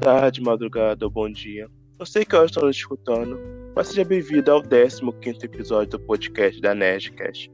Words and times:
tarde, 0.00 0.40
madrugada 0.40 1.04
ou 1.04 1.10
bom 1.10 1.30
dia. 1.30 1.68
Eu 1.98 2.06
sei 2.06 2.24
que 2.24 2.34
hoje 2.34 2.46
estão 2.46 2.66
nos 2.66 2.74
escutando, 2.74 3.38
mas 3.76 3.88
seja 3.88 4.02
bem-vindo 4.02 4.50
ao 4.50 4.62
15 4.62 5.04
episódio 5.44 5.90
do 5.90 6.00
podcast 6.00 6.58
da 6.58 6.74
Nerdcast. 6.74 7.52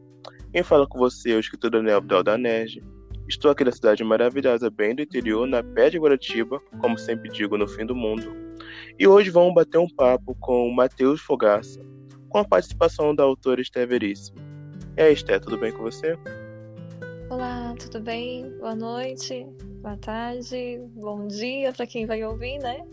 Quem 0.52 0.62
fala 0.62 0.86
com 0.86 0.96
você 0.96 1.32
é 1.32 1.34
o 1.34 1.40
escritor 1.40 1.72
Daniel 1.72 1.96
Abdal 1.96 2.22
da 2.22 2.38
Nerd. 2.38 2.84
Estou 3.28 3.50
aqui 3.50 3.64
na 3.64 3.72
cidade 3.72 4.04
maravilhosa, 4.04 4.70
bem 4.70 4.94
do 4.94 5.02
interior, 5.02 5.44
na 5.44 5.60
pé 5.60 5.90
de 5.90 5.98
Guaratiba, 5.98 6.60
como 6.80 6.96
sempre 6.96 7.28
digo, 7.30 7.58
no 7.58 7.66
fim 7.66 7.84
do 7.84 7.96
mundo. 7.96 8.32
E 8.96 9.08
hoje 9.08 9.28
vamos 9.28 9.52
bater 9.52 9.78
um 9.78 9.88
papo 9.88 10.36
com 10.38 10.68
o 10.68 10.74
Matheus 10.74 11.20
Fogaça, 11.20 11.84
com 12.28 12.38
a 12.38 12.44
participação 12.44 13.12
da 13.12 13.24
autora 13.24 13.60
Esté 13.60 13.84
Veríssimo. 13.84 14.38
E 14.96 15.02
aí, 15.02 15.12
Esté, 15.12 15.40
tudo 15.40 15.58
bem 15.58 15.72
com 15.72 15.82
você? 15.82 16.16
Olá, 17.28 17.74
tudo 17.74 18.00
bem? 18.00 18.48
Boa 18.60 18.76
noite, 18.76 19.44
boa 19.82 19.96
tarde, 19.96 20.80
bom 20.94 21.26
dia 21.26 21.72
para 21.72 21.84
quem 21.84 22.06
vai 22.06 22.22
ouvir, 22.22 22.58
né? 22.58 22.86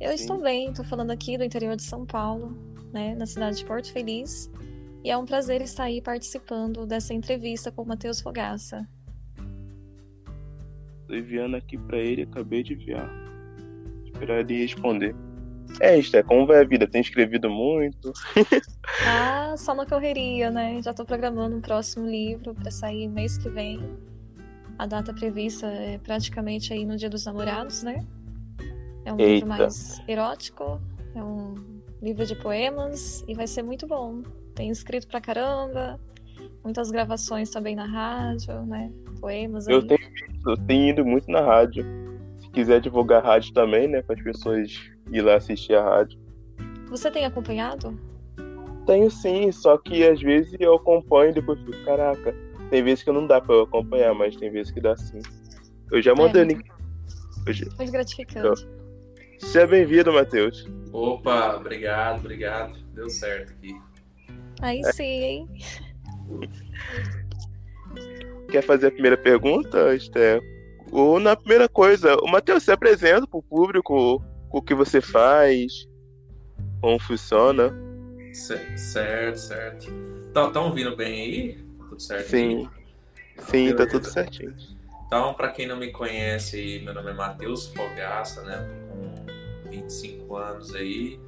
Eu 0.00 0.08
Sim. 0.08 0.14
estou 0.14 0.40
bem, 0.40 0.70
estou 0.70 0.84
falando 0.86 1.10
aqui 1.10 1.36
do 1.36 1.44
interior 1.44 1.76
de 1.76 1.82
São 1.82 2.06
Paulo, 2.06 2.56
né, 2.94 3.14
na 3.14 3.26
cidade 3.26 3.58
de 3.58 3.64
Porto 3.66 3.92
Feliz, 3.92 4.50
e 5.04 5.10
é 5.10 5.18
um 5.18 5.26
prazer 5.26 5.60
estar 5.60 5.84
aí 5.84 6.00
participando 6.00 6.86
dessa 6.86 7.12
entrevista 7.12 7.70
com 7.70 7.82
o 7.82 7.86
Matheus 7.86 8.22
Fogaça. 8.22 8.88
Estou 11.02 11.16
enviando 11.16 11.54
aqui 11.54 11.76
para 11.76 11.98
ele, 11.98 12.22
acabei 12.22 12.62
de 12.62 12.72
enviar. 12.72 13.10
Esperar 14.06 14.40
ele 14.40 14.62
responder. 14.62 15.14
É, 15.80 15.98
isso, 15.98 16.16
é 16.16 16.22
como 16.22 16.46
vai 16.46 16.60
a 16.60 16.64
vida? 16.64 16.86
Tem 16.86 17.00
escrevido 17.00 17.50
muito? 17.50 18.12
ah, 19.06 19.54
só 19.56 19.74
na 19.74 19.86
correria, 19.86 20.50
né? 20.50 20.80
Já 20.82 20.92
tô 20.92 21.04
programando 21.04 21.56
um 21.56 21.60
próximo 21.60 22.06
livro 22.06 22.54
para 22.54 22.70
sair 22.70 23.08
mês 23.08 23.38
que 23.38 23.48
vem. 23.48 23.80
A 24.78 24.86
data 24.86 25.12
prevista 25.12 25.66
é 25.66 25.98
praticamente 25.98 26.72
aí 26.72 26.84
no 26.84 26.96
Dia 26.96 27.10
dos 27.10 27.24
Namorados, 27.24 27.82
né? 27.82 28.04
É 29.04 29.12
um 29.12 29.18
Eita. 29.18 29.32
livro 29.32 29.48
mais 29.48 30.00
erótico, 30.08 30.80
é 31.14 31.22
um 31.22 31.54
livro 32.00 32.24
de 32.24 32.34
poemas 32.36 33.24
e 33.28 33.34
vai 33.34 33.46
ser 33.46 33.62
muito 33.62 33.86
bom. 33.86 34.22
Tem 34.54 34.70
escrito 34.70 35.06
pra 35.08 35.20
caramba, 35.20 35.98
muitas 36.62 36.90
gravações 36.90 37.50
também 37.50 37.74
na 37.74 37.86
rádio, 37.86 38.64
né? 38.66 38.92
Poemas 39.20 39.68
aí. 39.68 39.74
Eu 39.74 39.86
tenho, 39.86 40.00
eu 40.46 40.56
tenho 40.56 40.88
ido 40.90 41.04
muito 41.04 41.30
na 41.30 41.40
rádio. 41.40 41.84
Se 42.40 42.50
quiser 42.50 42.80
divulgar 42.80 43.24
rádio 43.24 43.52
também, 43.52 43.88
né? 43.88 44.02
Para 44.02 44.16
as 44.16 44.22
pessoas 44.22 44.91
ir 45.12 45.22
lá 45.22 45.36
assistir 45.36 45.74
a 45.74 45.82
rádio. 45.82 46.18
Você 46.88 47.10
tem 47.10 47.24
acompanhado? 47.24 47.98
Tenho 48.86 49.10
sim, 49.10 49.50
só 49.52 49.78
que 49.78 50.06
às 50.06 50.20
vezes 50.20 50.54
eu 50.58 50.74
acompanho 50.74 51.30
e 51.30 51.34
depois 51.34 51.58
fico, 51.60 51.84
caraca, 51.84 52.34
tem 52.70 52.82
vezes 52.82 53.04
que 53.04 53.12
não 53.12 53.26
dá 53.26 53.40
pra 53.40 53.54
eu 53.54 53.62
acompanhar, 53.62 54.14
mas 54.14 54.36
tem 54.36 54.50
vezes 54.50 54.72
que 54.72 54.80
dá 54.80 54.96
sim. 54.96 55.20
Eu 55.90 56.02
já 56.02 56.14
mandei 56.14 56.42
é, 56.42 56.44
muito, 56.46 56.64
Hoje... 57.46 57.68
muito 57.76 57.92
gratificante. 57.92 58.38
Então, 58.38 58.54
seja 59.38 59.66
bem-vindo, 59.66 60.12
Matheus. 60.12 60.66
Opa, 60.92 61.56
obrigado, 61.56 62.20
obrigado. 62.20 62.78
Deu 62.94 63.08
certo 63.08 63.52
aqui. 63.52 63.78
Aí 64.60 64.80
é. 64.80 64.92
sim, 64.92 65.04
hein? 65.04 65.48
Quer 68.50 68.62
fazer 68.62 68.88
a 68.88 68.90
primeira 68.90 69.16
pergunta, 69.16 69.94
Esther? 69.94 70.40
Ou 70.90 71.18
na 71.18 71.34
primeira 71.34 71.68
coisa, 71.68 72.16
o 72.22 72.26
Matheus 72.26 72.62
se 72.64 72.72
apresenta 72.72 73.26
pro 73.26 73.42
público 73.42 74.22
o 74.52 74.60
que 74.60 74.74
você 74.74 75.00
faz, 75.00 75.88
como 76.80 76.98
funciona. 76.98 77.72
Certo, 78.32 79.36
certo. 79.36 79.86
Tá, 80.32 80.50
tá 80.50 80.60
ouvindo 80.60 80.94
bem 80.96 81.22
aí? 81.22 81.52
Tá 81.54 81.86
tudo 81.88 82.02
certo? 82.02 82.28
Sim. 82.28 82.68
Sim, 83.38 83.64
Beleza. 83.64 83.76
tá 83.76 83.86
tudo 83.86 84.06
certinho. 84.06 84.54
Então, 85.06 85.34
para 85.34 85.50
quem 85.50 85.66
não 85.66 85.76
me 85.76 85.90
conhece, 85.90 86.80
meu 86.84 86.94
nome 86.94 87.10
é 87.10 87.14
Matheus 87.14 87.66
Fogaça, 87.66 88.42
né? 88.42 88.56
Tô 89.64 89.68
com 89.68 89.70
25 89.70 90.36
anos 90.36 90.74
aí. 90.74 91.18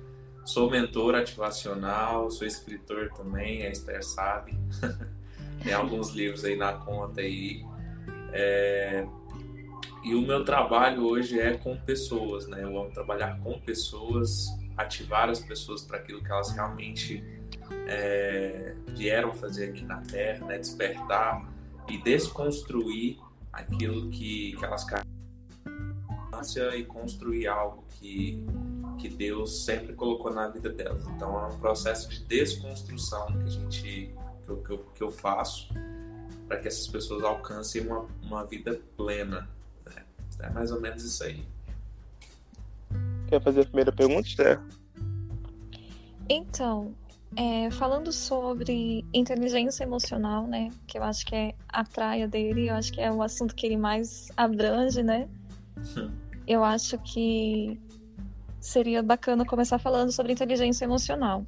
Sou 0.45 0.71
mentor 0.71 1.15
ativacional, 1.15 2.31
sou 2.31 2.47
escritor 2.47 3.11
também, 3.11 3.63
a 3.63 3.71
Esther 3.71 4.05
sabe. 4.05 4.57
Tem 5.63 5.73
alguns 5.73 6.11
livros 6.11 6.45
aí 6.45 6.57
na 6.57 6.75
conta 6.75 7.21
aí. 7.21 7.65
É, 8.33 9.07
e 10.05 10.15
o 10.15 10.21
meu 10.21 10.45
trabalho 10.45 11.07
hoje 11.07 11.41
é 11.41 11.57
com 11.57 11.77
pessoas, 11.77 12.47
né? 12.47 12.63
Eu 12.63 12.79
amo 12.79 12.91
trabalhar 12.91 13.41
com 13.41 13.59
pessoas, 13.61 14.49
ativar 14.77 15.31
as 15.31 15.41
pessoas 15.41 15.83
para 15.83 15.99
aquilo 15.99 16.23
que 16.23 16.31
elas 16.31 16.51
realmente 16.51 17.25
é, 17.87 18.75
vieram 18.89 19.33
fazer 19.33 19.71
aqui 19.71 19.85
na 19.85 20.03
Terra, 20.03 20.47
né? 20.47 20.59
Despertar 20.59 21.51
e 21.89 21.99
desconstruir 22.03 23.19
aquilo 23.53 24.11
que, 24.11 24.57
que 24.57 24.65
elas 24.65 24.85
e 26.77 26.85
construir 26.85 27.47
algo 27.47 27.85
que, 27.99 28.45
que 28.99 29.09
Deus 29.09 29.65
sempre 29.65 29.95
colocou 29.95 30.33
na 30.33 30.49
vida 30.49 30.69
delas. 30.69 31.07
Então 31.07 31.39
é 31.43 31.47
um 31.47 31.59
processo 31.59 32.11
de 32.11 32.23
desconstrução 32.25 33.27
que 33.39 33.45
a 33.45 33.49
gente 33.49 34.15
que 34.45 34.51
eu, 34.51 34.57
que 34.59 34.71
eu, 34.71 34.79
que 34.95 35.03
eu 35.03 35.11
faço 35.11 35.73
para 36.47 36.59
que 36.59 36.69
essas 36.69 36.87
pessoas 36.87 37.25
alcancem 37.25 37.87
uma, 37.87 38.07
uma 38.23 38.45
vida 38.45 38.79
plena, 38.97 39.49
é 40.45 40.51
mais 40.51 40.71
ou 40.71 40.81
menos 40.81 41.03
isso 41.05 41.25
aí. 41.25 41.45
Quer 43.29 43.43
fazer 43.43 43.63
a 43.63 43.65
primeira 43.65 43.93
pergunta, 43.93 44.29
Esther? 44.29 44.61
Então, 46.29 46.95
é, 47.37 47.71
falando 47.71 48.13
sobre 48.13 49.05
inteligência 49.13 49.83
emocional, 49.83 50.47
né? 50.47 50.71
Que 50.87 50.99
eu 50.99 51.03
acho 51.03 51.27
que 51.27 51.35
é 51.35 51.55
a 51.69 51.85
praia 51.85 52.29
dele, 52.29 52.69
eu 52.69 52.75
acho 52.75 52.93
que 52.93 53.01
é 53.01 53.11
o 53.11 53.23
assunto 53.23 53.55
que 53.55 53.67
ele 53.67 53.77
mais 53.77 54.29
abrange, 54.37 55.03
né? 55.03 55.29
Hum. 55.97 56.11
Eu 56.47 56.63
acho 56.63 56.99
que 56.99 57.81
seria 58.61 59.03
bacana 59.03 59.47
começar 59.47 59.79
falando 59.79 60.13
sobre 60.13 60.31
inteligência 60.31 60.85
emocional. 60.85 61.47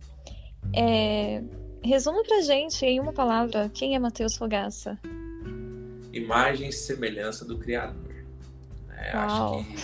É, 0.74 1.42
resuma 1.84 2.22
pra 2.22 2.40
gente 2.40 2.82
em 2.86 2.98
uma 2.98 3.12
palavra 3.12 3.68
quem 3.68 3.94
é 3.94 3.98
Matheus 3.98 4.38
Fogaça. 4.38 4.98
Imagem 6.14 6.70
e 6.70 6.72
semelhança 6.72 7.44
do 7.44 7.58
Criador. 7.58 8.05
É, 8.96 9.12
acho 9.12 9.64
que. 9.64 9.76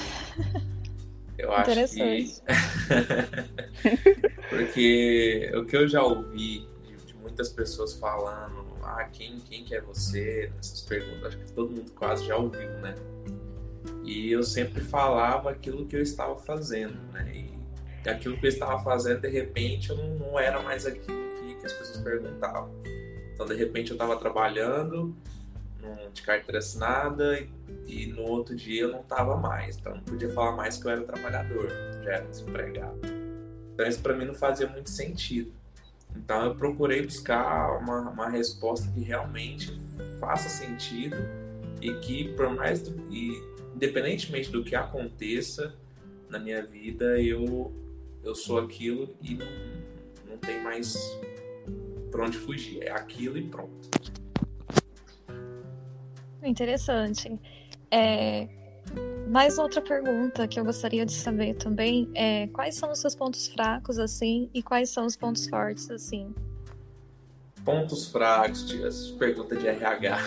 Eu 1.39 1.53
acho 1.53 1.95
que. 1.95 2.43
Porque 4.49 5.53
o 5.55 5.65
que 5.65 5.77
eu 5.77 5.89
já 5.89 6.03
ouvi 6.03 6.69
de, 6.87 6.97
de, 7.07 7.15
muitas 7.15 7.49
pessoas 7.49 7.95
falando, 7.95 8.67
ah, 8.83 9.05
quem, 9.13 9.39
quem 9.41 9.65
que 9.65 9.75
é 9.75 9.81
você? 9.81 10.53
Essas 10.59 10.83
perguntas, 10.83 11.27
acho 11.27 11.39
que 11.39 11.53
todo 11.53 11.71
mundo 11.71 11.91
quase 11.93 12.27
já 12.27 12.37
ouviu, 12.37 12.69
né? 12.81 12.95
E 14.05 14.31
eu 14.31 14.43
sempre 14.43 14.81
falava 14.81 15.51
aquilo 15.51 15.87
que 15.87 15.97
eu 15.97 16.03
estava 16.03 16.37
fazendo, 16.37 17.01
né? 17.13 17.33
E 17.35 18.09
aquilo 18.09 18.37
que 18.37 18.47
eu 18.47 18.51
estava 18.51 18.83
fazendo, 18.83 19.21
de 19.21 19.29
repente, 19.29 19.91
eu 19.91 19.97
não, 19.97 20.15
não 20.15 20.39
era 20.39 20.63
mais 20.63 20.87
aquilo 20.87 21.19
que, 21.41 21.55
que 21.55 21.67
as 21.67 21.73
pessoas 21.73 21.99
perguntavam. 21.99 22.71
Então, 23.35 23.47
de 23.47 23.55
repente, 23.55 23.91
eu 23.91 23.95
estava 23.95 24.17
trabalhando, 24.17 25.17
de 26.13 26.23
carteira 26.23 26.59
assinada 26.59 27.47
e, 27.87 28.07
no 28.07 28.23
outro 28.23 28.55
dia 28.55 28.83
eu 28.83 28.93
não 28.93 29.01
estava 29.01 29.37
mais. 29.37 29.77
Então 29.77 29.95
não 29.95 30.03
podia 30.03 30.33
falar 30.33 30.53
mais 30.53 30.77
que 30.77 30.87
eu 30.87 30.91
era 30.91 31.03
trabalhador, 31.03 31.69
já 32.03 32.13
era 32.13 32.27
desempregado. 32.27 32.99
Então 33.75 33.87
isso 33.87 34.01
para 34.01 34.15
mim 34.15 34.27
não 34.27 34.35
fazia 34.35 34.67
muito 34.67 34.91
sentido. 34.91 35.53
Então 36.15 36.45
eu 36.45 36.55
procurei 36.55 37.03
buscar 37.03 37.79
uma, 37.79 38.11
uma 38.11 38.29
resposta 38.29 38.91
que 38.93 39.01
realmente 39.01 39.79
faça 40.21 40.49
sentido 40.49 41.17
e 41.81 41.93
que 41.95 42.33
por 42.35 42.51
mais 42.51 42.83
do, 42.83 43.13
e 43.13 43.43
independentemente 43.75 44.51
do 44.51 44.63
que 44.63 44.77
aconteça 44.77 45.75
na 46.29 46.39
minha 46.39 46.65
vida, 46.65 47.21
eu 47.21 47.73
eu 48.23 48.37
sou 48.37 48.59
aquilo 48.59 49.17
e 49.21 49.35
não, 49.35 49.47
não 50.29 50.37
tem 50.39 50.63
mais 50.63 50.95
para 52.11 52.25
onde 52.25 52.39
fugir. 52.39 52.83
É 52.83 52.93
aquilo 52.93 53.37
e 53.37 53.43
pronto. 53.49 53.91
Interessante. 56.43 57.39
É, 57.91 58.49
mais 59.29 59.59
outra 59.59 59.81
pergunta 59.81 60.49
que 60.49 60.59
eu 60.59 60.65
gostaria 60.65 61.07
de 61.07 61.13
saber 61.13 61.55
também 61.55 62.11
é 62.15 62.49
quais 62.49 62.75
são 62.75 62.91
os 62.91 63.01
seus 63.01 63.15
pontos 63.15 63.47
fracos, 63.49 63.99
assim, 63.99 64.51
e 64.53 64.63
quais 64.63 64.91
são 64.91 65.07
os 65.07 65.17
pontos 65.17 65.49
fortes, 65.49 65.91
assim? 65.91 66.35
Pontos 67.65 68.09
fracos, 68.09 68.65
pergunta 69.19 69.57
de 69.57 69.69
RH. 69.69 70.19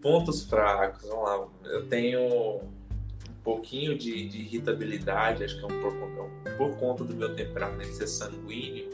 pontos 0.00 0.44
fracos, 0.44 1.06
vamos 1.08 1.24
lá. 1.24 1.46
Eu 1.64 1.86
tenho 1.88 2.20
um 2.20 2.60
pouquinho 3.44 3.98
de, 3.98 4.28
de 4.28 4.38
irritabilidade, 4.38 5.44
acho 5.44 5.58
que 5.58 5.62
é 5.62 5.66
um 5.66 5.80
por, 5.80 5.92
por 6.56 6.74
conta 6.78 7.04
do 7.04 7.14
meu 7.14 7.36
temperamento 7.36 7.92
ser 7.92 8.06
sanguíneo. 8.06 8.88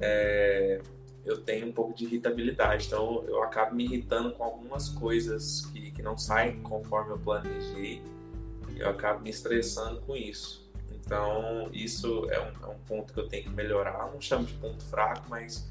É, 0.00 0.80
eu 1.24 1.38
tenho 1.38 1.68
um 1.68 1.72
pouco 1.72 1.94
de 1.94 2.04
irritabilidade, 2.04 2.86
então 2.86 3.24
eu 3.26 3.42
acabo 3.42 3.74
me 3.74 3.84
irritando 3.84 4.32
com 4.32 4.42
algumas 4.42 4.88
coisas 4.88 5.66
que, 5.66 5.90
que 5.90 6.02
não 6.02 6.16
saem 6.16 6.60
conforme 6.60 7.12
eu 7.12 7.18
planejei, 7.18 8.02
eu 8.76 8.88
acabo 8.88 9.20
me 9.20 9.30
estressando 9.30 10.00
com 10.00 10.16
isso. 10.16 10.68
Então, 11.04 11.68
isso 11.72 12.30
é 12.30 12.40
um, 12.40 12.66
é 12.66 12.68
um 12.68 12.78
ponto 12.86 13.12
que 13.12 13.20
eu 13.20 13.28
tenho 13.28 13.44
que 13.44 13.50
melhorar. 13.50 14.06
Eu 14.06 14.12
não 14.12 14.20
chamo 14.20 14.44
de 14.44 14.54
ponto 14.54 14.82
fraco, 14.84 15.26
mas 15.28 15.68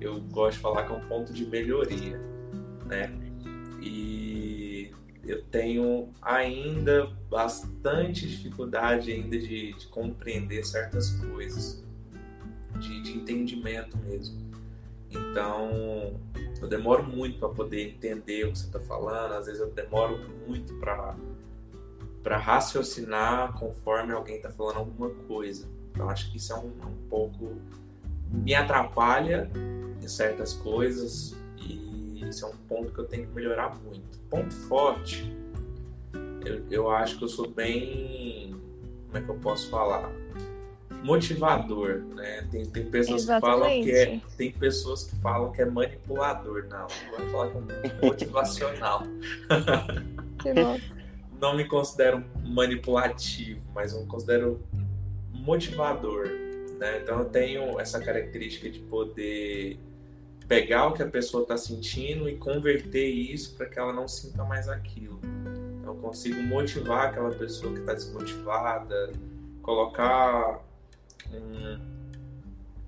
eu 0.00 0.20
gosto 0.20 0.56
de 0.56 0.62
falar 0.62 0.86
que 0.86 0.92
é 0.92 0.96
um 0.96 1.08
ponto 1.08 1.32
de 1.32 1.44
melhoria, 1.44 2.18
né? 2.86 3.10
E 3.80 4.92
eu 5.24 5.42
tenho 5.44 6.08
ainda 6.22 7.06
bastante 7.28 8.26
dificuldade 8.26 9.12
ainda 9.12 9.38
de, 9.38 9.74
de 9.74 9.86
compreender 9.88 10.64
certas 10.64 11.10
coisas, 11.10 11.84
de, 12.78 13.02
de 13.02 13.16
entendimento 13.16 13.98
mesmo. 13.98 14.47
Então, 15.10 16.18
eu 16.60 16.68
demoro 16.68 17.02
muito 17.04 17.38
para 17.38 17.48
poder 17.48 17.88
entender 17.88 18.44
o 18.44 18.52
que 18.52 18.58
você 18.58 18.66
está 18.66 18.80
falando, 18.80 19.32
às 19.32 19.46
vezes 19.46 19.60
eu 19.60 19.70
demoro 19.70 20.18
muito 20.46 20.74
para 20.74 21.16
para 22.22 22.36
raciocinar 22.36 23.54
conforme 23.58 24.12
alguém 24.12 24.36
está 24.36 24.50
falando 24.50 24.78
alguma 24.78 25.08
coisa. 25.26 25.66
Então, 25.92 26.10
acho 26.10 26.30
que 26.30 26.36
isso 26.36 26.52
é 26.52 26.56
um, 26.56 26.66
um 26.66 27.08
pouco 27.08 27.56
me 28.30 28.54
atrapalha 28.54 29.50
em 30.02 30.06
certas 30.06 30.52
coisas 30.52 31.34
e 31.56 32.22
isso 32.28 32.44
é 32.44 32.48
um 32.48 32.56
ponto 32.68 32.92
que 32.92 32.98
eu 32.98 33.06
tenho 33.06 33.26
que 33.26 33.32
melhorar 33.32 33.74
muito. 33.82 34.18
Ponto 34.28 34.52
forte, 34.52 35.34
eu, 36.44 36.64
eu 36.70 36.90
acho 36.90 37.18
que 37.18 37.24
eu 37.24 37.28
sou 37.28 37.48
bem, 37.48 38.54
como 39.06 39.18
é 39.18 39.22
que 39.22 39.28
eu 39.28 39.36
posso 39.36 39.70
falar? 39.70 40.10
Motivador, 41.02 42.02
né? 42.14 42.46
Tem, 42.50 42.66
tem 42.66 42.84
pessoas 42.84 43.22
Exatamente. 43.22 43.50
que 43.50 43.60
falam 43.60 43.84
que 43.84 43.90
é 43.92 44.20
tem 44.36 44.52
pessoas 44.52 45.04
que 45.04 45.16
falam 45.16 45.52
que 45.52 45.62
é 45.62 45.64
manipulador, 45.64 46.66
não. 46.68 46.86
Vou 47.10 47.28
falar 47.28 47.50
que 47.50 47.56
é 47.56 48.06
motivacional. 48.06 49.02
que. 50.40 50.48
Não 51.40 51.56
me 51.56 51.64
considero 51.64 52.24
manipulativo, 52.44 53.60
mas 53.72 53.92
eu 53.92 54.00
me 54.00 54.06
considero 54.08 54.60
motivador, 55.32 56.26
né? 56.78 56.98
Então 57.00 57.20
eu 57.20 57.26
tenho 57.26 57.78
essa 57.78 58.00
característica 58.00 58.68
de 58.68 58.80
poder 58.80 59.78
pegar 60.48 60.88
o 60.88 60.94
que 60.94 61.02
a 61.02 61.06
pessoa 61.06 61.42
está 61.42 61.56
sentindo 61.56 62.28
e 62.28 62.36
converter 62.36 63.06
isso 63.06 63.54
para 63.54 63.66
que 63.66 63.78
ela 63.78 63.92
não 63.92 64.08
sinta 64.08 64.42
mais 64.44 64.68
aquilo. 64.68 65.20
Então 65.78 65.94
eu 65.94 66.00
consigo 66.00 66.42
motivar 66.42 67.06
aquela 67.06 67.30
pessoa 67.30 67.72
que 67.72 67.80
está 67.80 67.94
desmotivada, 67.94 69.12
colocar 69.62 70.60
um, 71.32 71.78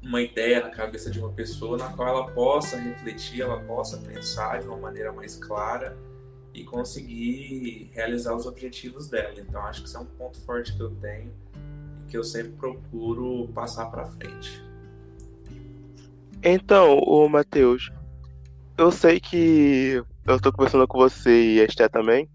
uma 0.02 0.22
ideia 0.22 0.60
na 0.62 0.70
cabeça 0.70 1.10
de 1.10 1.18
uma 1.18 1.30
pessoa 1.30 1.76
na 1.76 1.88
qual 1.90 2.08
ela 2.08 2.30
possa 2.30 2.76
refletir, 2.78 3.42
ela 3.42 3.60
possa 3.60 3.98
pensar 3.98 4.60
de 4.60 4.66
uma 4.66 4.76
maneira 4.76 5.12
mais 5.12 5.36
clara 5.36 5.96
e 6.54 6.64
conseguir 6.64 7.90
realizar 7.92 8.34
os 8.34 8.46
objetivos 8.46 9.08
dela. 9.08 9.34
Então 9.36 9.60
acho 9.62 9.82
que 9.82 9.88
isso 9.88 9.96
é 9.96 10.00
um 10.00 10.06
ponto 10.06 10.40
forte 10.40 10.74
que 10.74 10.80
eu 10.80 10.90
tenho 10.96 11.32
e 12.02 12.10
que 12.10 12.16
eu 12.16 12.24
sempre 12.24 12.52
procuro 12.52 13.48
passar 13.54 13.86
para 13.86 14.06
frente. 14.06 14.62
Então, 16.42 16.98
o 17.00 17.28
Matheus, 17.28 17.90
eu 18.78 18.90
sei 18.90 19.20
que 19.20 20.02
eu 20.26 20.36
estou 20.36 20.50
conversando 20.52 20.88
com 20.88 20.98
você 20.98 21.54
e 21.54 21.60
a 21.60 21.64
Esté 21.64 21.86
também, 21.86 22.28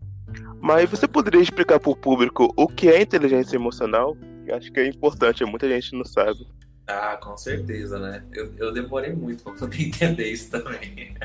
mas 0.62 0.90
você 0.90 1.08
poderia 1.08 1.42
explicar 1.42 1.80
para 1.80 1.90
o 1.90 1.96
público 1.96 2.54
o 2.56 2.68
que 2.68 2.88
é 2.88 3.02
inteligência 3.02 3.56
emocional? 3.56 4.16
Acho 4.52 4.72
que 4.72 4.80
é 4.80 4.88
importante, 4.88 5.44
muita 5.46 5.68
gente 5.68 5.96
não 5.96 6.06
sabe. 6.06 6.46
Ah, 6.88 7.18
com 7.18 7.36
certeza, 7.36 7.98
né? 7.98 8.24
Eu, 8.32 8.54
eu 8.58 8.72
demorei 8.72 9.14
muito 9.14 9.44
para 9.44 9.54
poder 9.54 9.82
entender 9.88 10.32
isso 10.32 10.52
também. 10.52 11.16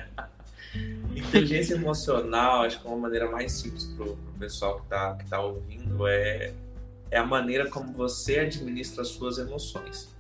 Inteligência 1.15 1.75
emocional, 1.75 2.63
acho 2.63 2.81
que 2.81 2.87
uma 2.87 2.97
maneira 2.97 3.31
mais 3.31 3.53
simples 3.53 3.85
para 3.85 4.07
o 4.07 4.17
pessoal 4.39 4.77
que 4.77 4.85
está 4.85 5.17
que 5.17 5.29
tá 5.29 5.41
ouvindo 5.41 6.07
é, 6.07 6.55
é 7.11 7.19
a 7.19 7.27
maneira 7.27 7.69
como 7.69 7.93
você 7.93 8.39
administra 8.39 9.03
as 9.03 9.09
suas 9.09 9.39
emoções. 9.39 10.15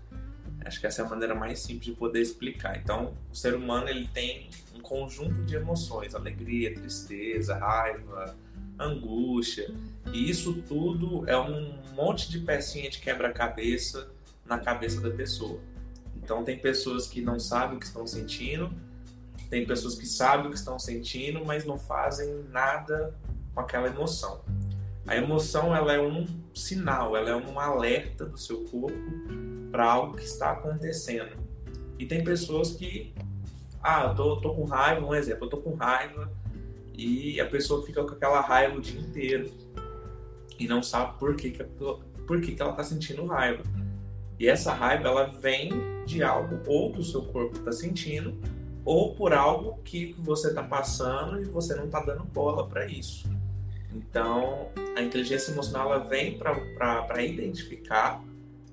Acho 0.65 0.81
que 0.81 0.87
essa 0.87 1.03
é 1.03 1.05
a 1.05 1.09
maneira 1.09 1.35
mais 1.35 1.61
simples 1.61 1.87
de 1.87 1.93
poder 1.93 2.21
explicar. 2.21 2.77
Então, 2.77 3.15
o 3.33 3.35
ser 3.35 3.55
humano 3.55 3.89
ele 3.89 4.07
tem 4.09 4.51
um 4.75 4.81
conjunto 4.81 5.43
de 5.45 5.57
emoções: 5.57 6.15
alegria, 6.15 6.75
tristeza, 6.75 7.57
raiva, 7.57 8.37
angústia. 8.79 9.73
E 10.13 10.31
isso 10.31 10.63
tudo 10.63 11.29
é 11.29 11.39
um 11.39 11.75
monte 11.95 12.31
de 12.31 12.41
pecinha 12.41 12.91
de 12.91 12.99
quebra-cabeça 12.99 14.11
na 14.45 14.59
cabeça 14.59 15.01
da 15.01 15.11
pessoa. 15.11 15.61
Então 16.17 16.43
tem 16.43 16.59
pessoas 16.59 17.07
que 17.07 17.21
não 17.21 17.39
sabem 17.39 17.77
o 17.77 17.81
que 17.81 17.87
estão 17.87 18.07
sentindo, 18.07 18.71
tem 19.49 19.67
pessoas 19.67 19.97
que 19.97 20.07
sabem 20.07 20.47
o 20.47 20.51
que 20.51 20.57
estão 20.57 20.79
sentindo, 20.79 21.45
mas 21.45 21.65
não 21.65 21.79
fazem 21.79 22.45
nada 22.51 23.15
com 23.55 23.61
aquela 23.61 23.89
emoção. 23.89 24.43
A 25.07 25.17
emoção 25.17 25.75
ela 25.75 25.93
é 25.93 26.01
um 26.01 26.27
sinal, 26.55 27.17
ela 27.17 27.31
é 27.31 27.37
um 27.37 27.59
alerta 27.59 28.27
do 28.27 28.39
seu 28.39 28.65
corpo 28.65 28.95
para 29.71 29.91
algo 29.91 30.17
que 30.17 30.25
está 30.25 30.53
acontecendo. 30.53 31.37
E 31.99 32.07
tem 32.07 32.23
pessoas 32.23 32.73
que, 32.73 33.13
ah, 33.83 34.05
eu 34.05 34.15
tô, 34.15 34.41
tô 34.41 34.55
com 34.55 34.65
raiva, 34.65 35.05
um 35.05 35.15
exemplo, 35.15 35.47
eu 35.47 35.51
tô 35.51 35.57
com 35.59 35.75
raiva, 35.75 36.31
e 36.95 37.41
a 37.41 37.47
pessoa 37.47 37.85
fica 37.85 38.05
com 38.05 38.15
aquela 38.15 38.41
raiva 38.41 38.77
o 38.77 38.81
dia 38.81 39.01
inteiro 39.01 39.51
e 40.61 40.69
não 40.69 40.83
sabe 40.83 41.19
por 41.19 41.35
que, 41.35 41.51
que, 41.51 41.65
por 41.65 42.41
que, 42.41 42.55
que 42.55 42.61
ela 42.61 42.73
está 42.73 42.85
sentindo 42.85 43.25
raiva. 43.25 43.65
E 44.39 44.47
essa 44.47 44.73
raiva 44.73 45.09
ela 45.09 45.25
vem 45.25 45.71
de 46.05 46.23
algo 46.23 46.61
ou 46.67 46.93
que 46.93 47.01
o 47.01 47.05
seu 47.05 47.23
corpo 47.23 47.59
está 47.59 47.73
sentindo 47.73 48.39
ou 48.85 49.15
por 49.15 49.33
algo 49.33 49.81
que 49.83 50.15
você 50.19 50.49
está 50.49 50.63
passando 50.63 51.41
e 51.41 51.45
você 51.45 51.75
não 51.75 51.87
está 51.87 52.01
dando 52.01 52.25
bola 52.25 52.67
para 52.67 52.87
isso. 52.87 53.29
Então, 53.95 54.69
a 54.97 55.03
inteligência 55.03 55.51
emocional 55.51 55.93
ela 55.93 56.05
vem 56.05 56.39
para 56.39 57.23
identificar 57.23 58.23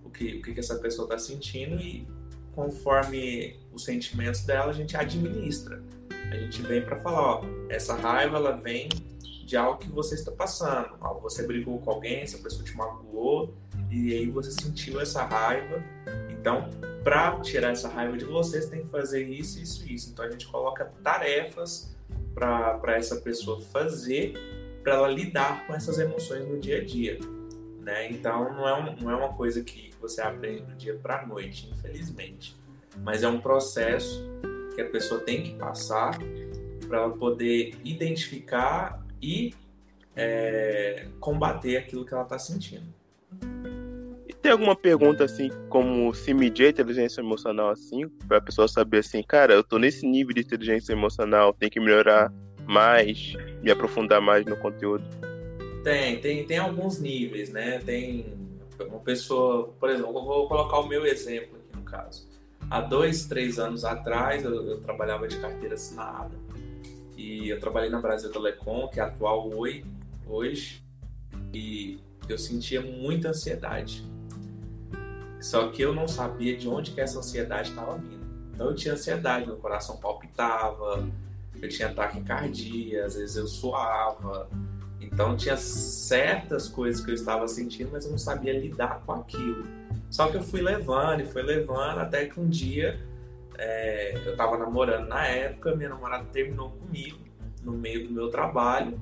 o 0.03 0.09
que, 0.09 0.37
o 0.37 0.41
que 0.41 0.59
essa 0.59 0.75
pessoa 0.75 1.05
está 1.05 1.17
sentindo 1.17 1.81
e 1.81 2.07
conforme 2.53 3.55
os 3.73 3.83
sentimentos 3.83 4.41
dela, 4.41 4.71
a 4.71 4.73
gente 4.73 4.95
administra. 4.97 5.81
A 6.31 6.35
gente 6.35 6.61
vem 6.61 6.81
para 6.81 6.97
falar, 6.97 7.21
ó, 7.21 7.45
essa 7.69 7.95
raiva 7.95 8.37
ela 8.37 8.51
vem 8.51 8.89
de 9.47 9.55
algo 9.55 9.79
que 9.79 9.89
você 9.89 10.13
está 10.13 10.29
passando. 10.29 10.97
Você 11.21 11.47
brigou 11.47 11.79
com 11.79 11.89
alguém, 11.89 12.19
essa 12.19 12.37
pessoa 12.37 12.65
te 12.65 12.75
magoou 12.75 13.55
e 13.89 14.13
aí 14.13 14.29
você 14.29 14.51
sentiu 14.51 14.99
essa 14.99 15.23
raiva. 15.23 15.81
Então, 16.29 16.69
para 17.01 17.39
tirar 17.39 17.71
essa 17.71 17.87
raiva 17.87 18.17
de 18.17 18.25
você, 18.25 18.61
você 18.61 18.69
tem 18.69 18.81
que 18.81 18.89
fazer 18.89 19.23
isso, 19.23 19.57
isso, 19.61 19.89
isso. 19.89 20.09
Então 20.11 20.25
a 20.25 20.29
gente 20.29 20.45
coloca 20.47 20.91
tarefas 21.01 21.95
para 22.35 22.97
essa 22.97 23.15
pessoa 23.21 23.61
fazer, 23.61 24.33
para 24.83 24.95
ela 24.95 25.07
lidar 25.07 25.65
com 25.65 25.73
essas 25.73 25.97
emoções 25.97 26.45
no 26.45 26.59
dia 26.59 26.81
a 26.81 26.83
dia. 26.83 27.17
Né? 27.79 28.11
Então 28.11 28.53
não 28.53 28.67
é, 28.67 28.73
um, 28.73 28.95
não 28.97 29.11
é 29.11 29.15
uma 29.15 29.33
coisa 29.33 29.63
que 29.63 29.91
você 30.01 30.21
aprende 30.21 30.63
do 30.63 30.75
dia 30.75 30.95
para 30.95 31.21
a 31.21 31.25
noite, 31.25 31.69
infelizmente. 31.71 32.53
Mas 32.97 33.23
é 33.23 33.29
um 33.29 33.39
processo 33.39 34.29
que 34.75 34.81
a 34.81 34.89
pessoa 34.89 35.21
tem 35.21 35.41
que 35.41 35.55
passar 35.55 36.19
para 36.85 36.97
ela 36.97 37.09
poder 37.11 37.75
identificar 37.85 39.06
e 39.21 39.53
é, 40.15 41.05
combater 41.19 41.77
aquilo 41.77 42.05
que 42.05 42.13
ela 42.13 42.23
está 42.23 42.39
sentindo. 42.39 42.85
E 44.27 44.33
tem 44.33 44.51
alguma 44.51 44.75
pergunta 44.75 45.23
assim, 45.23 45.49
como 45.69 46.13
se 46.13 46.33
medir 46.33 46.65
a 46.65 46.69
inteligência 46.69 47.21
emocional 47.21 47.69
assim, 47.69 48.09
para 48.27 48.37
a 48.37 48.41
pessoa 48.41 48.67
saber 48.67 48.99
assim, 48.99 49.21
cara, 49.21 49.53
eu 49.53 49.63
tô 49.63 49.77
nesse 49.77 50.05
nível 50.05 50.33
de 50.33 50.41
inteligência 50.41 50.91
emocional, 50.91 51.53
tem 51.53 51.69
que 51.69 51.79
melhorar 51.79 52.33
mais, 52.65 53.33
me 53.61 53.71
aprofundar 53.71 54.19
mais 54.19 54.45
no 54.45 54.57
conteúdo? 54.57 55.03
Tem, 55.83 56.19
tem, 56.19 56.45
tem 56.45 56.57
alguns 56.57 56.99
níveis, 56.99 57.49
né? 57.49 57.79
Tem 57.79 58.25
uma 58.79 58.99
pessoa, 58.99 59.73
por 59.79 59.89
exemplo, 59.89 60.09
eu 60.09 60.25
vou 60.25 60.47
colocar 60.47 60.79
o 60.79 60.87
meu 60.87 61.05
exemplo 61.05 61.57
aqui 61.57 61.77
no 61.77 61.83
caso. 61.83 62.27
Há 62.69 62.81
dois, 62.81 63.25
três 63.25 63.57
anos 63.57 63.85
atrás, 63.85 64.43
eu, 64.43 64.71
eu 64.71 64.81
trabalhava 64.81 65.27
de 65.27 65.37
carteira 65.37 65.75
assinada 65.75 66.31
e 67.17 67.49
eu 67.49 67.59
trabalhei 67.59 67.89
na 67.89 67.99
Brasil 67.99 68.31
Telecom, 68.31 68.87
que 68.87 68.99
é 68.99 69.03
a 69.03 69.07
atual 69.07 69.49
Oi, 69.49 69.83
hoje, 70.27 70.83
e 71.51 71.99
eu 72.29 72.37
sentia 72.37 72.79
muita 72.79 73.29
ansiedade. 73.29 74.05
Só 75.41 75.69
que 75.69 75.81
eu 75.81 75.93
não 75.93 76.07
sabia 76.07 76.55
de 76.55 76.69
onde 76.69 76.91
que 76.91 77.01
essa 77.01 77.17
ansiedade 77.17 77.69
estava 77.69 77.97
vindo. 77.97 78.25
Então 78.53 78.67
eu 78.67 78.75
tinha 78.75 78.93
ansiedade, 78.93 79.47
meu 79.47 79.57
coração 79.57 79.97
palpitava, 79.97 81.07
eu 81.59 81.69
tinha 81.69 81.93
taquicardia, 81.93 83.05
às 83.05 83.15
vezes 83.15 83.35
eu 83.35 83.47
suava. 83.47 84.47
Então 85.01 85.35
tinha 85.35 85.57
certas 85.57 86.67
coisas 86.67 87.03
que 87.03 87.09
eu 87.09 87.15
estava 87.15 87.47
sentindo, 87.47 87.89
mas 87.91 88.05
eu 88.05 88.11
não 88.11 88.17
sabia 88.17 88.59
lidar 88.59 89.01
com 89.05 89.13
aquilo. 89.13 89.65
Só 90.09 90.27
que 90.27 90.37
eu 90.37 90.43
fui 90.43 90.61
levando 90.61 91.21
e 91.21 91.25
fui 91.25 91.41
levando 91.41 91.99
até 91.99 92.25
que 92.25 92.39
um 92.39 92.47
dia 92.47 92.99
é, 93.57 94.13
eu 94.25 94.31
estava 94.31 94.57
namorando 94.57 95.07
na 95.07 95.25
época, 95.25 95.75
minha 95.75 95.89
namorada 95.89 96.25
terminou 96.25 96.71
comigo 96.71 97.19
no 97.63 97.73
meio 97.73 98.07
do 98.07 98.13
meu 98.13 98.29
trabalho, 98.29 98.99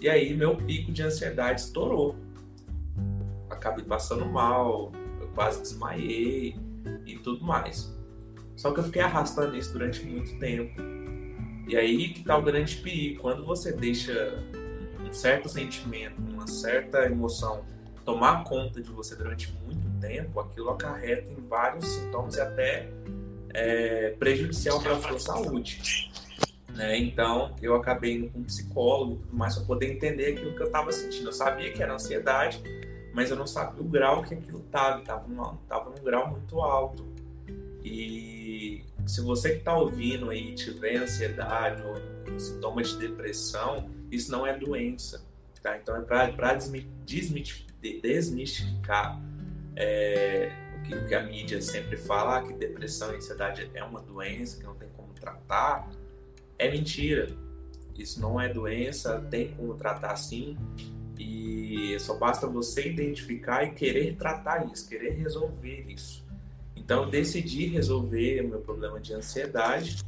e 0.00 0.08
aí 0.08 0.34
meu 0.34 0.56
pico 0.56 0.92
de 0.92 1.02
ansiedade 1.02 1.60
estourou. 1.60 2.16
Acabei 3.48 3.84
passando 3.84 4.26
mal, 4.26 4.92
eu 5.20 5.28
quase 5.28 5.60
desmaiei 5.60 6.56
e 7.06 7.18
tudo 7.18 7.44
mais. 7.44 7.96
Só 8.56 8.72
que 8.72 8.80
eu 8.80 8.84
fiquei 8.84 9.02
arrastando 9.02 9.56
isso 9.56 9.72
durante 9.72 10.04
muito 10.04 10.38
tempo. 10.38 10.80
E 11.68 11.76
aí 11.76 12.08
que 12.08 12.24
tá 12.24 12.36
o 12.36 12.42
grande 12.42 12.76
perigo. 12.76 13.20
Quando 13.20 13.44
você 13.44 13.72
deixa 13.72 14.42
um 15.00 15.12
certo 15.12 15.48
sentimento, 15.48 16.20
uma 16.20 16.46
certa 16.46 17.06
emoção 17.06 17.64
tomar 18.04 18.44
conta 18.44 18.82
de 18.82 18.90
você 18.90 19.14
durante 19.14 19.52
muito 19.64 19.88
tempo, 20.00 20.40
aquilo 20.40 20.70
acarreta 20.70 21.30
em 21.30 21.40
vários 21.48 21.86
sintomas 21.86 22.36
e 22.36 22.40
até 22.40 22.88
é, 23.54 24.10
prejudicial 24.18 24.80
para 24.80 24.96
a 24.96 25.00
sua 25.00 25.18
saúde. 25.18 26.10
Né? 26.74 26.98
Então, 26.98 27.54
eu 27.60 27.74
acabei 27.74 28.16
indo 28.16 28.30
com 28.30 28.38
um 28.40 28.44
psicólogo 28.44 29.14
e 29.14 29.18
tudo 29.18 29.36
mais 29.36 29.54
para 29.54 29.64
poder 29.64 29.92
entender 29.92 30.32
aquilo 30.32 30.54
que 30.54 30.62
eu 30.62 30.66
estava 30.66 30.92
sentindo. 30.92 31.28
Eu 31.28 31.32
sabia 31.32 31.72
que 31.72 31.82
era 31.82 31.94
ansiedade, 31.94 32.62
mas 33.12 33.30
eu 33.30 33.36
não 33.36 33.46
sabia 33.46 33.82
o 33.82 33.84
grau 33.84 34.22
que 34.22 34.34
aquilo 34.34 34.60
estava. 34.60 35.00
Estava 35.00 35.28
num, 35.28 35.56
tava 35.68 35.90
num 35.90 36.02
grau 36.02 36.30
muito 36.30 36.60
alto. 36.60 37.06
E 37.84 38.84
se 39.06 39.20
você 39.20 39.50
que 39.50 39.58
está 39.58 39.76
ouvindo 39.76 40.30
aí 40.30 40.54
tiver 40.54 40.96
ansiedade 40.96 41.82
ou 41.82 42.00
sintoma 42.38 42.82
de 42.82 42.96
depressão, 42.96 43.90
isso 44.10 44.30
não 44.30 44.46
é 44.46 44.56
doença. 44.56 45.22
Tá? 45.62 45.76
Então, 45.76 45.94
é 45.96 46.00
para 46.00 46.54
desmistificar 47.04 49.20
é, 49.76 50.50
que, 50.84 51.08
que, 51.08 51.14
a 51.14 51.22
mídia 51.22 51.60
sempre 51.60 51.96
fala, 51.96 52.42
que 52.42 52.52
depressão 52.52 53.12
e 53.12 53.16
ansiedade 53.16 53.70
é 53.74 53.84
uma 53.84 54.00
doença, 54.00 54.58
que 54.58 54.64
não 54.64 54.74
tem 54.74 54.88
como 54.96 55.12
tratar 55.14 55.88
é 56.62 56.70
mentira. 56.70 57.28
Isso 57.98 58.20
não 58.20 58.40
é 58.40 58.52
doença, 58.52 59.20
tem 59.30 59.52
como 59.54 59.74
tratar 59.74 60.16
sim. 60.16 60.56
E 61.18 61.96
só 62.00 62.16
basta 62.16 62.46
você 62.46 62.88
identificar 62.88 63.64
e 63.64 63.72
querer 63.72 64.16
tratar 64.16 64.66
isso, 64.72 64.88
querer 64.88 65.10
resolver 65.10 65.84
isso. 65.88 66.24
Então 66.76 67.04
eu 67.04 67.10
decidi 67.10 67.66
resolver 67.66 68.44
o 68.44 68.48
meu 68.48 68.60
problema 68.60 68.98
de 68.98 69.12
ansiedade 69.12 69.98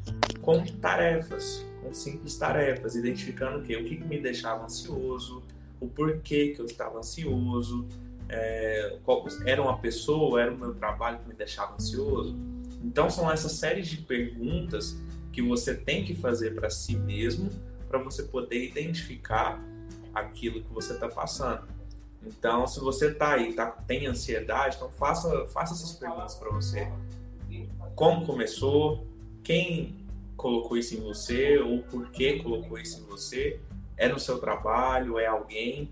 com 0.40 0.64
tarefas, 0.64 1.64
com 1.82 1.92
simples 1.92 2.36
tarefas, 2.36 2.96
identificando 2.96 3.58
o 3.58 3.62
que, 3.62 3.76
o 3.76 3.84
que 3.84 3.96
me 3.98 4.20
deixava 4.20 4.64
ansioso, 4.64 5.42
o 5.80 5.86
porquê 5.86 6.48
que 6.48 6.60
eu 6.60 6.66
estava 6.66 6.98
ansioso, 6.98 7.86
é, 8.28 8.98
era 9.46 9.62
uma 9.62 9.78
pessoa, 9.78 10.40
era 10.40 10.52
o 10.52 10.58
meu 10.58 10.74
trabalho 10.74 11.18
que 11.18 11.28
me 11.28 11.34
deixava 11.34 11.74
ansioso. 11.74 12.36
Então 12.82 13.08
são 13.08 13.30
essas 13.30 13.52
séries 13.52 13.88
de 13.88 13.98
perguntas 13.98 14.96
que 15.32 15.42
você 15.42 15.74
tem 15.74 16.04
que 16.04 16.14
fazer 16.14 16.54
para 16.54 16.70
si 16.70 16.96
mesmo 16.96 17.50
para 17.88 17.98
você 17.98 18.24
poder 18.24 18.64
identificar 18.64 19.62
aquilo 20.14 20.62
que 20.62 20.72
você 20.72 20.94
está 20.94 21.08
passando. 21.08 21.62
Então, 22.26 22.66
se 22.66 22.80
você 22.80 23.08
está 23.08 23.34
aí, 23.34 23.52
tá, 23.52 23.66
tem 23.66 24.06
ansiedade, 24.06 24.76
então 24.76 24.90
faça, 24.90 25.46
faça 25.48 25.74
essas 25.74 25.92
perguntas 25.92 26.34
para 26.34 26.50
você. 26.50 26.90
Como 27.94 28.26
começou? 28.26 29.06
Quem 29.42 29.94
colocou 30.36 30.76
isso 30.76 30.94
em 30.94 31.00
você? 31.00 31.58
Ou 31.58 31.82
por 31.82 32.10
que 32.10 32.42
colocou 32.42 32.78
isso 32.78 33.00
em 33.00 33.04
você? 33.04 33.60
É 33.96 34.08
no 34.08 34.18
seu 34.18 34.38
trabalho? 34.38 35.18
É 35.18 35.26
alguém? 35.26 35.90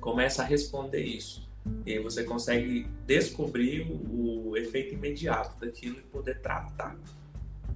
Começa 0.00 0.42
a 0.42 0.44
responder 0.44 1.02
isso. 1.02 1.48
E 1.84 1.92
aí 1.92 1.98
você 1.98 2.24
consegue 2.24 2.86
descobrir 3.06 3.82
o, 3.82 4.50
o 4.50 4.56
efeito 4.56 4.94
imediato 4.94 5.58
daquilo 5.60 5.98
e 5.98 6.02
poder 6.02 6.40
tratar. 6.40 6.96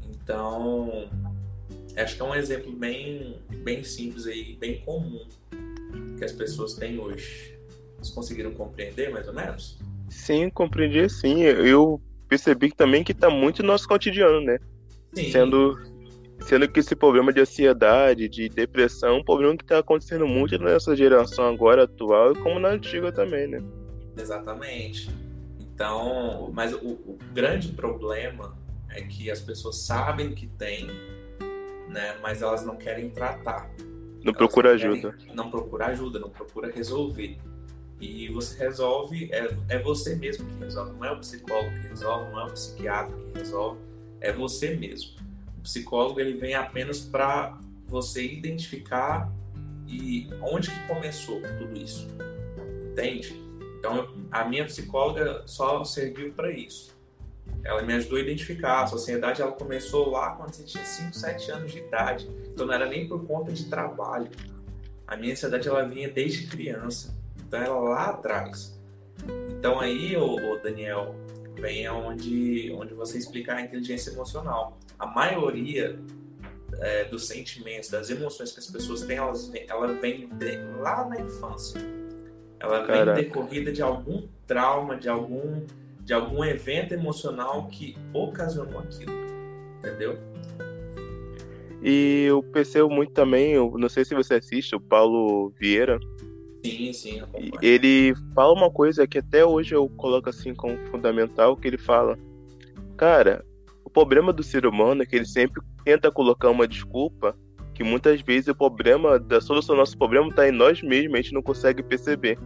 Então, 0.09 1.11
acho 1.97 2.17
que 2.17 2.23
é 2.23 2.25
um 2.25 2.35
exemplo 2.35 2.73
bem, 2.73 3.39
bem 3.63 3.85
simples 3.85 4.27
aí, 4.27 4.57
bem 4.57 4.81
comum 4.81 5.27
que 6.17 6.25
as 6.25 6.33
pessoas 6.33 6.75
têm 6.75 6.99
hoje. 6.99 7.59
Vocês 7.99 8.15
conseguiram 8.15 8.53
compreender 8.53 9.11
mais 9.11 9.29
ou 9.29 9.35
menos? 9.35 9.79
Sim, 10.09 10.49
compreendi 10.51 11.09
sim. 11.09 11.43
Eu 11.43 12.01
percebi 12.29 12.73
também 12.73 13.05
que 13.05 13.13
está 13.13 13.29
muito 13.31 13.63
no 13.63 13.69
nosso 13.69 13.87
cotidiano, 13.87 14.41
né? 14.41 14.59
Sim. 15.15 15.31
Sendo, 15.31 15.79
sendo 16.41 16.69
que 16.69 16.81
esse 16.81 16.95
problema 16.95 17.33
de 17.33 17.41
ansiedade, 17.41 18.29
de 18.29 18.49
depressão, 18.49 19.17
é 19.17 19.19
um 19.19 19.25
problema 19.25 19.57
que 19.57 19.65
está 19.65 19.79
acontecendo 19.79 20.27
muito 20.27 20.59
nessa 20.59 20.95
geração 20.95 21.47
agora 21.47 21.85
atual, 21.85 22.35
como 22.37 22.59
na 22.59 22.69
antiga 22.69 23.11
também, 23.11 23.47
né? 23.47 23.63
Exatamente. 24.17 25.11
Então, 25.61 26.51
mas 26.53 26.73
o, 26.73 26.89
o 26.89 27.19
grande 27.33 27.69
problema 27.69 28.57
é 28.91 29.03
que 29.03 29.31
as 29.31 29.41
pessoas 29.41 29.79
sabem 29.79 30.33
que 30.33 30.47
tem, 30.47 30.87
né, 31.89 32.17
mas 32.23 32.43
elas 32.43 32.65
não 32.65 32.77
querem 32.77 33.11
tratar. 33.11 33.69
Não 34.23 34.33
elas 34.33 34.37
procura 34.37 34.73
não 34.73 34.79
querem, 34.79 34.93
ajuda. 34.93 35.19
Não 35.35 35.51
procura 35.51 35.87
ajuda, 35.87 36.19
não 36.19 36.31
procura 36.31 36.71
resolver. 36.71 37.39
E 38.01 38.29
você 38.29 38.63
resolve, 38.63 39.31
é, 39.33 39.57
é 39.69 39.79
você 39.79 40.15
mesmo 40.15 40.47
que 40.47 40.65
resolve, 40.65 40.93
não 40.93 41.05
é 41.05 41.13
o 41.13 41.19
psicólogo 41.19 41.71
que 41.71 41.89
resolve, 41.89 42.31
não 42.33 42.41
é 42.41 42.45
o 42.45 42.53
psiquiatra 42.53 43.17
que 43.17 43.39
resolve, 43.39 43.81
é 44.21 44.33
você 44.33 44.77
mesmo. 44.77 45.14
Psicólogo 45.65 46.21
ele 46.21 46.35
vem 46.35 46.55
apenas 46.55 47.01
para 47.01 47.59
você 47.89 48.25
identificar 48.25 49.31
e 49.89 50.31
onde 50.41 50.71
que 50.71 50.87
começou 50.87 51.43
tudo 51.43 51.77
isso, 51.77 52.07
entende? 52.93 53.43
Então 53.79 54.15
a 54.31 54.45
minha 54.45 54.65
psicóloga 54.65 55.43
só 55.47 55.85
serviu 55.85 56.33
para 56.33 56.53
isso 56.53 56.95
ela 57.65 57.83
me 57.83 57.95
ajudou 57.95 58.19
a 58.19 58.21
identificar. 58.21 58.83
A 58.83 58.87
sociedade 58.87 59.41
ela 59.41 59.53
começou 59.53 60.11
lá 60.11 60.33
quando 60.33 60.55
você 60.55 60.65
tinha 60.65 60.85
5, 60.85 61.15
7 61.15 61.51
anos 61.51 61.73
de 61.73 61.79
idade. 61.79 62.29
Então 62.53 62.67
não 62.67 62.75
era 62.75 62.87
nem 62.87 63.09
por 63.09 63.27
conta 63.27 63.51
de 63.53 63.65
trabalho. 63.65 64.31
A 65.07 65.17
minha 65.17 65.33
ansiedade 65.33 65.67
ela 65.67 65.83
vinha 65.83 66.11
desde 66.11 66.47
criança. 66.47 67.17
Então 67.47 67.61
era 67.61 67.75
lá 67.75 68.11
atrás. 68.11 68.79
Então 69.51 69.81
aí, 69.81 70.17
o 70.17 70.57
Daniel, 70.63 71.15
vem 71.59 71.89
onde, 71.89 72.71
onde 72.73 72.93
você 72.93 73.17
explica 73.17 73.55
a 73.55 73.63
inteligência 73.63 74.11
emocional. 74.11 74.79
A 74.99 75.07
maioria 75.07 75.99
é, 76.81 77.05
dos 77.05 77.27
sentimentos, 77.27 77.89
das 77.89 78.11
emoções 78.11 78.53
que 78.53 78.61
as 78.61 78.67
pessoas 78.67 79.03
têm, 79.03 79.17
elas, 79.17 79.53
ela 79.69 79.93
vem 79.95 80.29
de, 80.29 80.57
lá 80.79 81.07
na 81.07 81.21
infância. 81.21 81.81
Ela 82.61 82.79
vem 82.79 82.87
Caraca. 82.87 83.23
decorrida 83.23 83.73
de 83.73 83.83
algum 83.83 84.27
trauma, 84.47 84.97
de 84.97 85.09
algum 85.09 85.65
de 86.05 86.13
algum 86.13 86.45
evento 86.45 86.93
emocional 86.93 87.67
que 87.69 87.97
ocasionou 88.13 88.81
aquilo, 88.81 89.11
entendeu? 89.79 90.19
E 91.83 92.25
eu 92.29 92.43
percebo 92.43 92.91
muito 92.91 93.13
também, 93.13 93.53
eu 93.53 93.75
não 93.79 93.89
sei 93.89 94.05
se 94.05 94.15
você 94.15 94.35
assiste, 94.35 94.77
o 94.77 94.81
Paulo 94.81 95.51
Vieira. 95.59 95.99
Sim, 96.65 96.93
sim. 96.93 97.23
Ele 97.63 98.15
fala 98.35 98.53
uma 98.53 98.71
coisa 98.71 99.07
que 99.07 99.19
até 99.19 99.45
hoje 99.45 99.75
eu 99.75 99.89
coloco 99.97 100.29
assim 100.29 100.55
como 100.55 100.77
fundamental, 100.91 101.57
que 101.57 101.69
ele 101.69 101.79
fala, 101.79 102.19
cara, 102.97 103.45
problema 103.95 104.33
do 104.33 104.43
ser 104.43 104.67
humano 104.67 105.03
é 105.03 105.07
que 105.07 105.15
ele 105.15 105.25
sempre 105.25 105.63
tenta 105.85 106.11
colocar 106.11 106.51
uma 106.51 106.67
desculpa 106.67 107.35
que 107.73 107.83
muitas 107.83 108.21
vezes 108.21 108.49
o 108.49 108.55
problema, 108.55 109.19
da 109.19 109.41
solução 109.41 109.75
do 109.75 109.79
nosso 109.79 109.97
problema 109.97 110.29
está 110.29 110.49
em 110.49 110.53
nós 110.53 110.83
mesmos, 110.83 111.15
a 111.15 111.23
gente 111.23 111.33
não 111.33 111.43
consegue 111.43 111.83
perceber 111.83 112.39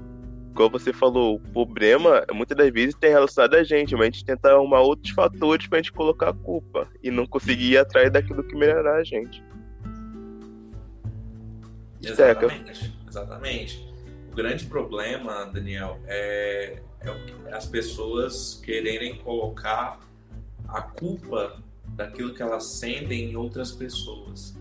igual 0.51 0.71
você 0.71 0.93
falou, 0.93 1.37
o 1.37 1.41
problema 1.53 2.25
muitas 2.33 2.57
das 2.57 2.73
vezes 2.73 2.95
tem 2.95 3.11
relacionado 3.11 3.55
a 3.55 3.63
gente, 3.63 3.95
mas 3.95 4.03
a 4.03 4.11
gente 4.11 4.25
tenta 4.25 4.51
arrumar 4.51 4.81
outros 4.81 5.13
fatores 5.13 5.69
pra 5.69 5.79
gente 5.79 5.93
colocar 5.93 6.31
a 6.31 6.35
culpa 6.35 6.89
e 7.03 7.11
não 7.11 7.27
conseguir 7.27 7.73
ir 7.73 7.79
atrás 7.79 8.13
daquilo 8.13 8.43
que 8.43 8.57
melhorar 8.57 8.97
a 8.97 9.05
gente. 9.05 9.43
Exatamente, 12.03 12.93
exatamente. 13.09 13.89
O 14.33 14.35
grande 14.35 14.65
problema, 14.65 15.47
Daniel, 15.47 16.01
é, 16.07 16.83
é 17.03 17.55
as 17.55 17.67
pessoas 17.67 18.61
quererem 18.65 19.17
colocar 19.19 20.01
a 20.69 20.83
culpa 20.83 21.61
daquilo 21.89 22.35
que 22.35 22.43
elas 22.43 22.65
sentem 22.65 23.31
em 23.31 23.37
outras 23.37 23.73
pessoas. 23.73 24.57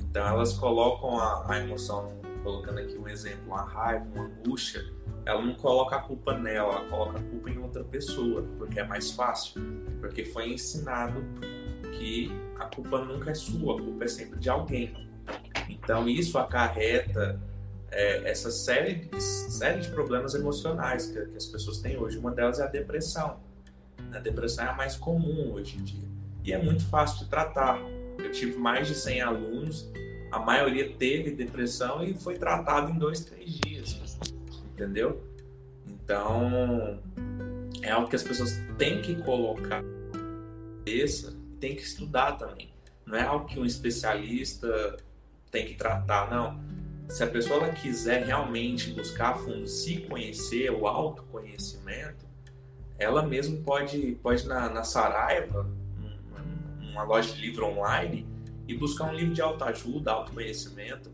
Então 0.00 0.26
elas 0.26 0.54
colocam 0.54 1.18
a, 1.18 1.44
a 1.48 1.60
emoção, 1.60 2.12
colocando 2.42 2.78
aqui 2.78 2.96
um 2.96 3.08
exemplo, 3.08 3.54
a 3.54 3.62
raiva, 3.62 4.04
uma 4.14 4.24
angústia, 4.24 4.84
ela 5.24 5.40
não 5.40 5.54
coloca 5.54 5.96
a 5.96 6.00
culpa 6.00 6.36
nela, 6.36 6.74
ela 6.74 6.88
coloca 6.88 7.18
a 7.18 7.22
culpa 7.22 7.50
em 7.50 7.58
outra 7.58 7.84
pessoa, 7.84 8.44
porque 8.58 8.80
é 8.80 8.84
mais 8.84 9.12
fácil. 9.12 9.62
Porque 10.00 10.24
foi 10.24 10.50
ensinado 10.50 11.22
que 11.92 12.32
a 12.58 12.64
culpa 12.66 13.04
nunca 13.04 13.30
é 13.30 13.34
sua, 13.34 13.78
a 13.78 13.82
culpa 13.82 14.04
é 14.04 14.08
sempre 14.08 14.38
de 14.40 14.50
alguém. 14.50 15.08
Então 15.68 16.08
isso 16.08 16.38
acarreta 16.38 17.40
é, 17.90 18.28
essa 18.28 18.50
série, 18.50 19.08
série 19.20 19.80
de 19.80 19.90
problemas 19.90 20.34
emocionais 20.34 21.06
que, 21.06 21.24
que, 21.26 21.36
as 21.36 21.46
pessoas 21.46 21.78
têm 21.78 21.96
hoje. 21.96 22.18
Uma 22.18 22.32
delas 22.32 22.58
é 22.58 22.64
a 22.64 22.66
depressão. 22.66 23.38
A 24.12 24.18
depressão 24.18 24.64
é 24.64 24.68
a 24.68 24.74
mais 24.74 24.96
comum 24.96 25.52
hoje 25.52 25.78
em 25.78 25.84
dia. 25.84 26.08
E 26.44 26.52
é 26.52 26.62
muito 26.62 26.84
fácil 26.86 27.24
de 27.24 27.30
tratar. 27.30 27.78
Eu 28.18 28.30
tive 28.30 28.56
mais 28.56 28.86
de 28.86 28.94
100 28.94 29.20
alunos, 29.22 29.90
a 30.30 30.38
maioria 30.38 30.92
teve 30.92 31.30
depressão 31.32 32.04
e 32.04 32.14
foi 32.14 32.36
tratado 32.36 32.90
em 32.90 32.98
dois, 32.98 33.24
três 33.24 33.50
dias 33.50 34.02
entendeu? 34.82 35.22
Então, 35.86 36.98
é 37.82 37.90
algo 37.90 38.08
que 38.08 38.16
as 38.16 38.22
pessoas 38.22 38.60
têm 38.76 39.00
que 39.00 39.14
colocar 39.16 39.82
cabeça, 40.82 41.36
tem 41.60 41.76
que 41.76 41.82
estudar 41.82 42.32
também. 42.32 42.72
Não 43.06 43.16
é 43.16 43.22
algo 43.22 43.46
que 43.46 43.58
um 43.58 43.64
especialista 43.64 44.96
tem 45.50 45.66
que 45.66 45.74
tratar, 45.74 46.30
não. 46.30 46.60
Se 47.08 47.22
a 47.22 47.26
pessoa 47.26 47.68
quiser 47.70 48.24
realmente 48.24 48.90
buscar 48.92 49.30
a 49.30 49.34
fundo 49.34 49.66
se 49.68 49.98
conhecer, 49.98 50.70
o 50.70 50.86
autoconhecimento, 50.86 52.21
ela 53.02 53.22
mesmo 53.22 53.62
pode, 53.62 54.18
pode 54.22 54.46
na, 54.46 54.68
na 54.68 54.84
Saraiva, 54.84 55.68
uma 56.80 57.02
loja 57.02 57.34
de 57.34 57.40
livro 57.40 57.66
online, 57.66 58.26
e 58.68 58.74
buscar 58.74 59.10
um 59.10 59.14
livro 59.14 59.34
de 59.34 59.42
autoajuda, 59.42 60.12
autoconhecimento, 60.12 61.10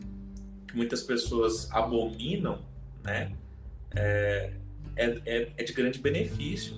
que 0.66 0.76
muitas 0.76 1.02
pessoas 1.02 1.70
abominam, 1.72 2.60
né? 3.02 3.32
é, 3.94 4.52
é, 4.96 5.20
é, 5.24 5.48
é 5.56 5.64
de 5.64 5.72
grande 5.72 5.98
benefício. 5.98 6.76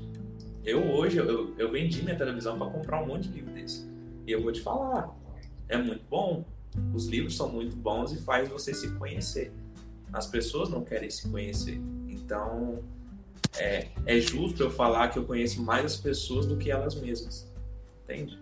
Eu 0.65 0.91
hoje, 0.91 1.17
eu, 1.17 1.55
eu 1.57 1.71
vendi 1.71 2.03
minha 2.03 2.17
televisão 2.17 2.59
para 2.59 2.71
comprar 2.71 3.03
um 3.03 3.07
monte 3.07 3.29
de 3.29 3.35
livro 3.35 3.53
desse. 3.53 3.89
E 4.27 4.33
eu 4.33 4.43
vou 4.43 4.53
te 4.53 4.61
falar, 4.61 5.11
é 5.69 5.77
muito 5.77 6.05
bom. 6.09 6.45
Os 6.95 7.07
livros 7.07 7.37
são 7.37 7.51
muito 7.51 7.75
bons 7.77 8.13
e 8.13 8.19
faz 8.19 8.49
você 8.49 8.73
se 8.73 8.91
conhecer. 8.93 9.53
As 10.13 10.27
pessoas 10.27 10.69
não 10.69 10.85
querem 10.85 11.11
se 11.11 11.29
conhecer. 11.29 11.81
Então, 12.09 12.83
é, 13.57 13.89
é 14.07 14.21
justo 14.21 14.63
eu 14.63 14.71
falar 14.71 15.09
que 15.09 15.19
eu 15.19 15.25
conheço 15.25 15.63
mais 15.63 15.85
as 15.85 15.97
pessoas 15.97 16.47
do 16.47 16.57
que 16.57 16.71
elas 16.71 16.95
mesmas. 16.95 17.51
Entende? 18.03 18.39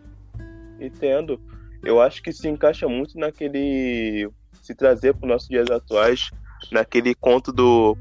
Entendo. 0.81 1.40
Eu 1.83 2.00
acho 2.00 2.23
que 2.23 2.33
se 2.33 2.49
encaixa 2.49 2.88
muito 2.88 3.19
naquele. 3.19 4.28
Se 4.62 4.75
trazer 4.75 5.14
para 5.14 5.26
os 5.26 5.33
nossos 5.33 5.49
dias 5.49 5.71
atuais, 5.71 6.31
naquele 6.71 7.14
conto 7.14 7.52
do. 7.52 7.97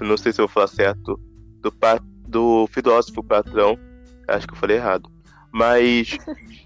Não 0.00 0.16
sei 0.16 0.32
se 0.32 0.40
eu 0.40 0.46
vou 0.46 0.54
falar 0.54 0.68
certo. 0.68 1.20
Do, 1.60 1.72
do 2.26 2.66
filósofo 2.68 3.22
patrão. 3.22 3.78
Acho 4.26 4.46
que 4.46 4.54
eu 4.54 4.58
falei 4.58 4.76
errado. 4.76 5.10
Mas. 5.52 6.16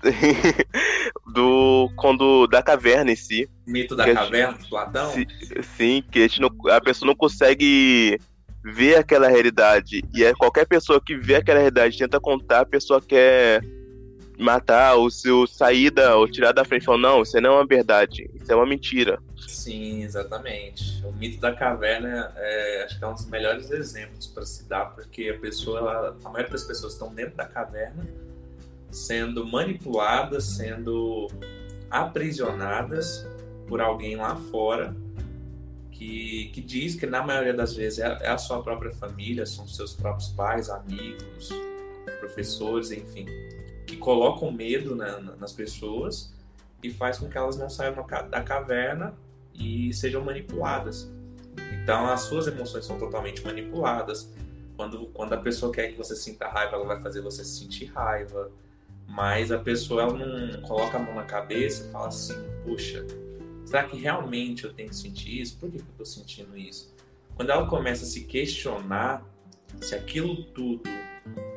do. 1.33 1.91
Quando. 1.97 2.47
Da 2.47 2.63
caverna 2.63 3.13
em 3.13 3.17
si. 3.17 3.49
Mito 3.67 3.97
da 3.97 4.13
caverna, 4.13 4.57
gente, 4.57 4.69
Platão? 4.69 5.11
Sim, 5.77 6.03
que 6.11 6.19
a, 6.19 6.23
gente 6.23 6.41
não, 6.41 6.51
a 6.71 6.81
pessoa 6.81 7.07
não 7.07 7.17
consegue 7.17 8.19
ver 8.64 8.97
aquela 8.97 9.28
realidade. 9.28 10.02
E 10.14 10.25
é 10.25 10.33
qualquer 10.33 10.66
pessoa 10.66 11.00
que 11.00 11.14
vê 11.16 11.37
aquela 11.37 11.59
realidade 11.59 11.99
tenta 11.99 12.18
contar, 12.18 12.61
a 12.61 12.66
pessoa 12.66 13.00
quer 13.00 13.62
matar 14.38 14.94
ou 14.94 15.11
se 15.11 15.30
o 15.30 15.47
saída 15.47 16.16
ou 16.16 16.26
tirar 16.26 16.52
da 16.52 16.64
frente, 16.64 16.85
falar, 16.85 16.99
não, 16.99 17.23
isso 17.23 17.40
não 17.40 17.52
é 17.52 17.54
uma 17.56 17.66
verdade, 17.66 18.28
isso 18.35 18.50
é 18.50 18.56
uma 18.56 18.66
mentira. 18.66 19.23
Sim, 19.47 20.02
exatamente. 20.02 21.04
O 21.04 21.12
mito 21.12 21.40
da 21.40 21.54
caverna 21.54 22.33
é, 22.37 22.85
acho 22.85 22.99
que 22.99 23.04
é 23.04 23.06
um 23.06 23.14
dos 23.14 23.26
melhores 23.26 23.71
exemplos 23.71 24.26
para 24.26 24.44
se 24.44 24.68
dar, 24.68 24.87
porque 24.87 25.28
a 25.28 25.38
pessoa, 25.38 25.78
ela, 25.78 26.16
a 26.25 26.28
maioria 26.30 26.50
das 26.50 26.64
pessoas 26.64 26.94
estão 26.94 27.14
dentro 27.14 27.37
da 27.37 27.44
caverna, 27.44 28.09
sendo 28.90 29.47
manipuladas, 29.47 30.44
sendo 30.44 31.28
aprisionadas 31.90 33.26
por 33.68 33.80
alguém 33.80 34.16
lá 34.16 34.35
fora 34.50 34.97
que, 35.95 36.51
que 36.53 36.61
diz 36.61 36.95
que 36.95 37.07
na 37.07 37.23
maioria 37.23 37.55
das 37.55 37.75
vezes 37.75 38.01
é, 38.01 38.19
é 38.21 38.29
a 38.29 38.39
sua 38.39 38.63
própria 38.63 38.91
família, 38.93 39.47
são 39.47 39.67
seus 39.67 39.95
próprios 39.95 40.29
pais, 40.29 40.69
amigos, 40.69 41.51
professores, 42.19 42.91
enfim, 42.91 43.27
que 43.87 43.97
colocam 43.97 44.51
medo 44.51 44.95
na, 44.95 45.21
nas 45.21 45.53
pessoas 45.53 46.35
e 46.83 46.91
faz 46.91 47.19
com 47.19 47.29
que 47.29 47.39
elas 47.39 47.57
não 47.57 47.71
saiam 47.71 47.95
da 48.29 48.43
caverna 48.43 49.15
e 49.55 49.93
sejam 49.95 50.23
manipuladas. 50.23 51.11
Então 51.73 52.07
as 52.09 52.23
suas 52.23 52.47
emoções 52.47 52.85
são 52.85 52.99
totalmente 52.99 53.45
manipuladas. 53.45 54.29
Quando, 54.77 55.07
quando 55.07 55.33
a 55.35 55.37
pessoa 55.37 55.73
quer 55.73 55.93
que 55.93 55.97
você 55.97 56.17
sinta 56.17 56.49
raiva, 56.49 56.75
ela 56.75 56.85
vai 56.85 57.01
fazer 57.01 57.21
você 57.21 57.45
sentir 57.45 57.87
raiva. 57.87 58.51
Mas 59.07 59.53
a 59.53 59.59
pessoa 59.59 60.03
ela 60.03 60.13
não 60.13 60.61
coloca 60.63 60.97
a 60.97 61.01
mão 61.01 61.15
na 61.15 61.25
cabeça 61.25 61.87
e 61.87 61.93
fala 61.93 62.09
assim: 62.09 62.35
puxa, 62.65 63.07
será 63.64 63.85
que 63.85 63.97
realmente 63.97 64.64
eu 64.64 64.73
tenho 64.73 64.88
que 64.88 64.97
sentir 64.97 65.40
isso? 65.40 65.59
Por 65.59 65.71
que 65.71 65.78
eu 65.78 65.85
estou 65.90 66.06
sentindo 66.06 66.56
isso? 66.56 66.94
Quando 67.35 67.50
ela 67.50 67.66
começa 67.68 68.04
a 68.04 68.06
se 68.06 68.25
questionar 68.25 69.25
se 69.80 69.94
aquilo 69.94 70.44
tudo 70.44 70.83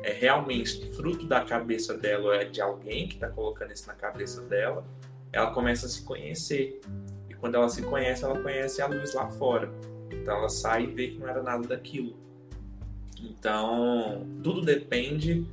é 0.02 0.12
realmente 0.12 0.90
fruto 0.92 1.26
da 1.26 1.44
cabeça 1.44 1.96
dela 1.96 2.24
ou 2.24 2.32
é 2.32 2.44
de 2.44 2.60
alguém 2.60 3.06
que 3.06 3.14
está 3.14 3.28
colocando 3.28 3.72
isso 3.72 3.86
na 3.86 3.94
cabeça 3.94 4.40
dela, 4.42 4.84
ela 5.32 5.50
começa 5.52 5.86
a 5.86 5.88
se 5.88 6.02
conhecer. 6.02 6.80
E 7.28 7.34
quando 7.34 7.56
ela 7.56 7.68
se 7.68 7.82
conhece, 7.82 8.24
ela 8.24 8.40
conhece 8.40 8.80
a 8.80 8.86
luz 8.86 9.14
lá 9.14 9.28
fora. 9.28 9.70
Então 10.10 10.36
ela 10.36 10.48
sai 10.48 10.84
e 10.84 10.86
vê 10.86 11.08
que 11.08 11.18
não 11.18 11.28
era 11.28 11.42
nada 11.42 11.66
daquilo. 11.68 12.16
Então, 13.20 14.26
tudo 14.42 14.62
depende 14.62 15.46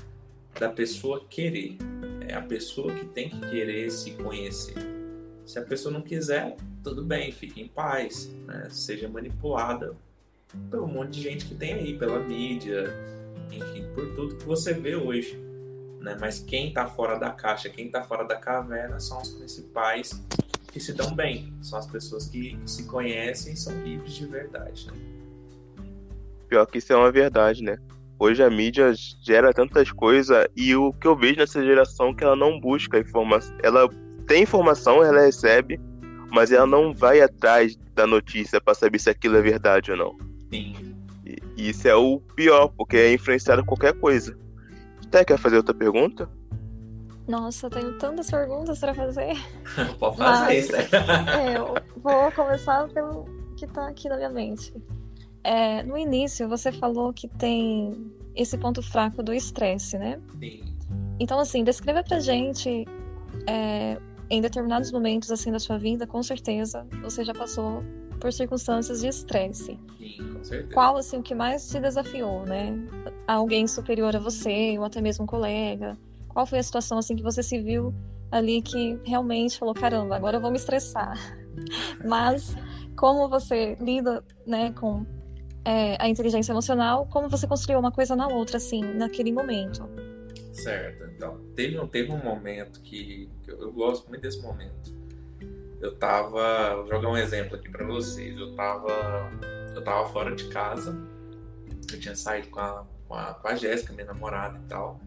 da 0.60 0.70
pessoa 0.70 1.26
querer. 1.30 1.78
É 2.28 2.36
a 2.36 2.42
pessoa 2.42 2.94
que 2.94 3.06
tem 3.06 3.30
que 3.30 3.40
querer 3.50 3.90
se 3.92 4.12
conhecer. 4.12 4.95
Se 5.46 5.60
a 5.60 5.62
pessoa 5.62 5.94
não 5.94 6.02
quiser, 6.02 6.56
tudo 6.84 7.04
bem, 7.04 7.32
fique 7.32 7.62
em 7.62 7.68
paz. 7.68 8.34
Né? 8.46 8.68
Seja 8.70 9.08
manipulada 9.08 9.96
pelo 10.72 10.88
monte 10.88 11.12
de 11.12 11.22
gente 11.22 11.46
que 11.46 11.56
tem 11.56 11.74
aí, 11.74 11.98
pela 11.98 12.20
mídia, 12.20 12.94
enfim, 13.52 13.86
por 13.94 14.14
tudo 14.16 14.36
que 14.36 14.46
você 14.46 14.74
vê 14.74 14.96
hoje. 14.96 15.40
Né? 16.00 16.18
Mas 16.20 16.40
quem 16.40 16.70
está 16.70 16.88
fora 16.88 17.18
da 17.18 17.30
caixa, 17.30 17.70
quem 17.70 17.88
está 17.88 18.04
fora 18.04 18.24
da 18.24 18.36
caverna 18.36 19.00
são 19.00 19.22
os 19.22 19.30
principais 19.30 20.20
que 20.72 20.80
se 20.80 20.94
dão 20.94 21.14
bem. 21.14 21.54
São 21.62 21.78
as 21.78 21.86
pessoas 21.86 22.28
que 22.28 22.58
se 22.66 22.86
conhecem 22.86 23.54
e 23.54 23.58
são 23.58 23.80
livres 23.84 24.14
de 24.14 24.26
verdade. 24.26 24.88
Né? 24.88 24.94
Pior 26.48 26.66
que 26.66 26.80
isso 26.80 26.92
é 26.92 26.96
uma 26.96 27.12
verdade, 27.12 27.64
né? 27.64 27.78
Hoje 28.18 28.42
a 28.42 28.50
mídia 28.50 28.94
gera 29.22 29.54
tantas 29.54 29.92
coisas 29.92 30.48
e 30.56 30.74
o 30.76 30.94
que 30.94 31.06
eu 31.06 31.16
vejo 31.18 31.38
nessa 31.38 31.62
geração 31.62 32.10
é 32.10 32.14
que 32.14 32.24
ela 32.24 32.36
não 32.36 32.60
busca 32.60 32.98
informação. 32.98 33.56
Ela 33.62 33.90
tem 34.28 34.44
informação, 34.44 35.04
ela 35.04 35.22
recebe, 35.22 35.80
mas 36.32 36.52
ela 36.52 36.66
não 36.66 36.94
vai 36.94 37.22
atrás 37.22 37.78
da 37.94 38.06
notícia 38.06 38.60
para 38.60 38.74
saber 38.74 39.00
se 39.00 39.10
aquilo 39.10 39.38
é 39.38 39.42
verdade 39.42 39.92
ou 39.92 39.98
não. 39.98 40.18
Sim. 40.52 40.96
E 41.58 41.70
isso 41.70 41.88
é 41.88 41.96
o 41.96 42.20
pior, 42.36 42.68
porque 42.70 42.98
é 42.98 43.14
influenciado 43.14 43.66
qualquer 43.66 43.94
coisa. 43.94 44.38
Até 45.06 45.24
quer 45.24 45.38
fazer 45.38 45.58
outra 45.58 45.74
pergunta? 45.74 46.30
Nossa, 47.28 47.66
eu 47.66 47.70
tenho 47.72 47.98
tantas 47.98 48.30
perguntas 48.30 48.80
para 48.80 48.94
fazer. 48.94 49.34
Pode 49.98 50.18
fazer 50.18 50.60
isso. 50.60 50.76
é, 50.76 51.58
eu 51.58 51.76
vou 51.98 52.32
começar 52.32 52.88
pelo 52.90 53.26
que 53.56 53.66
tá 53.66 53.88
aqui 53.88 54.10
na 54.10 54.18
minha 54.18 54.30
mente. 54.30 54.74
É, 55.44 55.84
no 55.84 55.98
início, 55.98 56.48
você 56.48 56.72
falou 56.72 57.14
que 57.14 57.28
tem 57.28 58.12
esse 58.36 58.58
ponto 58.58 58.82
fraco 58.82 59.24
do 59.24 59.34
estresse, 59.34 59.98
né? 59.98 60.20
Sim. 60.40 60.64
Então, 61.20 61.40
assim, 61.40 61.64
descreva 61.64 62.04
pra 62.04 62.20
gente, 62.20 62.86
é, 63.48 63.98
em 64.30 64.42
determinados 64.42 64.92
momentos, 64.92 65.32
assim, 65.32 65.52
da 65.52 65.60
sua 65.60 65.78
vida, 65.78 66.08
com 66.08 66.22
certeza, 66.24 66.86
você 67.02 67.24
já 67.24 67.34
passou 67.34 67.84
por 68.20 68.32
circunstâncias 68.34 69.02
de 69.02 69.08
estresse. 69.08 69.80
Sim, 69.98 70.34
com 70.34 70.44
certeza. 70.44 70.74
Qual, 70.74 70.98
assim, 70.98 71.18
o 71.18 71.24
que 71.24 71.36
mais 71.36 71.68
te 71.70 71.80
desafiou, 71.80 72.46
né? 72.46 72.74
Alguém 73.28 73.68
superior 73.68 74.16
a 74.16 74.20
você, 74.20 74.78
ou 74.78 74.86
até 74.86 75.02
mesmo 75.02 75.24
um 75.26 75.28
colega? 75.28 75.98
Qual 76.30 76.46
foi 76.46 76.60
a 76.60 76.64
situação, 76.64 76.98
assim, 76.98 77.16
que 77.16 77.24
você 77.24 77.44
se 77.44 77.62
viu 77.62 77.94
ali 78.32 78.62
que 78.62 79.00
realmente 79.06 79.58
falou, 79.58 79.74
caramba, 79.74 80.16
agora 80.16 80.38
eu 80.38 80.42
vou 80.42 80.52
me 80.52 80.58
estressar. 80.58 81.18
Mas 82.04 82.56
como 82.96 83.30
você 83.30 83.76
lida, 83.80 84.24
né, 84.46 84.72
com 84.74 85.06
é, 85.64 85.98
a 86.00 86.08
inteligência 86.08 86.52
emocional, 86.52 87.08
como 87.08 87.30
você 87.30 87.48
construiu 87.48 87.80
uma 87.80 87.92
coisa 87.92 88.16
na 88.16 88.28
outra, 88.28 88.58
assim, 88.58 88.82
naquele 88.82 89.32
momento? 89.32 89.90
Certo. 90.52 91.04
Então, 91.16 91.40
teve, 91.56 91.86
teve 91.88 92.12
um 92.12 92.24
momento 92.24 92.82
que, 92.82 93.30
que 93.46 93.52
eu, 93.52 93.62
eu 93.62 93.72
gosto 93.72 94.10
muito 94.10 94.22
desse 94.22 94.42
momento 94.42 94.96
eu 95.86 95.96
tava. 95.96 96.76
Vou 96.76 96.88
jogar 96.88 97.10
um 97.10 97.18
exemplo 97.18 97.56
aqui 97.56 97.70
para 97.70 97.86
vocês. 97.86 98.38
Eu 98.38 98.56
tava. 98.56 98.92
Eu 99.74 99.84
tava 99.84 100.08
fora 100.10 100.36
de 100.36 100.46
casa. 100.46 100.98
Eu 101.92 102.00
tinha 102.00 102.16
saído 102.16 102.50
com 102.50 102.60
a, 102.60 102.86
com 103.08 103.14
a, 103.14 103.34
com 103.34 103.48
a 103.48 103.56
Jéssica, 103.56 103.94
minha 103.94 104.08
namorada 104.08 104.58
e 104.58 104.68
tal. 104.68 105.00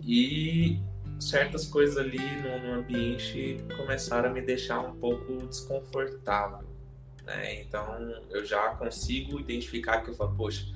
E 0.00 0.80
certas 1.20 1.66
coisas 1.66 1.96
ali 1.96 2.18
no, 2.18 2.58
no, 2.58 2.80
ambiente 2.80 3.58
começaram 3.76 4.28
a 4.28 4.32
me 4.32 4.42
deixar 4.42 4.80
um 4.80 4.96
pouco 4.96 5.46
desconfortável. 5.46 6.66
Né? 7.24 7.62
Então 7.62 7.98
eu 8.30 8.44
já 8.44 8.70
consigo 8.70 9.38
identificar 9.38 10.02
que 10.02 10.10
eu 10.10 10.14
falo, 10.14 10.34
poxa, 10.36 10.66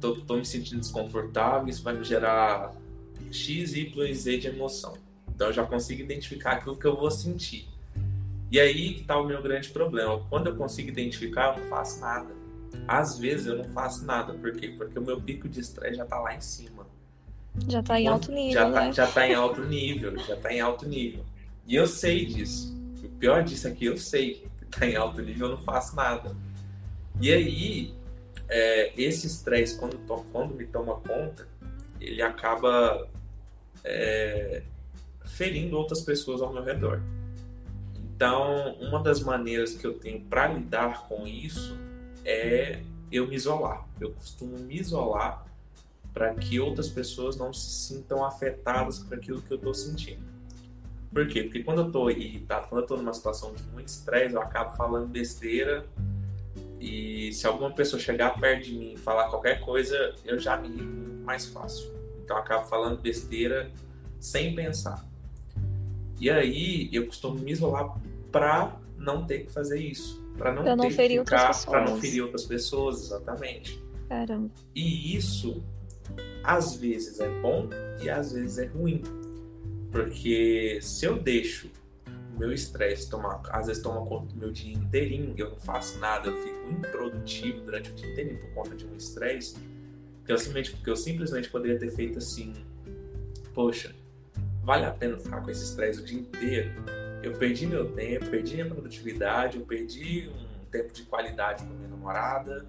tô, 0.00 0.16
tô 0.16 0.36
me 0.36 0.44
sentindo 0.44 0.80
desconfortável, 0.80 1.68
isso 1.68 1.82
vai 1.82 1.94
me 1.94 2.04
gerar 2.04 2.74
X, 3.30 3.72
Y 3.74 4.14
Z 4.14 4.38
de 4.38 4.48
emoção. 4.48 4.94
Então 5.40 5.48
eu 5.48 5.54
já 5.54 5.64
consigo 5.64 6.02
identificar 6.02 6.52
aquilo 6.52 6.76
que 6.76 6.84
eu 6.84 6.94
vou 6.94 7.10
sentir. 7.10 7.66
E 8.50 8.60
aí 8.60 8.92
que 8.92 9.00
está 9.00 9.18
o 9.18 9.24
meu 9.24 9.40
grande 9.40 9.70
problema. 9.70 10.22
Quando 10.28 10.48
eu 10.48 10.54
consigo 10.54 10.90
identificar, 10.90 11.56
eu 11.56 11.62
não 11.62 11.70
faço 11.70 11.98
nada. 11.98 12.28
Às 12.86 13.18
vezes 13.18 13.46
eu 13.46 13.56
não 13.56 13.64
faço 13.64 14.04
nada. 14.04 14.34
Por 14.34 14.52
quê? 14.52 14.74
Porque 14.76 14.98
o 14.98 15.02
meu 15.02 15.18
pico 15.18 15.48
de 15.48 15.60
estresse 15.60 15.96
já 15.96 16.04
está 16.04 16.20
lá 16.20 16.34
em 16.34 16.42
cima. 16.42 16.86
Já 17.66 17.80
está 17.80 17.98
em 17.98 18.06
alto 18.06 18.30
nível. 18.30 18.52
Já 18.52 18.68
está 18.68 18.84
né? 18.84 18.92
já 18.92 19.06
tá 19.06 19.26
em 19.26 19.32
alto 19.32 19.64
nível. 19.64 20.18
Já 20.18 20.34
está 20.34 20.52
em 20.52 20.60
alto 20.60 20.86
nível. 20.86 21.24
E 21.66 21.74
eu 21.74 21.86
sei 21.86 22.26
disso. 22.26 22.78
O 23.02 23.08
pior 23.08 23.42
disso 23.42 23.66
aqui, 23.66 23.86
eu 23.86 23.96
sei 23.96 24.46
que 24.58 24.64
está 24.66 24.84
em 24.84 24.94
alto 24.94 25.22
nível, 25.22 25.46
eu 25.46 25.56
não 25.56 25.64
faço 25.64 25.96
nada. 25.96 26.36
E 27.18 27.32
aí, 27.32 27.94
é, 28.46 28.92
esse 28.94 29.26
estresse, 29.26 29.78
quando, 29.78 29.96
quando 30.30 30.54
me 30.54 30.66
toma 30.66 30.96
conta, 30.96 31.48
ele 31.98 32.20
acaba 32.20 33.08
é, 33.82 34.64
ferindo 35.36 35.76
outras 35.76 36.00
pessoas 36.00 36.40
ao 36.42 36.52
meu 36.52 36.62
redor. 36.62 37.00
Então, 38.14 38.74
uma 38.80 39.02
das 39.02 39.20
maneiras 39.20 39.74
que 39.74 39.86
eu 39.86 39.94
tenho 39.94 40.20
para 40.20 40.48
lidar 40.48 41.08
com 41.08 41.26
isso 41.26 41.76
é 42.24 42.82
eu 43.10 43.26
me 43.26 43.34
isolar. 43.34 43.86
Eu 44.00 44.12
costumo 44.12 44.58
me 44.58 44.78
isolar 44.78 45.46
para 46.12 46.34
que 46.34 46.60
outras 46.60 46.88
pessoas 46.88 47.36
não 47.36 47.52
se 47.52 47.70
sintam 47.70 48.24
afetadas 48.24 48.98
por 48.98 49.16
aquilo 49.16 49.40
que 49.40 49.52
eu 49.52 49.56
estou 49.56 49.72
sentindo. 49.72 50.22
Por 51.12 51.26
quê? 51.26 51.42
Porque 51.42 51.62
quando 51.62 51.80
eu 51.80 51.86
estou 51.86 52.10
irritado, 52.10 52.68
quando 52.68 52.80
eu 52.80 52.84
estou 52.84 52.96
numa 52.98 53.12
situação 53.12 53.52
de 53.54 53.62
muito 53.64 53.88
estresse, 53.88 54.34
eu 54.34 54.40
acabo 54.40 54.76
falando 54.76 55.08
besteira 55.08 55.84
e 56.80 57.32
se 57.32 57.46
alguma 57.46 57.70
pessoa 57.72 58.00
chegar 58.00 58.38
perto 58.40 58.64
de 58.64 58.74
mim 58.74 58.92
e 58.94 58.96
falar 58.96 59.28
qualquer 59.28 59.60
coisa, 59.60 60.14
eu 60.24 60.38
já 60.38 60.56
me 60.56 60.68
irrito 60.68 61.24
mais 61.24 61.46
fácil. 61.46 61.90
Então 62.22 62.36
eu 62.36 62.42
acabo 62.42 62.66
falando 62.66 63.00
besteira 63.00 63.70
sem 64.20 64.54
pensar. 64.54 65.09
E 66.20 66.28
aí 66.28 66.88
eu 66.92 67.06
costumo 67.06 67.38
me 67.38 67.50
isolar 67.50 67.98
para 68.30 68.78
não 68.96 69.24
ter 69.24 69.46
que 69.46 69.52
fazer 69.52 69.80
isso, 69.80 70.22
para 70.36 70.52
não 70.52 70.62
pra 70.62 70.76
ter 70.76 70.82
não 70.82 70.90
ferir 70.90 71.18
que 71.24 71.30
ficar, 71.30 71.64
para 71.64 71.84
não 71.88 71.98
ferir 71.98 72.22
outras 72.22 72.44
pessoas, 72.44 73.00
exatamente. 73.00 73.82
Caramba. 74.08 74.50
E 74.74 75.16
isso 75.16 75.62
às 76.44 76.76
vezes 76.76 77.20
é 77.20 77.28
bom 77.40 77.68
e 78.02 78.10
às 78.10 78.32
vezes 78.32 78.58
é 78.58 78.66
ruim. 78.66 79.02
Porque 79.90 80.78
se 80.82 81.04
eu 81.04 81.18
deixo 81.18 81.70
o 82.34 82.38
meu 82.38 82.52
estresse 82.52 83.08
tomar, 83.08 83.42
às 83.50 83.66
vezes 83.66 83.82
toma 83.82 84.04
conta 84.06 84.32
do 84.32 84.36
meu 84.36 84.50
dia 84.50 84.72
inteirinho, 84.72 85.34
eu 85.36 85.50
não 85.50 85.60
faço 85.60 85.98
nada, 85.98 86.28
eu 86.28 86.36
fico 86.36 86.70
improdutivo 86.70 87.62
durante 87.62 87.90
o 87.90 87.94
dia 87.94 88.10
inteirinho 88.10 88.38
por 88.38 88.50
conta 88.50 88.76
de 88.76 88.86
um 88.86 88.94
estresse, 88.94 89.56
que 90.24 90.32
eu 90.32 90.38
simplesmente, 90.38 90.70
porque 90.72 90.90
eu 90.90 90.96
simplesmente 90.96 91.50
poderia 91.50 91.78
ter 91.78 91.90
feito 91.90 92.18
assim, 92.18 92.52
poxa, 93.52 93.94
vale 94.62 94.84
a 94.84 94.90
pena 94.90 95.16
ficar 95.18 95.42
com 95.42 95.50
esse 95.50 95.64
estresse 95.64 96.00
o 96.00 96.04
dia 96.04 96.20
inteiro? 96.20 96.70
Eu 97.22 97.32
perdi 97.34 97.66
meu 97.66 97.92
tempo, 97.92 98.30
perdi 98.30 98.54
minha 98.54 98.66
produtividade, 98.66 99.58
eu 99.58 99.66
perdi 99.66 100.28
um 100.28 100.64
tempo 100.66 100.92
de 100.92 101.02
qualidade 101.02 101.64
com 101.64 101.74
minha 101.74 101.88
namorada, 101.88 102.66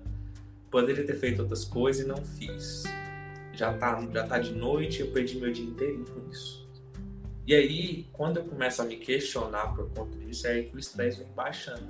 poderia 0.69 1.05
ter 1.05 1.15
feito 1.15 1.41
outras 1.41 1.63
coisas 1.63 2.05
e 2.05 2.07
não 2.07 2.17
fiz. 2.17 2.83
Já 3.53 3.73
tá, 3.73 4.01
já 4.11 4.27
tá 4.27 4.39
de 4.39 4.53
noite, 4.53 5.01
eu 5.01 5.11
perdi 5.11 5.39
meu 5.39 5.51
dia 5.51 5.65
inteiro 5.65 6.05
com 6.05 6.29
isso. 6.29 6.61
E 7.45 7.55
aí, 7.55 8.07
quando 8.13 8.37
eu 8.37 8.43
começo 8.43 8.81
a 8.81 8.85
me 8.85 8.97
questionar 8.97 9.75
por 9.75 9.89
conta 9.91 10.17
disso, 10.17 10.47
é 10.47 10.51
aí 10.51 10.63
que 10.65 10.75
o 10.75 10.79
estresse 10.79 11.19
vem 11.19 11.33
baixando. 11.33 11.87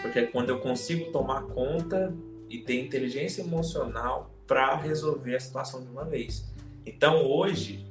Porque 0.00 0.18
é 0.18 0.26
quando 0.26 0.50
eu 0.50 0.60
consigo 0.60 1.10
tomar 1.10 1.42
conta 1.44 2.14
e 2.48 2.58
ter 2.58 2.80
inteligência 2.80 3.42
emocional 3.42 4.34
para 4.46 4.76
resolver 4.76 5.34
a 5.34 5.40
situação 5.40 5.82
de 5.82 5.90
uma 5.90 6.04
vez. 6.04 6.44
Então, 6.84 7.24
hoje, 7.24 7.84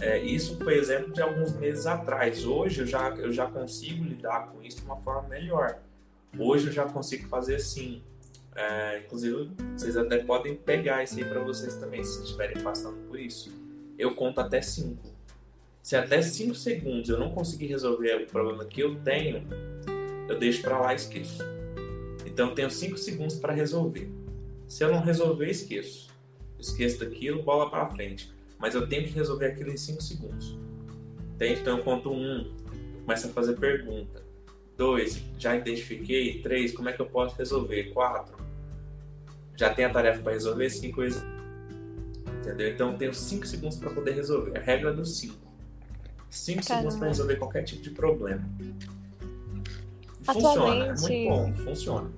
é, 0.00 0.18
isso 0.18 0.58
foi 0.58 0.76
exemplo 0.76 1.12
de 1.12 1.22
alguns 1.22 1.54
meses 1.54 1.86
atrás. 1.86 2.44
Hoje 2.44 2.80
eu 2.80 2.86
já, 2.86 3.10
eu 3.10 3.32
já 3.32 3.46
consigo 3.46 4.04
lidar 4.04 4.48
com 4.48 4.62
isso 4.62 4.78
de 4.78 4.84
uma 4.84 4.96
forma 4.96 5.28
melhor. 5.28 5.78
Hoje 6.38 6.66
eu 6.66 6.72
já 6.72 6.84
consigo 6.84 7.28
fazer 7.28 7.56
assim. 7.56 8.02
É, 8.56 9.00
inclusive, 9.00 9.50
vocês 9.76 9.96
até 9.96 10.18
podem 10.18 10.54
pegar 10.54 11.02
isso 11.02 11.18
aí 11.18 11.24
para 11.24 11.40
vocês 11.40 11.74
também, 11.76 12.04
se 12.04 12.22
estiverem 12.22 12.62
passando 12.62 12.96
por 13.08 13.18
isso. 13.18 13.52
Eu 13.98 14.14
conto 14.14 14.40
até 14.40 14.60
5. 14.60 15.14
Se 15.82 15.96
até 15.96 16.22
5 16.22 16.54
segundos 16.54 17.08
eu 17.08 17.18
não 17.18 17.30
conseguir 17.30 17.66
resolver 17.66 18.14
o 18.22 18.26
problema 18.26 18.64
que 18.64 18.80
eu 18.80 18.96
tenho, 19.02 19.46
eu 20.28 20.38
deixo 20.38 20.62
para 20.62 20.80
lá 20.80 20.92
e 20.92 20.96
esqueço. 20.96 21.42
Então 22.24 22.48
eu 22.48 22.54
tenho 22.54 22.70
5 22.70 22.96
segundos 22.96 23.36
para 23.36 23.52
resolver. 23.52 24.08
Se 24.66 24.82
eu 24.82 24.90
não 24.90 25.00
resolver, 25.00 25.50
esqueço. 25.50 26.08
Esqueço 26.58 27.00
daquilo, 27.00 27.42
bola 27.42 27.70
para 27.70 27.86
frente. 27.88 28.33
Mas 28.64 28.74
eu 28.74 28.86
tenho 28.86 29.04
que 29.04 29.10
resolver 29.10 29.44
aquilo 29.44 29.70
em 29.70 29.76
5 29.76 30.02
segundos. 30.02 30.58
Entende? 31.34 31.60
Então 31.60 31.76
eu 31.76 31.84
conto 31.84 32.10
1, 32.10 32.14
um, 32.14 32.50
começo 33.02 33.26
a 33.26 33.30
fazer 33.30 33.58
pergunta. 33.58 34.22
2, 34.78 35.22
já 35.38 35.54
identifiquei. 35.54 36.40
3, 36.40 36.72
como 36.72 36.88
é 36.88 36.94
que 36.94 37.02
eu 37.02 37.04
posso 37.04 37.36
resolver? 37.36 37.92
4, 37.92 38.34
já 39.54 39.68
tem 39.68 39.84
a 39.84 39.90
tarefa 39.90 40.22
para 40.22 40.32
resolver. 40.32 40.70
5, 40.70 40.98
entendeu? 42.38 42.70
Então 42.70 42.92
eu 42.92 42.96
tenho 42.96 43.12
5 43.12 43.46
segundos 43.46 43.76
para 43.76 43.90
poder 43.90 44.12
resolver. 44.12 44.56
A 44.56 44.62
regra 44.62 44.94
dos 44.94 45.18
5. 45.18 45.36
5 46.30 46.62
segundos 46.62 46.96
para 46.96 47.08
resolver 47.08 47.36
qualquer 47.36 47.64
tipo 47.64 47.82
de 47.82 47.90
problema. 47.90 48.48
Funciona, 50.22 50.86
é 50.86 50.94
muito 50.94 51.28
bom, 51.28 51.52
funciona. 51.64 52.10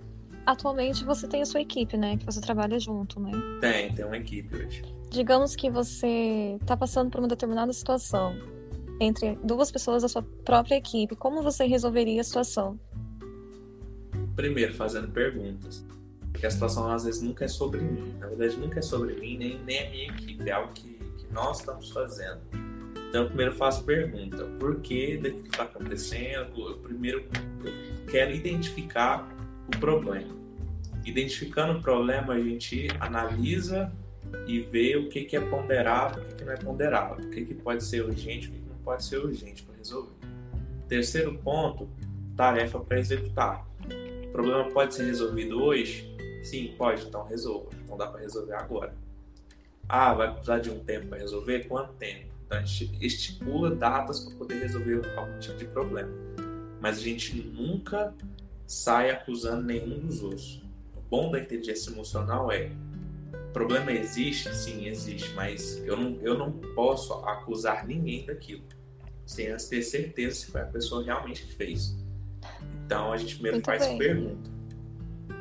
Atualmente 0.47 1.05
você 1.05 1.27
tem 1.27 1.43
a 1.43 1.45
sua 1.45 1.61
equipe, 1.61 1.97
né? 1.97 2.17
Que 2.17 2.25
você 2.25 2.41
trabalha 2.41 2.79
junto, 2.79 3.19
né? 3.19 3.33
Tem, 3.61 3.93
tem 3.93 4.05
uma 4.05 4.17
equipe 4.17 4.55
hoje. 4.55 4.85
Digamos 5.17 5.57
que 5.57 5.71
você 5.71 6.59
está 6.61 6.77
passando 6.77 7.11
por 7.11 7.21
uma 7.21 7.27
determinada 7.27 7.73
situação 7.73 8.37
entre 9.01 9.35
duas 9.37 9.71
pessoas 9.71 10.03
da 10.03 10.11
sua 10.11 10.23
própria 10.45 10.75
equipe. 10.75 11.17
Como 11.17 11.43
você 11.43 11.65
resolveria 11.65 12.21
a 12.21 12.25
situação? 12.25 12.79
Primeiro, 14.35 14.75
fazendo 14.75 15.09
perguntas. 15.09 15.83
Porque 16.31 16.47
a 16.47 16.51
situação 16.51 16.91
às 16.91 17.05
vezes 17.05 17.23
nunca 17.23 17.47
é 17.47 17.49
sobre 17.49 17.81
mim. 17.81 18.13
Na 18.19 18.27
verdade, 18.27 18.59
nunca 18.59 18.79
é 18.79 18.83
sobre 18.83 19.15
mim, 19.15 19.39
nem, 19.39 19.59
nem 19.65 19.87
a 19.87 19.91
minha 19.91 20.09
equipe. 20.11 20.51
É 20.51 20.53
algo 20.53 20.71
que, 20.75 20.99
que 21.17 21.33
nós 21.33 21.61
estamos 21.61 21.91
fazendo. 21.91 22.43
Então, 23.09 23.27
primeiro 23.29 23.55
faço 23.55 23.85
pergunta: 23.85 24.45
por 24.61 24.83
que 24.83 25.17
daquilo 25.17 25.43
que 25.45 25.49
está 25.49 25.63
acontecendo? 25.63 26.69
Eu 26.69 26.77
primeiro 26.77 27.27
eu 27.65 28.07
quero 28.07 28.33
identificar 28.33 29.27
o 29.67 29.81
problema. 29.81 30.37
Identificando 31.07 31.79
o 31.79 31.83
problema, 31.83 32.35
a 32.35 32.39
gente 32.39 32.89
analisa 33.01 33.91
e 34.47 34.61
vê 34.61 34.97
o 34.97 35.09
que, 35.09 35.25
que 35.25 35.37
é 35.37 35.41
ponderável, 35.41 36.23
o 36.23 36.27
que, 36.27 36.35
que 36.35 36.45
não 36.45 36.53
é 36.53 36.57
ponderável, 36.57 37.25
o 37.25 37.31
que, 37.31 37.45
que 37.45 37.55
pode 37.55 37.85
ser 37.85 38.05
urgente, 38.05 38.49
o 38.49 38.53
que, 38.53 38.59
que 38.59 38.69
não 38.69 38.79
pode 38.79 39.05
ser 39.05 39.19
urgente 39.19 39.63
para 39.63 39.77
resolver. 39.77 40.13
Terceiro 40.89 41.37
ponto: 41.39 41.89
tarefa 42.37 42.79
para 42.79 42.99
executar. 42.99 43.67
O 44.25 44.29
problema 44.33 44.71
pode 44.71 44.95
ser 44.95 45.05
resolvido 45.05 45.63
hoje? 45.63 46.15
Sim, 46.43 46.75
pode, 46.77 47.07
então 47.07 47.25
resolva. 47.25 47.71
Então 47.85 47.97
dá 47.97 48.07
para 48.07 48.21
resolver 48.21 48.55
agora. 48.55 48.95
Ah, 49.89 50.15
vai 50.15 50.31
precisar 50.31 50.59
de 50.59 50.71
um 50.71 50.79
tempo 50.81 51.09
para 51.09 51.19
resolver? 51.19 51.67
Quanto 51.67 51.93
tempo? 51.95 52.27
Então 52.47 52.59
a 52.59 52.63
gente 52.63 53.05
estipula 53.05 53.75
datas 53.75 54.21
para 54.21 54.37
poder 54.37 54.61
resolver 54.61 55.03
algum 55.17 55.39
tipo 55.41 55.57
de 55.59 55.65
problema. 55.67 56.11
Mas 56.81 56.99
a 56.99 57.01
gente 57.01 57.37
nunca 57.37 58.15
sai 58.67 59.11
acusando 59.11 59.63
nenhum 59.63 59.99
dos 59.99 60.23
outros. 60.23 60.63
O 60.97 61.01
bom 61.01 61.31
da 61.31 61.41
inteligência 61.41 61.91
emocional 61.91 62.51
é: 62.53 62.71
problema 63.57 63.91
existe? 63.91 64.55
Sim, 64.55 64.87
existe, 64.87 65.33
mas 65.35 65.79
eu 65.79 65.97
não, 65.97 66.19
eu 66.21 66.37
não 66.37 66.53
posso 66.53 67.15
acusar 67.25 67.87
ninguém 67.87 68.27
daquilo, 68.27 68.63
sem 69.25 69.49
antes 69.49 69.67
ter 69.67 69.83
certeza 69.83 70.37
se 70.37 70.51
foi 70.51 70.61
a 70.61 70.67
pessoa 70.67 71.03
realmente 71.03 71.47
que 71.47 71.55
fez. 71.55 71.97
Então 72.85 73.11
a 73.11 73.17
gente 73.17 73.35
primeiro 73.37 73.57
Muito 73.57 73.65
faz 73.65 73.87
bem. 73.87 73.97
pergunta. 73.97 74.56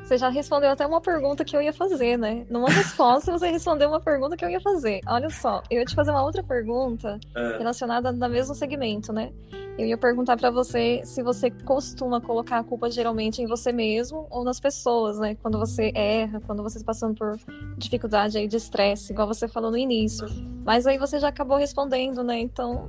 Você 0.06 0.16
já 0.18 0.28
respondeu 0.28 0.70
até 0.70 0.86
uma 0.86 1.00
pergunta 1.00 1.44
que 1.44 1.56
eu 1.56 1.60
ia 1.60 1.72
fazer, 1.72 2.16
né? 2.16 2.46
Numa 2.48 2.70
resposta, 2.70 3.32
você 3.32 3.50
respondeu 3.50 3.88
uma 3.88 3.98
pergunta 4.00 4.36
que 4.36 4.44
eu 4.44 4.48
ia 4.48 4.60
fazer. 4.60 5.00
Olha 5.04 5.28
só, 5.28 5.62
eu 5.68 5.80
ia 5.80 5.84
te 5.84 5.96
fazer 5.96 6.12
uma 6.12 6.22
outra 6.22 6.44
pergunta 6.44 7.18
Ah, 7.34 7.56
relacionada 7.58 8.12
no 8.12 8.28
mesmo 8.28 8.54
segmento, 8.54 9.12
né? 9.12 9.32
Eu 9.76 9.84
ia 9.84 9.98
perguntar 9.98 10.36
pra 10.36 10.48
você 10.50 11.02
se 11.04 11.22
você 11.24 11.50
costuma 11.50 12.20
colocar 12.20 12.58
a 12.60 12.64
culpa 12.64 12.88
geralmente 12.88 13.42
em 13.42 13.46
você 13.48 13.72
mesmo 13.72 14.28
ou 14.30 14.44
nas 14.44 14.60
pessoas, 14.60 15.18
né? 15.18 15.36
Quando 15.42 15.58
você 15.58 15.90
erra, 15.92 16.40
quando 16.46 16.62
você 16.62 16.78
está 16.78 16.86
passando 16.86 17.14
por 17.16 17.36
dificuldade 17.76 18.38
aí 18.38 18.46
de 18.46 18.56
estresse, 18.56 19.12
igual 19.12 19.26
você 19.26 19.48
falou 19.48 19.72
no 19.72 19.76
início. 19.76 20.26
Mas 20.64 20.86
aí 20.86 20.98
você 20.98 21.18
já 21.18 21.28
acabou 21.28 21.56
respondendo, 21.58 22.22
né? 22.22 22.38
Então, 22.38 22.88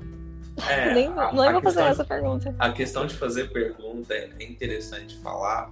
é, 0.69 0.85
nem, 0.93 1.07
a- 1.09 1.31
não 1.33 1.43
é 1.43 1.51
vou 1.51 1.61
fazer 1.63 1.81
essa 1.81 2.05
pergunta. 2.05 2.53
A 2.59 2.69
questão 2.71 3.07
de 3.07 3.15
fazer 3.15 3.51
pergunta 3.51 4.13
é 4.13 4.29
interessante 4.43 5.17
falar, 5.17 5.71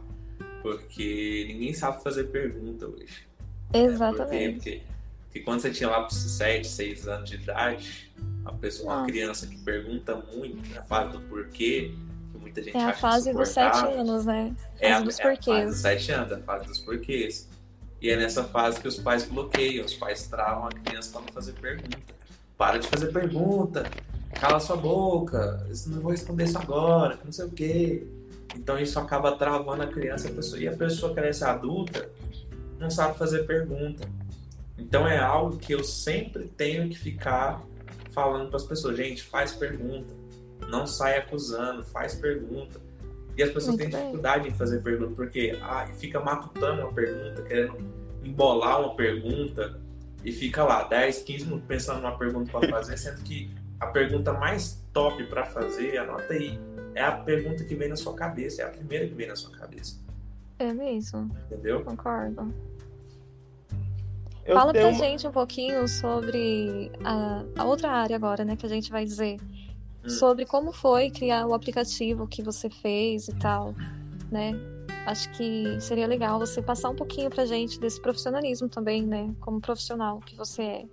porque 0.66 1.46
ninguém 1.48 1.76
sabe 1.76 2.02
fazer 2.02 2.24
pergunta 2.24 2.88
hoje. 2.88 3.28
né? 3.72 3.82
Exatamente. 3.82 4.54
Porque, 4.56 4.72
porque, 4.72 4.82
porque 5.26 5.40
quando 5.42 5.60
você 5.60 5.70
tinha 5.70 5.88
lá 5.88 6.02
para 6.02 6.10
7, 6.10 6.68
6 6.68 7.08
anos 7.08 7.30
de 7.30 7.36
idade, 7.36 8.12
a 8.44 8.52
pessoa, 8.52 8.96
uma 8.96 9.06
criança 9.06 9.46
que 9.46 9.58
pergunta 9.60 10.16
muito, 10.16 10.74
na 10.74 10.82
fase 10.82 11.12
do 11.12 11.22
porquê, 11.22 11.92
que 12.32 12.38
muita 12.40 12.64
gente 12.64 12.76
É 12.76 12.82
a 12.82 12.88
acha 12.88 13.00
fase 13.00 13.32
dos 13.32 13.50
sete 13.50 13.78
insuportável, 13.78 14.02
anos, 14.02 14.26
né? 14.26 14.56
É 14.80 14.92
a, 14.92 14.96
Fase 14.96 15.06
dos 15.06 15.20
é 15.20 15.24
a 15.24 15.36
fase 15.36 15.66
dos 15.68 15.78
7 15.78 16.12
anos, 16.14 16.32
a 16.32 16.40
fase 16.40 16.66
dos 16.66 16.80
porquês. 16.80 17.48
E 18.02 18.10
é 18.10 18.18
nessa 18.18 18.44
fase 18.44 18.80
que 18.80 18.88
os 18.88 18.98
pais 18.98 19.24
bloqueiam, 19.24 19.86
os 19.86 19.94
pais 19.94 20.26
travam 20.26 20.66
a 20.68 20.72
criança 20.72 21.12
para 21.12 21.22
não 21.22 21.28
fazer 21.28 21.54
pergunta. 21.54 22.16
Para 22.58 22.80
de 22.80 22.88
fazer 22.88 23.12
pergunta, 23.14 23.88
cala 24.34 24.60
sua 24.60 24.78
boca, 24.78 25.64
não 25.86 26.02
vou 26.02 26.12
responder 26.12 26.46
isso 26.46 26.58
agora, 26.58 27.20
não 27.24 27.32
sei 27.32 27.46
o 27.46 27.52
quê. 27.52 28.08
Então 28.56 28.80
isso 28.80 28.98
acaba 29.00 29.36
travando 29.36 29.84
a 29.84 29.88
criança 29.88 30.28
e 30.28 30.32
a 30.32 30.36
pessoa, 30.36 30.62
e 30.62 30.68
a 30.68 30.72
pessoa 30.72 31.14
cresce 31.14 31.44
adulta, 31.44 32.10
não 32.80 32.90
sabe 32.90 33.18
fazer 33.18 33.46
pergunta. 33.46 34.08
Então 34.78 35.08
é 35.08 35.18
algo 35.18 35.58
que 35.58 35.74
eu 35.74 35.84
sempre 35.84 36.48
tenho 36.48 36.90
que 36.90 36.98
ficar 36.98 37.62
falando 38.12 38.48
para 38.48 38.58
as 38.58 38.64
pessoas, 38.64 38.96
gente, 38.96 39.24
faz 39.24 39.54
pergunta, 39.54 40.14
não 40.70 40.88
sai 40.88 41.18
acusando, 41.18 41.84
faz 41.84 42.16
pergunta. 42.16 42.80
E 43.38 43.44
as 43.44 43.50
pessoas 43.50 43.76
Muito 43.76 43.82
têm 43.82 43.90
bem. 43.90 44.00
dificuldade 44.00 44.48
em 44.48 44.54
fazer 44.54 44.82
pergunta, 44.82 45.14
porque 45.14 45.58
ah, 45.62 45.86
fica 45.98 46.22
matutando 46.22 46.82
uma 46.82 46.94
pergunta, 46.94 47.42
querendo 47.42 47.78
embolar 48.24 48.80
uma 48.80 48.96
pergunta, 48.96 49.78
e 50.24 50.32
fica 50.32 50.64
lá 50.64 50.84
10, 50.84 51.24
15 51.24 51.46
minutos 51.46 51.66
pensando 51.68 52.02
numa 52.02 52.18
pergunta 52.18 52.52
para 52.52 52.68
fazer, 52.70 52.98
sendo 52.98 53.22
que 53.22 53.52
a 53.80 53.88
pergunta 53.88 54.34
mais 54.34 54.82
top 54.94 55.24
para 55.26 55.46
fazer, 55.46 55.98
anota 55.98 56.34
aí, 56.34 56.58
é 56.96 57.02
a 57.04 57.12
pergunta 57.12 57.64
que 57.64 57.76
vem 57.76 57.90
na 57.90 57.96
sua 57.96 58.14
cabeça, 58.16 58.62
é 58.62 58.66
a 58.66 58.70
primeira 58.70 59.08
que 59.08 59.14
vem 59.14 59.28
na 59.28 59.36
sua 59.36 59.52
cabeça, 59.52 59.98
É 60.58 60.74
mesmo, 60.74 61.30
entendeu? 61.52 61.84
concordo. 61.84 62.52
Eu 64.46 64.56
Fala 64.56 64.72
pra 64.74 64.88
uma- 64.88 64.94
gente 65.00 65.28
um 65.28 65.32
pouquinho 65.32 65.88
sobre 65.88 66.92
a, 67.04 67.44
a 67.58 67.64
outra 67.66 67.90
área 67.92 68.16
agora, 68.16 68.46
né, 68.46 68.56
que 68.56 68.66
a 68.66 68.70
gente 68.70 68.92
vai 68.92 69.04
dizer. 69.04 69.38
Hum. 70.04 70.10
Sobre 70.10 70.46
como 70.46 70.72
foi 70.72 71.10
criar 71.10 71.48
o 71.48 71.54
aplicativo 71.54 72.28
que 72.28 72.44
você 72.44 72.70
fez 72.70 73.28
e 73.28 73.34
tal, 73.40 73.74
né? 74.32 74.52
Acho 75.08 75.32
que 75.32 75.80
seria 75.82 76.06
legal 76.08 76.40
você 76.40 76.62
passar 76.62 76.90
um 76.92 76.96
pouquinho 76.96 77.30
pra 77.30 77.46
gente 77.46 77.80
desse 77.80 78.00
profissionalismo 78.02 78.70
também, 78.70 79.04
né? 79.06 79.34
Como 79.40 79.60
profissional 79.60 80.20
que 80.20 80.36
você 80.36 80.62
é. 80.62 80.86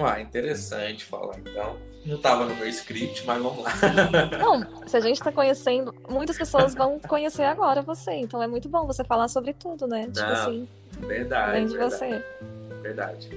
Ah, 0.00 0.20
interessante 0.20 1.04
falar 1.04 1.36
então. 1.40 1.76
Não 2.06 2.16
estava 2.16 2.46
no 2.46 2.54
meu 2.54 2.68
script, 2.68 3.26
mas 3.26 3.42
vamos 3.42 3.62
lá. 3.62 3.72
Não, 4.38 4.86
se 4.88 4.96
a 4.96 5.00
gente 5.00 5.16
está 5.16 5.30
conhecendo, 5.30 5.94
muitas 6.08 6.38
pessoas 6.38 6.74
vão 6.74 6.98
conhecer 6.98 7.42
agora 7.44 7.82
você, 7.82 8.12
então 8.12 8.42
é 8.42 8.46
muito 8.46 8.68
bom 8.68 8.86
você 8.86 9.04
falar 9.04 9.28
sobre 9.28 9.52
tudo, 9.52 9.86
né? 9.86 10.06
Tipo 10.06 10.20
Não, 10.20 10.32
assim, 10.32 10.68
Verdade. 11.00 11.50
além 11.50 11.66
de 11.66 11.76
verdade, 11.76 11.94
você. 11.94 12.24
Verdade. 12.82 13.28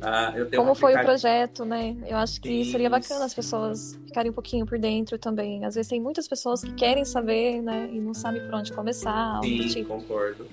Ah, 0.00 0.32
Como 0.54 0.72
um 0.72 0.74
foi 0.74 0.94
o 0.94 1.00
projeto, 1.02 1.64
né? 1.64 1.96
Eu 2.06 2.16
acho 2.18 2.40
que 2.40 2.64
seria 2.66 2.88
bacana 2.88 3.16
Isso. 3.16 3.24
as 3.24 3.34
pessoas 3.34 3.98
ficarem 4.06 4.30
um 4.30 4.34
pouquinho 4.34 4.64
por 4.64 4.78
dentro 4.78 5.18
também. 5.18 5.64
Às 5.64 5.74
vezes 5.74 5.88
tem 5.88 6.00
muitas 6.00 6.28
pessoas 6.28 6.62
que 6.62 6.72
querem 6.72 7.04
saber, 7.04 7.60
né? 7.60 7.88
E 7.92 7.98
não 8.00 8.14
sabem 8.14 8.40
por 8.44 8.54
onde 8.54 8.72
começar, 8.72 9.40
Sim, 9.42 9.66
tipo. 9.66 9.88
concordo. 9.88 10.46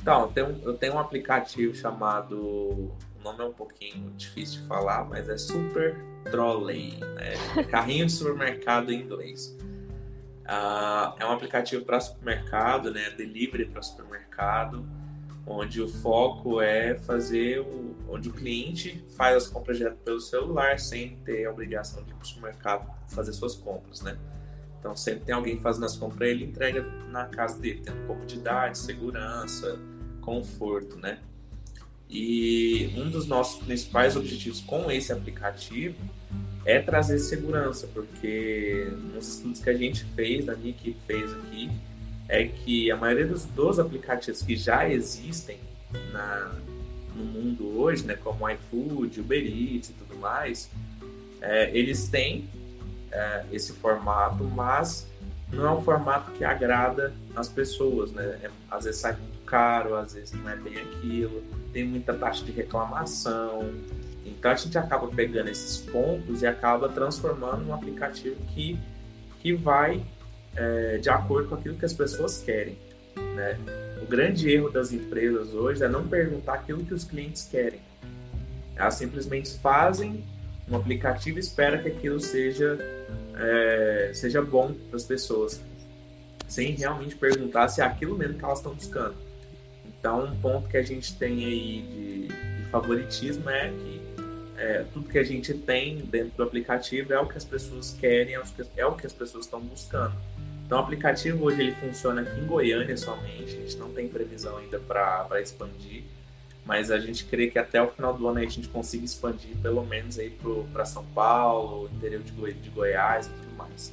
Então, 0.00 0.32
eu 0.64 0.74
tenho 0.74 0.94
um 0.94 0.98
aplicativo 0.98 1.74
chamado. 1.74 2.90
Nome 3.26 3.42
é 3.42 3.44
um 3.44 3.52
pouquinho 3.52 4.12
difícil 4.16 4.60
de 4.60 4.68
falar, 4.68 5.04
mas 5.04 5.28
é 5.28 5.36
Super 5.36 6.00
Trolley, 6.30 6.96
né? 7.16 7.34
Carrinho 7.68 8.06
de 8.06 8.12
supermercado 8.12 8.92
em 8.92 9.00
inglês. 9.00 9.56
Ah, 10.44 11.12
é 11.18 11.26
um 11.26 11.32
aplicativo 11.32 11.84
para 11.84 11.98
supermercado, 11.98 12.92
né? 12.92 13.10
Delivery 13.10 13.64
para 13.64 13.82
supermercado, 13.82 14.86
onde 15.44 15.82
o 15.82 15.88
foco 15.88 16.60
é 16.60 16.94
fazer 16.98 17.62
o, 17.62 17.96
onde 18.08 18.28
o 18.28 18.32
cliente 18.32 19.04
faz 19.16 19.36
as 19.36 19.48
compras 19.48 19.76
direto 19.76 19.96
pelo 20.04 20.20
celular 20.20 20.78
sem 20.78 21.16
ter 21.24 21.46
a 21.46 21.50
obrigação 21.50 22.04
de 22.04 22.12
ir 22.12 22.14
para 22.14 22.22
o 22.22 22.26
supermercado 22.28 22.88
fazer 23.08 23.32
suas 23.32 23.56
compras, 23.56 24.02
né? 24.02 24.16
Então 24.78 24.94
sempre 24.94 25.24
tem 25.24 25.34
alguém 25.34 25.58
fazendo 25.58 25.86
as 25.86 25.96
compras, 25.96 26.30
ele 26.30 26.44
entrega 26.44 26.80
na 27.10 27.26
casa 27.26 27.58
dele, 27.58 27.82
tendo 27.84 28.06
comodidade, 28.06 28.78
segurança, 28.78 29.80
conforto, 30.20 30.96
né? 30.96 31.18
E 32.08 32.92
um 32.96 33.10
dos 33.10 33.26
nossos 33.26 33.64
principais 33.64 34.16
objetivos 34.16 34.60
com 34.60 34.90
esse 34.90 35.12
aplicativo 35.12 35.96
é 36.64 36.80
trazer 36.80 37.18
segurança, 37.18 37.88
porque 37.92 38.88
nos 39.14 39.36
estudos 39.36 39.60
que 39.60 39.70
a 39.70 39.74
gente 39.74 40.04
fez, 40.16 40.48
a 40.48 40.54
minha 40.54 40.70
equipe 40.70 40.98
fez 41.06 41.32
aqui, 41.32 41.70
é 42.28 42.44
que 42.44 42.90
a 42.90 42.96
maioria 42.96 43.26
dos, 43.26 43.44
dos 43.44 43.78
aplicativos 43.78 44.42
que 44.42 44.56
já 44.56 44.88
existem 44.88 45.58
na, 46.12 46.52
no 47.14 47.24
mundo 47.24 47.78
hoje, 47.78 48.04
né, 48.04 48.16
como 48.16 48.44
o 48.44 48.50
iFood, 48.50 49.20
Uber 49.20 49.38
Eats 49.38 49.90
e 49.90 49.92
tudo 49.92 50.16
mais, 50.18 50.70
é, 51.40 51.70
eles 51.76 52.08
têm 52.08 52.48
é, 53.12 53.44
esse 53.52 53.72
formato, 53.72 54.42
mas 54.44 55.08
não 55.52 55.66
é 55.66 55.70
um 55.72 55.82
formato 55.82 56.32
que 56.32 56.44
agrada 56.44 57.14
as 57.34 57.48
pessoas, 57.48 58.10
né? 58.12 58.40
É- 58.42 58.50
às 58.70 58.84
vezes 58.84 59.00
sai 59.00 59.12
muito 59.12 59.38
caro, 59.46 59.94
às 59.94 60.14
vezes 60.14 60.32
não 60.32 60.50
é 60.50 60.56
bem 60.56 60.76
aquilo, 60.76 61.42
tem 61.76 61.84
muita 61.84 62.14
taxa 62.14 62.42
de 62.42 62.52
reclamação. 62.52 63.70
Então 64.24 64.50
a 64.50 64.54
gente 64.54 64.78
acaba 64.78 65.06
pegando 65.08 65.50
esses 65.50 65.76
pontos 65.76 66.40
e 66.40 66.46
acaba 66.46 66.88
transformando 66.88 67.66
num 67.66 67.74
aplicativo 67.74 68.36
que, 68.54 68.78
que 69.40 69.52
vai 69.52 70.02
é, 70.56 70.96
de 70.96 71.10
acordo 71.10 71.50
com 71.50 71.54
aquilo 71.56 71.76
que 71.76 71.84
as 71.84 71.92
pessoas 71.92 72.38
querem, 72.38 72.78
né? 73.34 73.58
O 74.02 74.06
grande 74.06 74.50
erro 74.50 74.70
das 74.70 74.90
empresas 74.90 75.52
hoje 75.52 75.84
é 75.84 75.88
não 75.88 76.08
perguntar 76.08 76.54
aquilo 76.54 76.82
que 76.82 76.94
os 76.94 77.04
clientes 77.04 77.46
querem. 77.46 77.80
Elas 78.74 78.94
simplesmente 78.94 79.58
fazem 79.58 80.24
um 80.70 80.76
aplicativo 80.76 81.36
e 81.36 81.40
espera 81.40 81.76
que 81.76 81.88
aquilo 81.88 82.18
seja 82.18 82.78
é, 83.36 84.12
seja 84.14 84.40
bom 84.40 84.72
para 84.72 84.96
as 84.96 85.04
pessoas, 85.04 85.62
sem 86.48 86.72
realmente 86.72 87.14
perguntar 87.16 87.68
se 87.68 87.82
é 87.82 87.84
aquilo 87.84 88.16
mesmo 88.16 88.38
que 88.38 88.44
elas 88.46 88.60
estão 88.60 88.72
buscando. 88.72 89.25
Então, 90.06 90.24
um 90.24 90.36
ponto 90.36 90.68
que 90.68 90.76
a 90.76 90.82
gente 90.84 91.16
tem 91.16 91.44
aí 91.44 91.82
de, 91.82 92.28
de 92.28 92.70
favoritismo 92.70 93.50
é 93.50 93.70
que 93.70 94.00
é, 94.56 94.84
tudo 94.94 95.08
que 95.08 95.18
a 95.18 95.24
gente 95.24 95.52
tem 95.52 95.96
dentro 95.96 96.36
do 96.36 96.44
aplicativo 96.44 97.12
é 97.12 97.18
o 97.18 97.26
que 97.26 97.36
as 97.36 97.44
pessoas 97.44 97.90
querem, 97.90 98.34
é 98.34 98.38
o 98.38 98.44
que, 98.44 98.62
é 98.76 99.06
as 99.06 99.12
pessoas 99.12 99.46
estão 99.46 99.60
buscando. 99.60 100.14
Então, 100.64 100.78
o 100.78 100.80
aplicativo 100.80 101.44
hoje 101.44 101.60
ele 101.60 101.72
funciona 101.72 102.20
aqui 102.20 102.38
em 102.38 102.46
Goiânia 102.46 102.96
somente, 102.96 103.46
a 103.56 103.60
gente 103.60 103.76
não 103.78 103.90
tem 103.92 104.06
previsão 104.06 104.56
ainda 104.58 104.78
para 104.78 105.40
expandir, 105.40 106.04
mas 106.64 106.92
a 106.92 107.00
gente 107.00 107.24
crê 107.24 107.48
que 107.48 107.58
até 107.58 107.82
o 107.82 107.88
final 107.88 108.14
do 108.14 108.28
ano 108.28 108.38
a 108.38 108.42
gente 108.42 108.68
consiga 108.68 109.04
expandir 109.04 109.56
pelo 109.60 109.84
menos 109.84 110.20
aí 110.20 110.30
para 110.72 110.84
São 110.84 111.04
Paulo, 111.06 111.90
interior 111.92 112.22
de, 112.22 112.30
Goi- 112.30 112.54
de 112.54 112.70
Goiás 112.70 113.26
e 113.26 113.30
tudo 113.30 113.56
mais. 113.56 113.92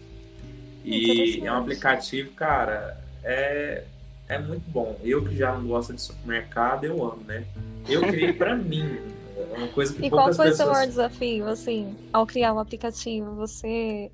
E 0.86 1.42
é 1.44 1.52
um 1.52 1.58
aplicativo, 1.58 2.34
cara, 2.34 3.02
é, 3.24 3.86
é 4.34 4.40
muito 4.40 4.70
bom. 4.70 5.00
Eu 5.04 5.24
que 5.24 5.36
já 5.36 5.54
não 5.54 5.68
gosto 5.68 5.94
de 5.94 6.02
supermercado, 6.02 6.84
eu 6.86 7.04
amo, 7.04 7.24
né? 7.26 7.46
Eu 7.88 8.02
criei 8.02 8.34
para 8.34 8.56
mim, 8.58 8.98
é 9.38 9.58
uma 9.58 9.68
coisa 9.68 9.94
que 9.94 10.06
E 10.06 10.10
qual 10.10 10.34
foi 10.34 10.50
o 10.50 10.54
seu 10.54 10.66
pessoas... 10.66 10.70
maior 10.72 10.88
desafio, 10.88 11.48
assim, 11.48 11.96
ao 12.12 12.26
criar 12.26 12.54
o 12.54 12.60
aplicativo? 12.60 13.36
Você 13.36 14.12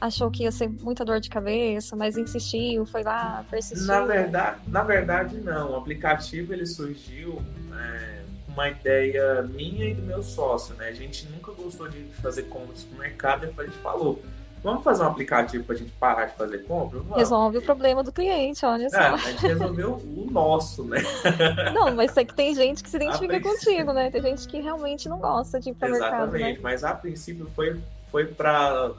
achou 0.00 0.30
que 0.30 0.42
ia 0.42 0.50
ser 0.50 0.68
muita 0.68 1.04
dor 1.04 1.20
de 1.20 1.30
cabeça, 1.30 1.94
mas 1.94 2.16
insistiu, 2.16 2.84
foi 2.86 3.02
lá, 3.04 3.44
persistiu? 3.48 3.86
Na 3.86 4.04
verdade, 4.04 4.60
na 4.66 4.82
verdade 4.82 5.40
não. 5.40 5.72
O 5.72 5.76
aplicativo 5.76 6.52
ele 6.52 6.66
surgiu 6.66 7.40
é, 7.72 8.22
uma 8.48 8.68
ideia 8.68 9.42
minha 9.42 9.88
e 9.88 9.94
do 9.94 10.02
meu 10.02 10.22
sócio, 10.22 10.74
né? 10.74 10.88
A 10.88 10.92
gente 10.92 11.26
nunca 11.28 11.52
gostou 11.52 11.88
de 11.88 12.02
fazer 12.20 12.44
compra 12.44 12.68
no 12.68 12.76
supermercado 12.76 13.44
e 13.44 13.60
a 13.60 13.64
gente 13.64 13.78
falou, 13.78 14.20
vamos 14.62 14.82
fazer 14.84 15.02
um 15.02 15.06
aplicativo 15.06 15.64
pra 15.64 15.74
gente 15.74 15.90
parar 15.92 16.26
de 16.26 16.36
fazer 16.36 16.58
compra? 16.64 16.98
Vamos. 17.00 17.16
Resolve 17.16 17.58
o 17.58 17.62
problema 17.62 18.02
do 18.02 18.12
cliente, 18.12 18.64
olha 18.64 18.86
É, 18.86 18.90
só. 18.90 18.98
a 18.98 19.16
gente 19.16 19.46
resolveu 19.46 19.94
o 19.94 20.28
nosso, 20.30 20.84
né? 20.84 20.98
Não, 21.74 21.94
mas 21.94 22.12
sei 22.12 22.24
que 22.24 22.34
tem 22.34 22.54
gente 22.54 22.82
que 22.82 22.88
se 22.90 22.96
identifica 22.96 23.36
A 23.36 23.40
contigo, 23.40 23.92
né? 23.92 24.10
Tem 24.10 24.22
gente 24.22 24.46
que 24.48 24.60
realmente 24.60 25.08
não 25.08 25.18
gosta 25.18 25.58
de 25.60 25.70
ir 25.70 25.74
pro 25.74 25.90
mercado, 25.90 26.14
Exatamente. 26.36 26.54
né? 26.54 26.58
Mas 26.62 26.84
a 26.84 26.94
princípio 26.94 27.48
foi, 27.54 27.80
foi 28.10 28.26
pra. 28.26 28.92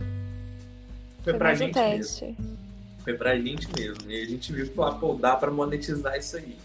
Foi, 1.24 1.34
pra 1.34 1.48
mais 1.50 1.62
um 1.62 1.66
gente 1.66 1.80
mesmo. 1.80 2.38
Foi 3.04 3.14
pra 3.14 3.36
gente 3.38 3.68
mesmo. 3.78 4.10
E 4.12 4.22
a 4.22 4.26
gente 4.26 4.52
viu 4.54 4.68
que 4.68 4.74
falou, 4.74 4.96
pô, 5.00 5.14
dá 5.14 5.36
pra 5.36 5.52
monetizar 5.52 6.18
isso 6.18 6.38
aí. 6.38 6.58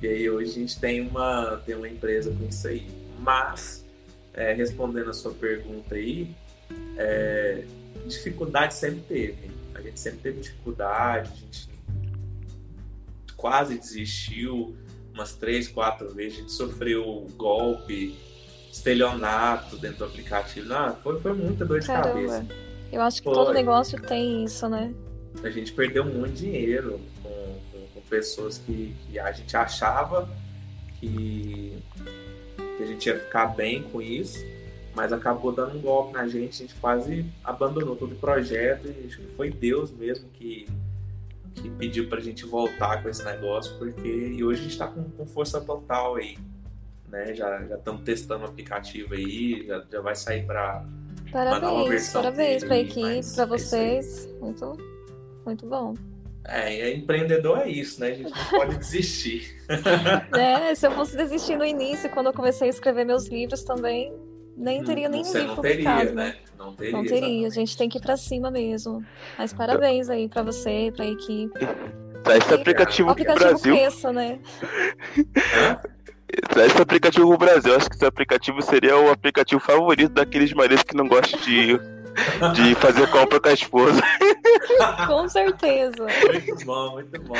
E 0.00 0.06
aí 0.06 0.28
hoje 0.30 0.50
a 0.50 0.54
gente 0.54 0.80
tem 0.80 1.06
uma, 1.06 1.60
tem 1.64 1.74
uma 1.76 1.88
empresa 1.88 2.30
com 2.34 2.46
isso 2.46 2.66
aí. 2.68 2.90
Mas, 3.20 3.84
é, 4.34 4.52
respondendo 4.52 5.10
a 5.10 5.12
sua 5.12 5.32
pergunta 5.32 5.94
aí, 5.94 6.30
é, 6.96 7.62
dificuldade 8.06 8.74
sempre 8.74 9.00
teve. 9.00 9.50
A 9.74 9.80
gente 9.80 9.98
sempre 10.00 10.20
teve 10.20 10.40
dificuldade, 10.40 11.30
a 11.32 11.36
gente 11.36 11.68
quase 13.36 13.78
desistiu 13.78 14.76
umas 15.12 15.34
três, 15.34 15.68
quatro 15.68 16.10
vezes, 16.14 16.38
a 16.38 16.40
gente 16.42 16.52
sofreu 16.52 17.26
golpe, 17.36 18.16
estelionato 18.72 19.76
dentro 19.76 19.98
do 19.98 20.04
aplicativo. 20.06 20.68
Não, 20.68 20.94
foi, 20.96 21.20
foi 21.20 21.32
muita 21.34 21.64
dor 21.64 21.80
de 21.80 21.86
cabeça. 21.86 22.34
Caramba. 22.36 22.54
Eu 22.90 23.00
acho 23.00 23.18
que 23.18 23.24
Foi. 23.24 23.34
todo 23.34 23.52
negócio 23.54 24.00
tem 24.02 24.44
isso, 24.44 24.68
né? 24.68 24.92
a 25.42 25.48
gente 25.48 25.72
perdeu 25.72 26.04
muito 26.04 26.34
dinheiro 26.34 27.00
com, 27.22 27.30
com- 27.72 27.86
com 27.94 28.00
pessoas 28.02 28.58
que, 28.58 28.94
que 29.06 29.18
a 29.18 29.32
gente 29.32 29.56
achava 29.56 30.28
que, 31.00 31.72
que 32.76 32.82
a 32.82 32.86
gente 32.86 33.06
ia 33.06 33.18
ficar 33.18 33.46
bem 33.46 33.82
com 33.84 34.02
isso, 34.02 34.38
mas 34.94 35.12
acabou 35.12 35.52
dando 35.52 35.76
um 35.76 35.80
golpe 35.80 36.12
na 36.12 36.26
gente, 36.28 36.62
a 36.62 36.66
gente 36.66 36.74
quase 36.76 37.24
abandonou 37.42 37.96
todo 37.96 38.12
o 38.12 38.16
projeto 38.16 38.86
e 38.86 39.06
acho 39.06 39.18
que 39.18 39.26
foi 39.28 39.50
Deus 39.50 39.90
mesmo 39.90 40.28
que, 40.30 40.68
que 41.54 41.70
pediu 41.70 42.08
pra 42.08 42.20
gente 42.20 42.44
voltar 42.44 43.02
com 43.02 43.08
esse 43.08 43.24
negócio, 43.24 43.76
porque 43.78 44.08
e 44.08 44.44
hoje 44.44 44.60
a 44.60 44.64
gente 44.64 44.78
tá 44.78 44.86
com, 44.86 45.04
com 45.04 45.26
força 45.26 45.60
total 45.60 46.16
aí. 46.16 46.36
Né? 47.08 47.34
Já 47.34 47.62
já 47.66 47.76
estamos 47.76 48.02
testando 48.02 48.44
o 48.44 48.48
aplicativo 48.48 49.14
aí, 49.14 49.66
já, 49.66 49.84
já 49.90 50.00
vai 50.00 50.14
sair 50.14 50.46
para 50.46 50.84
nova 51.32 51.60
Parabéns, 51.60 51.88
versão 51.88 52.22
parabéns 52.22 52.64
pra 52.64 52.78
equipe, 52.78 53.34
pra 53.34 53.42
é 53.42 53.44
aí. 53.44 53.48
vocês. 53.48 54.28
Muito, 54.40 54.76
muito 55.46 55.66
bom. 55.66 55.94
É, 56.44 56.74
é, 56.74 56.94
empreendedor 56.94 57.58
é 57.58 57.68
isso, 57.68 58.00
né? 58.00 58.08
A 58.08 58.14
gente 58.14 58.30
não 58.30 58.44
pode 58.50 58.76
desistir. 58.76 59.62
É, 60.36 60.74
se 60.74 60.86
eu 60.86 60.90
fosse 60.92 61.16
desistir 61.16 61.56
no 61.56 61.64
início, 61.64 62.10
quando 62.10 62.26
eu 62.26 62.32
comecei 62.32 62.66
a 62.66 62.70
escrever 62.70 63.06
meus 63.06 63.26
livros 63.26 63.62
também, 63.62 64.12
nem 64.62 64.82
teria 64.84 65.08
nenhum 65.08 65.24
Você 65.24 65.42
não 65.42 65.56
teria, 65.56 65.76
publicado, 65.90 66.12
né? 66.14 66.36
Não 66.58 66.72
teria. 66.74 66.92
Não 66.92 67.04
teria, 67.04 67.18
a 67.18 67.28
exatamente. 67.28 67.54
gente 67.54 67.76
tem 67.76 67.88
que 67.88 67.98
ir 67.98 68.00
pra 68.00 68.16
cima 68.16 68.50
mesmo. 68.50 69.04
Mas 69.38 69.52
parabéns 69.52 70.08
aí 70.08 70.28
pra 70.28 70.42
você, 70.42 70.92
pra 70.94 71.04
equipe. 71.06 71.52
Traz 72.22 72.44
esse 72.44 72.54
aplicativo 72.54 73.08
O 73.08 73.12
aplicativo 73.12 73.48
Brasil. 73.48 73.74
cresça, 73.74 74.12
né? 74.12 74.38
Hã? 75.36 75.80
Traz 76.48 76.72
esse 76.72 76.80
aplicativo 76.82 77.28
pro 77.28 77.38
Brasil. 77.38 77.74
Acho 77.76 77.90
que 77.90 77.96
esse 77.96 78.04
aplicativo 78.06 78.62
seria 78.62 78.96
o 78.96 79.10
aplicativo 79.10 79.60
favorito 79.60 80.12
daqueles 80.12 80.52
maridos 80.54 80.82
que 80.84 80.96
não 80.96 81.06
gostam 81.08 81.38
de, 81.40 81.78
de 82.54 82.74
fazer 82.76 83.06
compra 83.10 83.40
com 83.40 83.48
a 83.48 83.52
esposa. 83.52 84.00
Com 85.08 85.28
certeza. 85.28 86.06
Muito 86.30 86.64
bom, 86.64 86.92
muito 86.92 87.20
bom. 87.22 87.34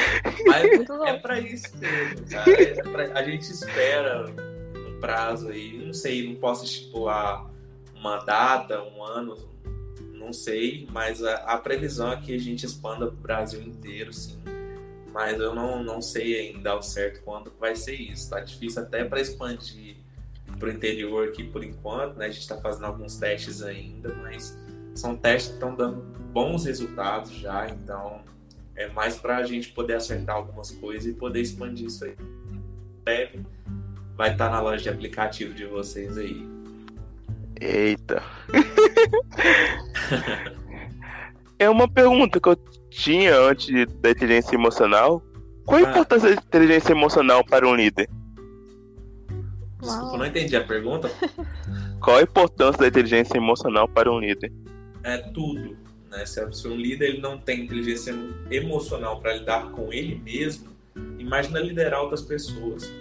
Mas 0.47 0.77
Muito 0.77 0.97
bom. 0.99 1.07
é 1.07 1.19
pra 1.19 1.39
isso 1.39 1.69
mesmo, 1.79 2.27
cara. 2.31 2.51
É 2.53 2.83
pra- 2.83 3.19
A 3.21 3.23
gente 3.23 3.43
espera 3.51 4.27
prazo 5.03 5.49
aí, 5.49 5.85
não 5.85 5.93
sei, 5.93 6.29
não 6.29 6.37
posso 6.37 6.65
estipular 6.65 7.51
uma 7.93 8.19
data, 8.19 8.81
um 8.85 9.03
ano, 9.03 9.37
não 10.15 10.33
sei, 10.33 10.87
mas 10.93 11.23
a, 11.25 11.35
a 11.39 11.59
previsão 11.59 12.13
é 12.13 12.17
que 12.17 12.33
a 12.33 12.39
gente 12.39 12.65
expanda 12.65 13.09
pro 13.09 13.17
Brasil 13.17 13.61
inteiro, 13.61 14.13
sim. 14.13 14.39
Mas 15.13 15.39
eu 15.41 15.55
não, 15.55 15.83
não 15.83 16.01
sei 16.01 16.39
ainda 16.39 16.71
ao 16.71 16.83
certo 16.83 17.21
quando 17.23 17.53
vai 17.59 17.75
ser 17.75 17.95
isso. 17.95 18.31
Tá 18.31 18.41
difícil 18.41 18.81
até 18.81 19.05
para 19.05 19.21
expandir 19.21 19.97
pro 20.59 20.71
interior 20.71 21.29
aqui 21.29 21.45
por 21.45 21.63
enquanto, 21.65 22.17
né? 22.17 22.27
A 22.27 22.31
gente 22.31 22.43
está 22.43 22.57
fazendo 22.57 22.87
alguns 22.87 23.17
testes 23.17 23.63
ainda, 23.63 24.15
mas 24.15 24.57
são 24.95 25.17
testes 25.17 25.49
que 25.49 25.55
estão 25.55 25.75
dando 25.75 26.01
bons 26.33 26.65
resultados 26.65 27.33
já, 27.33 27.69
então 27.69 28.23
é 28.77 28.89
mais 28.89 29.17
para 29.17 29.39
a 29.39 29.43
gente 29.43 29.71
poder 29.71 29.95
acertar 29.95 30.37
algumas 30.37 30.71
coisas 30.71 31.07
e 31.07 31.13
poder 31.13 31.41
expandir 31.41 31.87
isso 31.87 32.05
aí. 32.05 32.17
Breve 33.05 33.45
vai 34.17 34.33
estar 34.33 34.49
tá 34.49 34.57
na 34.57 34.61
loja 34.61 34.83
de 34.83 34.89
aplicativo 34.89 35.55
de 35.55 35.65
vocês 35.67 36.17
aí. 36.19 36.47
Eita. 37.61 38.23
é 41.59 41.71
uma 41.71 41.89
pergunta 41.89 42.41
que 42.41 42.49
eu 42.49 42.57
tinha 42.91 43.37
antes 43.37 43.69
da 44.01 44.11
inteligência 44.11 44.55
emocional. 44.55 45.23
Qual 45.65 45.83
a 45.83 45.87
ah. 45.87 45.91
importância 45.91 46.35
da 46.35 46.43
inteligência 46.43 46.93
emocional 46.93 47.45
para 47.45 47.67
um 47.67 47.75
líder? 47.75 48.09
Desculpa, 49.81 50.19
não 50.19 50.27
entendi 50.27 50.57
a 50.57 50.65
pergunta. 50.65 51.11
Qual 52.01 52.17
a 52.17 52.23
importância 52.23 52.81
da 52.81 52.89
inteligência 52.89 53.37
emocional 53.37 53.89
para 53.89 54.11
um 54.11 54.19
líder? 54.19 54.53
É 55.05 55.19
tudo. 55.19 55.77
Né? 56.11 56.27
Se 56.27 56.69
um 56.69 56.77
líder 56.77 57.11
ele 57.11 57.21
não 57.21 57.39
tem 57.39 57.65
inteligência 57.65 58.15
emocional 58.51 59.21
para 59.21 59.35
lidar 59.35 59.71
com 59.71 59.93
ele 59.93 60.21
mesmo, 60.25 60.69
imagina 61.19 61.59
liderar 61.59 62.01
outras 62.03 62.23
pessoas. 62.23 62.93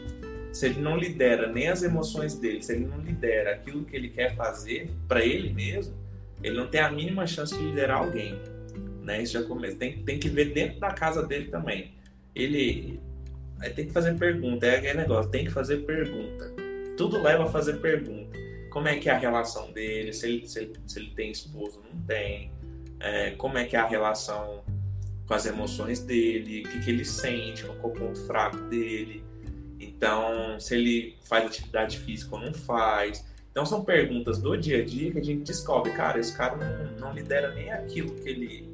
Se 0.51 0.65
ele 0.65 0.81
não 0.81 0.97
lidera 0.97 1.51
nem 1.51 1.69
as 1.69 1.81
emoções 1.81 2.35
dele, 2.37 2.61
se 2.61 2.73
ele 2.73 2.85
não 2.85 2.99
lidera 2.99 3.53
aquilo 3.53 3.85
que 3.85 3.95
ele 3.95 4.09
quer 4.09 4.35
fazer 4.35 4.89
para 5.07 5.23
ele 5.25 5.53
mesmo, 5.53 5.95
ele 6.43 6.57
não 6.57 6.67
tem 6.67 6.81
a 6.81 6.91
mínima 6.91 7.25
chance 7.25 7.55
de 7.57 7.63
liderar 7.63 7.99
alguém. 7.99 8.39
Né? 9.01 9.21
Isso 9.23 9.33
já 9.33 9.43
começa. 9.43 9.77
Tem, 9.77 10.03
tem 10.03 10.19
que 10.19 10.29
ver 10.29 10.53
dentro 10.53 10.79
da 10.79 10.91
casa 10.91 11.25
dele 11.25 11.49
também. 11.49 11.93
Ele 12.35 12.99
tem 13.75 13.85
que 13.85 13.91
fazer 13.91 14.17
pergunta, 14.17 14.65
é 14.65 14.77
aquele 14.77 14.99
negócio, 14.99 15.29
tem 15.31 15.45
que 15.45 15.51
fazer 15.51 15.77
pergunta. 15.85 16.51
Tudo 16.97 17.21
leva 17.21 17.43
a 17.43 17.47
fazer 17.47 17.79
pergunta. 17.79 18.37
Como 18.69 18.87
é 18.87 18.97
que 18.97 19.09
é 19.09 19.13
a 19.13 19.17
relação 19.17 19.71
dele? 19.71 20.13
Se 20.13 20.27
ele, 20.27 20.47
se 20.47 20.59
ele, 20.59 20.73
se 20.87 20.99
ele 20.99 21.11
tem 21.11 21.31
esposo, 21.31 21.83
não 21.93 22.01
tem? 22.03 22.51
É, 22.99 23.31
como 23.31 23.57
é 23.57 23.65
que 23.65 23.75
é 23.75 23.79
a 23.79 23.87
relação 23.87 24.63
com 25.25 25.33
as 25.33 25.45
emoções 25.45 25.99
dele? 25.99 26.63
O 26.65 26.69
que, 26.69 26.79
que 26.85 26.89
ele 26.89 27.05
sente? 27.05 27.63
Qual 27.63 27.77
é 27.77 27.85
o 27.85 27.89
ponto 27.89 28.19
fraco 28.25 28.57
dele? 28.69 29.23
Então, 29.81 30.59
se 30.59 30.75
ele 30.75 31.17
faz 31.23 31.45
atividade 31.45 31.97
física 31.97 32.35
ou 32.35 32.41
não 32.41 32.53
faz. 32.53 33.25
Então, 33.51 33.65
são 33.65 33.83
perguntas 33.83 34.37
do 34.37 34.55
dia 34.55 34.81
a 34.81 34.85
dia 34.85 35.11
que 35.11 35.17
a 35.17 35.23
gente 35.23 35.41
descobre, 35.43 35.91
cara, 35.93 36.19
esse 36.19 36.35
cara 36.37 36.55
não, 36.55 37.07
não 37.07 37.13
lidera 37.13 37.53
nem 37.53 37.71
aquilo 37.71 38.13
que 38.15 38.29
ele, 38.29 38.69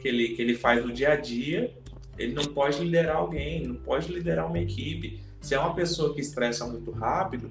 que, 0.00 0.08
ele, 0.08 0.28
que 0.30 0.42
ele 0.42 0.54
faz 0.54 0.84
no 0.84 0.90
dia 0.90 1.12
a 1.12 1.16
dia. 1.16 1.72
Ele 2.16 2.32
não 2.32 2.44
pode 2.46 2.82
liderar 2.82 3.16
alguém, 3.16 3.66
não 3.66 3.76
pode 3.76 4.10
liderar 4.10 4.46
uma 4.46 4.58
equipe. 4.58 5.20
Se 5.40 5.54
é 5.54 5.60
uma 5.60 5.74
pessoa 5.74 6.14
que 6.14 6.20
estressa 6.20 6.66
muito 6.66 6.90
rápido, 6.90 7.50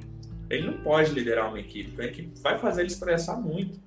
ele 0.50 0.66
não 0.66 0.82
pode 0.82 1.12
liderar 1.12 1.48
uma 1.50 1.60
equipe. 1.60 2.02
A 2.02 2.06
equipe 2.06 2.32
vai 2.42 2.58
fazer 2.58 2.82
ele 2.82 2.90
estressar 2.90 3.40
muito. 3.40 3.80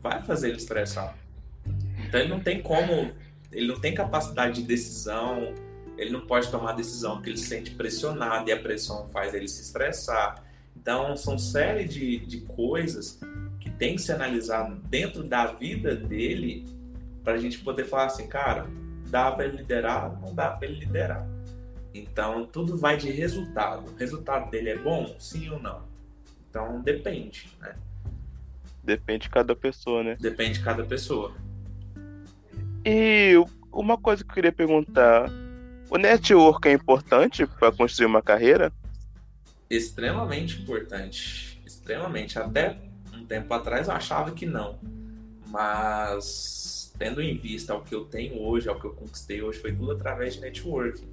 Vai 0.00 0.22
fazer 0.22 0.48
ele 0.48 0.56
estressar. 0.56 1.16
Então, 2.08 2.18
ele 2.18 2.30
não 2.30 2.40
tem 2.40 2.62
como, 2.62 3.12
ele 3.52 3.68
não 3.68 3.78
tem 3.78 3.94
capacidade 3.94 4.62
de 4.62 4.66
decisão, 4.66 5.54
ele 6.00 6.12
não 6.12 6.22
pode 6.22 6.50
tomar 6.50 6.72
decisão 6.72 7.16
porque 7.16 7.28
ele 7.28 7.36
se 7.36 7.46
sente 7.46 7.72
pressionado 7.72 8.48
e 8.48 8.52
a 8.52 8.58
pressão 8.58 9.06
faz 9.08 9.34
ele 9.34 9.46
se 9.46 9.60
estressar. 9.60 10.42
Então, 10.74 11.14
são 11.14 11.38
série 11.38 11.84
de, 11.84 12.20
de 12.20 12.40
coisas 12.40 13.20
que 13.60 13.68
tem 13.68 13.96
que 13.96 14.00
ser 14.00 14.12
analisado 14.12 14.76
dentro 14.88 15.22
da 15.22 15.48
vida 15.48 15.94
dele 15.94 16.64
para 17.22 17.34
a 17.34 17.38
gente 17.38 17.58
poder 17.58 17.84
falar 17.84 18.06
assim, 18.06 18.26
cara, 18.26 18.66
dá 19.10 19.30
para 19.30 19.44
ele 19.44 19.58
liderar, 19.58 20.18
não 20.22 20.34
dá 20.34 20.48
para 20.48 20.66
ele 20.66 20.80
liderar. 20.80 21.28
Então, 21.92 22.46
tudo 22.46 22.78
vai 22.78 22.96
de 22.96 23.10
resultado. 23.10 23.90
O 23.90 23.94
resultado 23.96 24.50
dele 24.50 24.70
é 24.70 24.78
bom, 24.78 25.14
sim 25.18 25.50
ou 25.50 25.60
não? 25.60 25.82
Então, 26.48 26.80
depende, 26.80 27.52
né? 27.60 27.74
Depende 28.82 29.24
de 29.24 29.30
cada 29.30 29.54
pessoa, 29.54 30.02
né? 30.02 30.16
Depende 30.18 30.60
de 30.60 30.64
cada 30.64 30.82
pessoa. 30.82 31.34
E 32.86 33.34
uma 33.70 33.98
coisa 33.98 34.24
que 34.24 34.30
eu 34.30 34.34
queria 34.34 34.52
perguntar, 34.52 35.30
o 35.90 35.98
network 35.98 36.68
é 36.68 36.72
importante 36.72 37.44
para 37.44 37.72
construir 37.72 38.06
uma 38.06 38.22
carreira? 38.22 38.72
Extremamente 39.68 40.62
importante. 40.62 41.60
Extremamente. 41.66 42.38
Até 42.38 42.78
um 43.12 43.24
tempo 43.24 43.52
atrás 43.52 43.88
eu 43.88 43.94
achava 43.94 44.30
que 44.30 44.46
não. 44.46 44.78
Mas, 45.48 46.94
tendo 46.96 47.20
em 47.20 47.36
vista 47.36 47.74
o 47.74 47.82
que 47.82 47.92
eu 47.92 48.04
tenho 48.04 48.40
hoje, 48.40 48.68
ao 48.68 48.78
que 48.78 48.86
eu 48.86 48.92
conquistei 48.92 49.42
hoje, 49.42 49.58
foi 49.58 49.74
tudo 49.74 49.90
através 49.90 50.34
de 50.34 50.40
networking. 50.42 51.08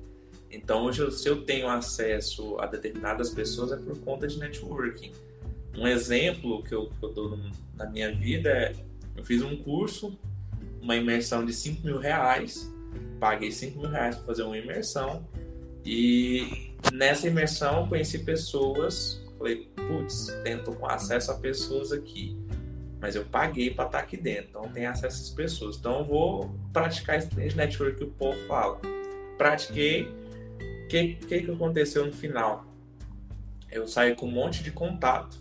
Então, 0.52 0.86
hoje, 0.86 1.12
se 1.12 1.28
eu 1.28 1.44
tenho 1.44 1.68
acesso 1.68 2.60
a 2.60 2.68
determinadas 2.68 3.32
pessoas, 3.32 3.72
é 3.72 3.78
por 3.78 3.98
conta 4.00 4.28
de 4.28 4.38
networking. 4.38 5.12
Um 5.76 5.88
exemplo 5.88 6.64
que 6.64 6.74
eu, 6.74 6.92
que 7.00 7.04
eu 7.04 7.12
dou 7.12 7.40
na 7.76 7.88
minha 7.88 8.14
vida 8.14 8.50
é: 8.50 8.76
eu 9.16 9.26
fiz 9.26 9.42
um 9.42 9.58
curso, 9.58 10.18
uma 10.80 10.96
imersão 10.96 11.44
de 11.44 11.52
5 11.52 11.84
mil 11.84 11.98
reais 11.98 12.72
paguei 13.20 13.52
5 13.52 13.80
mil 13.80 13.90
reais 13.90 14.16
para 14.16 14.26
fazer 14.26 14.44
uma 14.44 14.58
imersão 14.58 15.26
e 15.86 16.74
nessa 16.92 17.28
imersão 17.28 17.88
conheci 17.88 18.20
pessoas. 18.20 19.24
Falei, 19.38 19.70
putz, 19.76 20.28
tento 20.44 20.72
com 20.74 20.88
acesso 20.88 21.32
a 21.32 21.36
pessoas 21.36 21.92
aqui, 21.92 22.36
mas 23.00 23.16
eu 23.16 23.24
paguei 23.26 23.70
para 23.70 23.86
estar 23.86 24.00
tá 24.00 24.04
aqui 24.04 24.18
dentro, 24.18 24.50
então 24.50 24.70
tem 24.70 24.86
acesso 24.86 25.18
essas 25.18 25.30
pessoas. 25.30 25.78
Então 25.78 26.00
eu 26.00 26.06
vou 26.06 26.56
praticar 26.74 27.18
esse 27.18 27.56
network 27.56 27.98
que 27.98 28.04
o 28.04 28.12
povo 28.12 28.38
fala. 28.48 28.80
Pratiquei. 29.38 30.04
O 30.84 30.88
que, 30.88 31.16
que, 31.16 31.42
que 31.42 31.52
aconteceu 31.52 32.06
no 32.06 32.14
final? 32.14 32.66
Eu 33.70 33.88
saí 33.88 34.16
com 34.16 34.26
um 34.26 34.32
monte 34.32 34.64
de 34.64 34.72
contato 34.72 35.38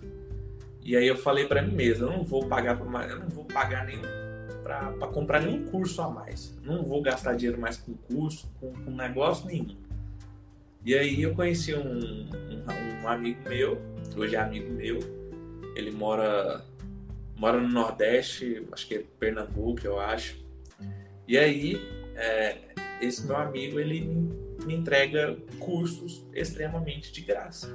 e 0.82 0.96
aí 0.96 1.06
eu 1.06 1.16
falei 1.16 1.46
para 1.46 1.62
mim 1.62 1.74
mesmo, 1.74 2.06
eu 2.06 2.12
não 2.12 2.24
vou 2.24 2.46
pagar 2.46 2.76
para 2.76 3.08
eu 3.08 3.20
não 3.20 3.28
vou 3.28 3.44
pagar 3.44 3.86
nenhum 3.86 4.25
para 4.66 5.08
comprar 5.08 5.42
nenhum 5.42 5.64
curso 5.66 6.02
a 6.02 6.10
mais. 6.10 6.56
Não 6.62 6.82
vou 6.82 7.00
gastar 7.00 7.34
dinheiro 7.34 7.60
mais 7.60 7.76
com 7.76 7.94
curso, 7.94 8.50
com, 8.60 8.72
com 8.72 8.90
negócio 8.90 9.46
nenhum. 9.46 9.76
E 10.84 10.94
aí 10.94 11.22
eu 11.22 11.34
conheci 11.34 11.74
um, 11.74 12.28
um, 12.28 13.02
um, 13.02 13.08
amigo 13.08 13.48
meu, 13.48 13.80
hoje 14.16 14.36
é 14.36 14.40
amigo 14.40 14.72
meu, 14.72 15.00
ele 15.74 15.90
mora, 15.90 16.64
mora 17.36 17.60
no 17.60 17.68
Nordeste, 17.68 18.64
acho 18.72 18.86
que 18.86 18.94
é 18.94 19.04
Pernambuco, 19.18 19.80
eu 19.84 19.98
acho. 19.98 20.36
E 21.26 21.36
aí, 21.36 21.76
é, 22.14 22.58
esse 23.00 23.26
meu 23.26 23.36
amigo, 23.36 23.80
ele 23.80 24.02
me 24.64 24.74
entrega 24.74 25.36
cursos 25.58 26.24
extremamente 26.32 27.12
de 27.12 27.20
graça. 27.20 27.68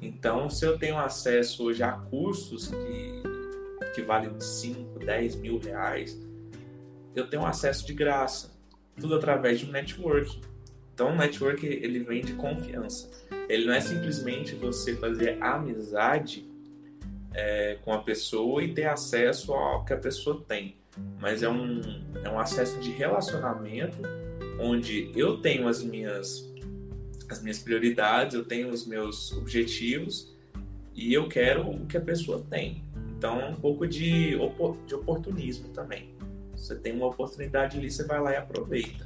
Então, 0.00 0.48
se 0.48 0.64
eu 0.64 0.78
tenho 0.78 0.98
acesso 0.98 1.64
hoje 1.64 1.82
a 1.82 1.92
cursos 1.92 2.68
que 2.68 3.22
que 3.94 4.02
vale 4.02 4.30
5, 4.38 4.98
10 4.98 5.36
mil 5.36 5.58
reais, 5.58 6.18
eu 7.14 7.28
tenho 7.28 7.44
acesso 7.44 7.86
de 7.86 7.94
graça. 7.94 8.56
Tudo 9.00 9.14
através 9.14 9.60
de 9.60 9.66
um 9.66 9.70
network. 9.70 10.40
Então, 10.92 11.12
o 11.12 11.16
network 11.16 11.64
ele 11.64 12.00
vem 12.00 12.22
de 12.22 12.32
confiança. 12.32 13.08
Ele 13.48 13.66
não 13.66 13.72
é 13.72 13.80
simplesmente 13.80 14.54
você 14.54 14.96
fazer 14.96 15.42
amizade 15.42 16.48
é, 17.34 17.78
com 17.84 17.92
a 17.92 17.98
pessoa 17.98 18.62
e 18.62 18.74
ter 18.74 18.86
acesso 18.86 19.52
ao 19.52 19.84
que 19.84 19.92
a 19.92 19.96
pessoa 19.96 20.44
tem, 20.46 20.76
mas 21.20 21.42
é 21.42 21.48
um, 21.48 21.80
é 22.24 22.28
um 22.28 22.38
acesso 22.38 22.80
de 22.80 22.90
relacionamento 22.90 23.98
onde 24.58 25.10
eu 25.14 25.38
tenho 25.40 25.68
as 25.68 25.82
minhas 25.82 26.48
as 27.28 27.42
minhas 27.42 27.58
prioridades, 27.58 28.34
eu 28.34 28.44
tenho 28.44 28.70
os 28.70 28.86
meus 28.86 29.32
objetivos 29.32 30.34
e 30.94 31.12
eu 31.12 31.28
quero 31.28 31.68
o 31.68 31.86
que 31.86 31.96
a 31.96 32.00
pessoa 32.00 32.42
tem. 32.48 32.82
Então, 33.18 33.50
um 33.50 33.56
pouco 33.56 33.84
de, 33.84 34.38
de 34.86 34.94
oportunismo 34.94 35.70
também. 35.70 36.14
Você 36.54 36.76
tem 36.76 36.92
uma 36.92 37.06
oportunidade 37.06 37.76
ali, 37.76 37.90
você 37.90 38.04
vai 38.04 38.20
lá 38.20 38.32
e 38.32 38.36
aproveita. 38.36 39.04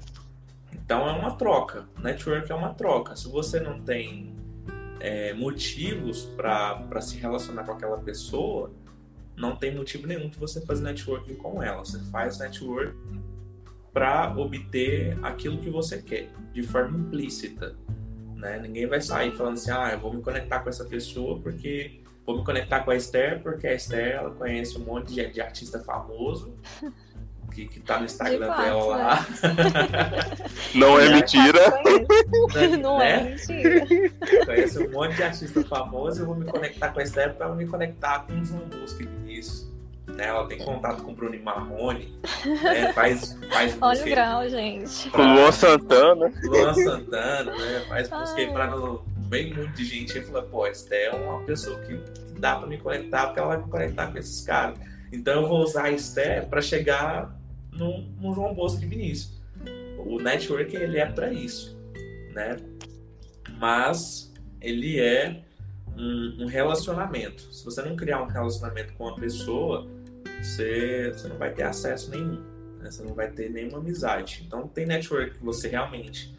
Então, 0.71 1.09
é 1.09 1.13
uma 1.13 1.35
troca. 1.35 1.89
Network 1.99 2.53
é 2.53 2.55
uma 2.55 2.75
troca. 2.75 3.17
Se 3.17 3.27
você 3.27 3.59
não 3.59 3.81
tem 3.81 4.35
é, 5.01 5.33
motivos 5.33 6.27
para 6.37 7.01
se 7.01 7.17
relacionar 7.17 7.65
com 7.65 7.73
aquela 7.73 7.97
pessoa, 7.97 8.71
não 9.35 9.57
tem 9.57 9.75
motivo 9.75 10.07
nenhum 10.07 10.29
de 10.29 10.39
você 10.39 10.61
fazer 10.61 10.85
networking 10.85 11.35
com 11.37 11.63
ela. 11.63 11.83
Você 11.83 11.99
faz 12.11 12.39
network 12.39 12.95
para 13.95 14.37
obter 14.37 15.19
aquilo 15.23 15.57
que 15.57 15.71
você 15.71 16.03
quer, 16.03 16.29
de 16.53 16.63
forma 16.63 16.99
implícita. 16.99 17.75
Né? 18.37 18.59
Ninguém 18.59 18.87
vai 18.87 19.01
sair 19.01 19.33
falando 19.33 19.55
assim, 19.55 19.71
ah, 19.71 19.91
eu 19.91 20.01
vou 20.01 20.13
me 20.13 20.21
conectar 20.21 20.61
com 20.61 20.69
essa 20.69 20.85
pessoa 20.85 21.41
porque 21.41 22.02
Vou 22.25 22.39
me 22.39 22.45
conectar 22.45 22.81
com 22.81 22.91
a 22.91 22.97
Esther, 22.97 23.43
porque 23.43 23.67
a 23.67 23.75
Esther 23.75 24.17
ela 24.17 24.31
conhece 24.31 24.79
um 24.79 24.85
monte 24.85 25.13
de, 25.13 25.27
de 25.27 25.41
artista 25.41 25.81
famoso 25.81 26.55
que, 27.53 27.67
que 27.67 27.81
tá 27.81 27.99
no 27.99 28.07
Instagram 28.07 28.47
fato, 28.47 28.63
dela 28.63 28.85
lá. 28.85 29.15
Né? 29.15 29.27
Não 30.75 30.99
é 30.99 31.09
mentira. 31.11 31.61
Não 32.81 33.01
é 33.01 33.23
né? 33.23 33.31
mentira. 33.31 33.87
Conhece 34.47 34.79
um 34.79 34.91
monte 34.91 35.17
de 35.17 35.23
artista 35.23 35.63
famoso, 35.65 36.23
eu 36.23 36.27
vou 36.27 36.35
me 36.35 36.47
conectar 36.47 36.89
com 36.89 37.01
a 37.01 37.03
Esther 37.03 37.35
para 37.35 37.49
me 37.51 37.67
conectar 37.67 38.21
com 38.21 38.41
os 38.41 38.49
Zambus 38.49 38.93
que 38.95 39.09
isso. 39.27 39.71
Né? 40.07 40.27
Ela 40.27 40.47
tem 40.47 40.59
contato 40.59 41.03
com 41.03 41.13
o 41.13 41.15
Bruno 41.15 41.39
Marrone, 41.43 42.19
né? 42.63 42.93
faz, 42.93 43.39
faz 43.51 43.77
Olha 43.81 44.03
o 44.03 44.05
grau, 44.05 44.49
gente. 44.49 45.11
Com 45.11 45.23
Luan 45.23 45.53
Santana. 45.53 46.33
Luan 46.43 46.75
Santana, 46.75 47.53
né? 47.57 47.85
Faz 47.89 48.13
aí 48.35 48.53
para 48.53 48.67
no 48.67 49.05
meio 49.33 49.57
muito 49.57 49.73
de 49.73 49.85
gente 49.87 50.17
e 50.17 50.23
falei, 50.23 50.43
pô, 50.43 50.67
essa 50.67 50.95
é 50.95 51.11
uma 51.11 51.43
pessoa 51.45 51.81
que 51.81 51.99
dá 52.39 52.57
para 52.57 52.67
me 52.67 52.77
conectar, 52.77 53.27
porque 53.27 53.41
ela 53.41 53.49
vai 53.49 53.65
me 53.65 53.71
conectar 53.71 54.13
com 54.13 54.19
esses 54.19 54.45
caras. 54.45 54.79
Então 55.11 55.41
eu 55.43 55.49
vou 55.49 55.63
usar 55.63 55.85
a 55.85 55.91
Esté 55.91 56.43
para 56.43 56.61
chegar 56.61 57.35
no, 57.73 58.03
no 58.21 58.35
João 58.35 58.55
Bosco 58.55 58.83
e 58.83 58.87
Vinícius. 58.87 59.41
O 60.05 60.19
network 60.19 60.77
ele 60.77 60.99
é 60.99 61.07
para 61.07 61.33
isso, 61.33 61.79
né? 62.35 62.57
Mas 63.59 64.31
ele 64.61 65.01
é 65.01 65.43
um, 65.97 66.43
um, 66.43 66.47
relacionamento. 66.47 67.43
Se 67.55 67.65
você 67.65 67.81
não 67.81 67.97
criar 67.97 68.23
um 68.23 68.27
relacionamento 68.27 68.93
com 68.95 69.05
uma 69.05 69.17
pessoa, 69.17 69.89
você, 70.43 71.11
você 71.15 71.29
não 71.29 71.39
vai 71.39 71.53
ter 71.55 71.63
acesso 71.63 72.11
nenhum. 72.11 72.43
Né? 72.81 72.91
Você 72.91 73.03
não 73.03 73.15
vai 73.15 73.31
ter 73.31 73.49
nenhuma 73.51 73.79
amizade. 73.79 74.43
Então 74.47 74.69
tem 74.69 74.85
network 74.85 75.39
que 75.39 75.45
você 75.45 75.69
realmente 75.69 76.35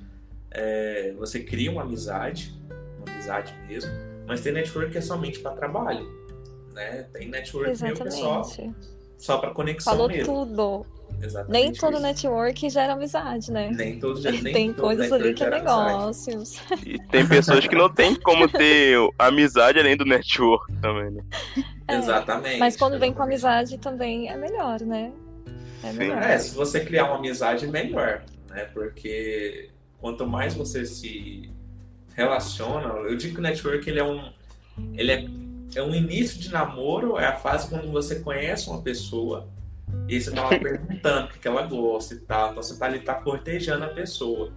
é, 0.54 1.14
você 1.18 1.40
cria 1.40 1.72
uma 1.72 1.82
amizade, 1.82 2.54
amizade 3.08 3.54
mesmo, 3.68 3.92
mas 4.28 4.42
tem 4.42 4.54
network 4.54 4.92
que 4.92 4.98
é 4.98 5.02
somente 5.02 5.40
para 5.40 5.52
trabalho. 5.52 6.08
Né? 6.74 7.04
Tem 7.14 7.30
network 7.30 7.72
Exatamente. 7.72 8.02
que 8.02 8.08
é 8.08 8.12
só, 8.12 8.44
só 9.18 9.38
para 9.38 9.52
conexão 9.52 9.94
Falou 9.94 10.08
mesmo. 10.08 10.46
tudo. 10.46 10.86
Exatamente 11.22 11.64
nem 11.64 11.74
todo 11.74 11.94
isso. 11.94 12.02
network 12.02 12.70
gera 12.70 12.94
amizade, 12.94 13.52
né? 13.52 13.70
Nem 13.74 14.00
todo 14.00 14.20
nem 14.42 14.54
Tem 14.54 14.74
todo 14.74 14.86
coisas 14.86 15.12
ali 15.12 15.34
que 15.34 15.44
é 15.44 15.50
negócios. 15.50 16.62
E 16.86 17.00
tem 17.10 17.28
pessoas 17.28 17.66
que 17.66 17.76
não 17.76 17.90
tem 17.90 18.16
como 18.16 18.48
ter 18.50 18.98
amizade 19.18 19.80
além 19.80 19.96
do 19.96 20.06
network 20.06 20.72
também, 20.82 21.12
né? 21.12 21.24
É, 21.86 21.98
Exatamente. 21.98 22.60
Mas 22.60 22.78
quando 22.78 22.98
vem 22.98 23.12
com 23.12 23.24
amizade 23.24 23.78
também 23.78 24.30
é 24.30 24.38
melhor, 24.38 24.80
né? 24.80 25.12
É, 25.84 25.92
melhor. 25.92 26.24
é, 26.24 26.40
se 26.40 26.56
você 26.56 26.80
criar 26.80 27.08
uma 27.08 27.18
amizade, 27.18 27.68
melhor, 27.68 28.24
né? 28.50 28.70
Porque 28.74 29.70
quanto 30.00 30.26
mais 30.26 30.54
você 30.54 30.86
se 30.86 31.52
relaciona, 32.14 32.90
eu 33.10 33.16
digo 33.16 33.36
que 33.36 33.40
o 33.40 33.44
network 33.44 33.90
ele 33.90 34.00
é 34.00 34.04
um 34.04 34.32
ele 34.94 35.12
é, 35.12 35.26
é 35.76 35.84
um 35.84 35.94
início 35.94 36.40
de 36.40 36.52
namoro, 36.52 37.18
é 37.18 37.26
a 37.26 37.36
fase 37.36 37.70
quando 37.70 37.92
você 37.92 38.20
conhece 38.20 38.70
uma 38.70 38.82
pessoa 38.82 39.48
e 40.08 40.20
você 40.20 40.32
tá 40.32 40.50
lá 40.50 40.50
perguntando 40.58 41.28
o 41.28 41.40
que 41.40 41.48
ela 41.48 41.64
gosta 41.64 42.14
e 42.14 42.20
tal. 42.20 42.52
Então 42.52 42.64
você 42.64 42.78
tá 42.78 42.86
ali, 42.86 43.00
tá 43.00 43.16
cortejando 43.16 43.86
a 43.86 43.90
pessoa. 43.90 44.52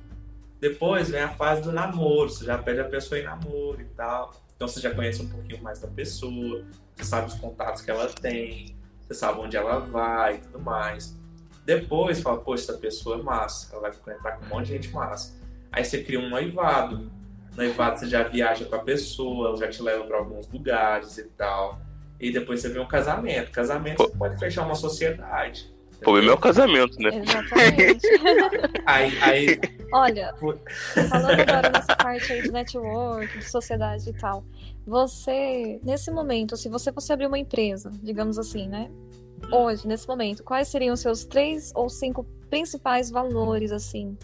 Depois 0.61 1.11
vem 1.11 1.21
a 1.21 1.29
fase 1.29 1.63
do 1.63 1.73
namoro, 1.73 2.31
você 2.31 2.45
já 2.45 2.57
pede 2.57 2.81
a 2.81 2.85
pessoa 2.85 3.21
em 3.21 3.25
namoro 3.25 3.81
e 3.81 3.85
tal. 3.85 4.33
Então 4.55 4.67
você 4.67 4.81
já 4.81 4.95
conhece 4.95 5.23
um 5.23 5.29
pouquinho 5.29 5.63
mais 5.63 5.79
da 5.79 5.89
pessoa, 5.89 6.65
você 6.95 7.05
sabe 7.05 7.27
os 7.27 7.35
contatos 7.35 7.83
que 7.83 7.91
ela 7.91 8.07
tem, 8.09 8.75
você 9.01 9.15
sabe 9.15 9.39
onde 9.39 9.57
ela 9.57 9.81
vai 9.81 10.37
e 10.37 10.39
tudo 10.39 10.61
mais. 10.61 11.17
Depois 11.65 12.21
fala, 12.21 12.39
poxa, 12.39 12.73
essa 12.73 12.79
pessoa 12.79 13.19
é 13.19 13.23
massa, 13.23 13.73
ela 13.73 13.83
vai 13.83 13.93
conectar 13.93 14.33
com 14.33 14.47
um 14.47 14.49
monte 14.49 14.67
de 14.67 14.73
gente 14.73 14.91
massa. 14.91 15.35
Aí 15.71 15.85
você 15.85 16.03
cria 16.03 16.19
um 16.19 16.31
noivado. 16.31 17.11
Noivado 17.57 17.99
você 17.99 18.07
já 18.07 18.23
viaja 18.23 18.65
com 18.65 18.75
a 18.75 18.81
pessoa, 18.81 19.57
já 19.57 19.69
te 19.69 19.83
leva 19.83 20.05
para 20.05 20.19
alguns 20.19 20.49
lugares 20.51 21.17
e 21.19 21.25
tal. 21.25 21.81
E 22.21 22.31
depois 22.31 22.61
você 22.61 22.69
vê 22.69 22.79
um 22.79 22.87
casamento. 22.87 23.51
Casamento 23.51 23.97
Pô. 23.97 24.05
você 24.05 24.17
pode 24.17 24.39
fechar 24.39 24.65
uma 24.65 24.75
sociedade. 24.75 25.75
Pô, 26.03 26.19
é 26.19 26.23
meu 26.23 26.37
casamento, 26.37 26.99
né? 27.01 27.11
Exatamente. 27.15 28.07
aí, 28.85 29.19
aí... 29.23 29.61
Olha, 29.93 30.35
falando 31.09 31.41
agora 31.41 31.71
nessa 31.73 31.97
parte 31.97 32.33
aí 32.33 32.43
de 32.43 32.53
network, 32.53 33.39
de 33.39 33.51
sociedade 33.51 34.11
e 34.11 34.13
tal, 34.13 34.45
você, 34.87 35.81
nesse 35.83 36.11
momento, 36.11 36.57
se 36.57 36.69
você 36.69 36.93
fosse 36.93 37.13
abrir 37.13 37.27
uma 37.27 37.39
empresa, 37.39 37.91
digamos 38.03 38.39
assim, 38.39 38.69
né? 38.69 38.91
Hoje, 39.51 39.87
nesse 39.87 40.07
momento, 40.07 40.43
quais 40.43 40.69
seriam 40.69 40.95
os 40.95 41.01
seus 41.01 41.25
três 41.25 41.73
ou 41.75 41.89
cinco 41.89 42.25
principais 42.51 43.11
valores, 43.11 43.73
assim? 43.73 44.17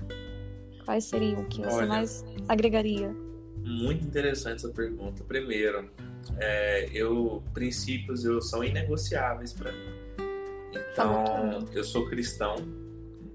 Quais 0.84 1.04
seriam 1.04 1.42
o 1.42 1.46
que 1.46 1.62
você 1.62 1.76
Olha, 1.76 1.86
mais 1.86 2.24
agregaria? 2.48 3.14
Muito 3.58 4.04
interessante 4.04 4.56
essa 4.56 4.68
pergunta. 4.68 5.22
Primeiro, 5.24 5.88
é, 6.38 6.88
eu 6.92 7.42
princípios 7.54 8.24
eu 8.24 8.40
são 8.40 8.64
inegociáveis 8.64 9.52
para 9.52 9.72
mim. 9.72 10.02
Então, 10.92 11.68
eu 11.72 11.84
sou 11.84 12.08
cristão. 12.08 12.56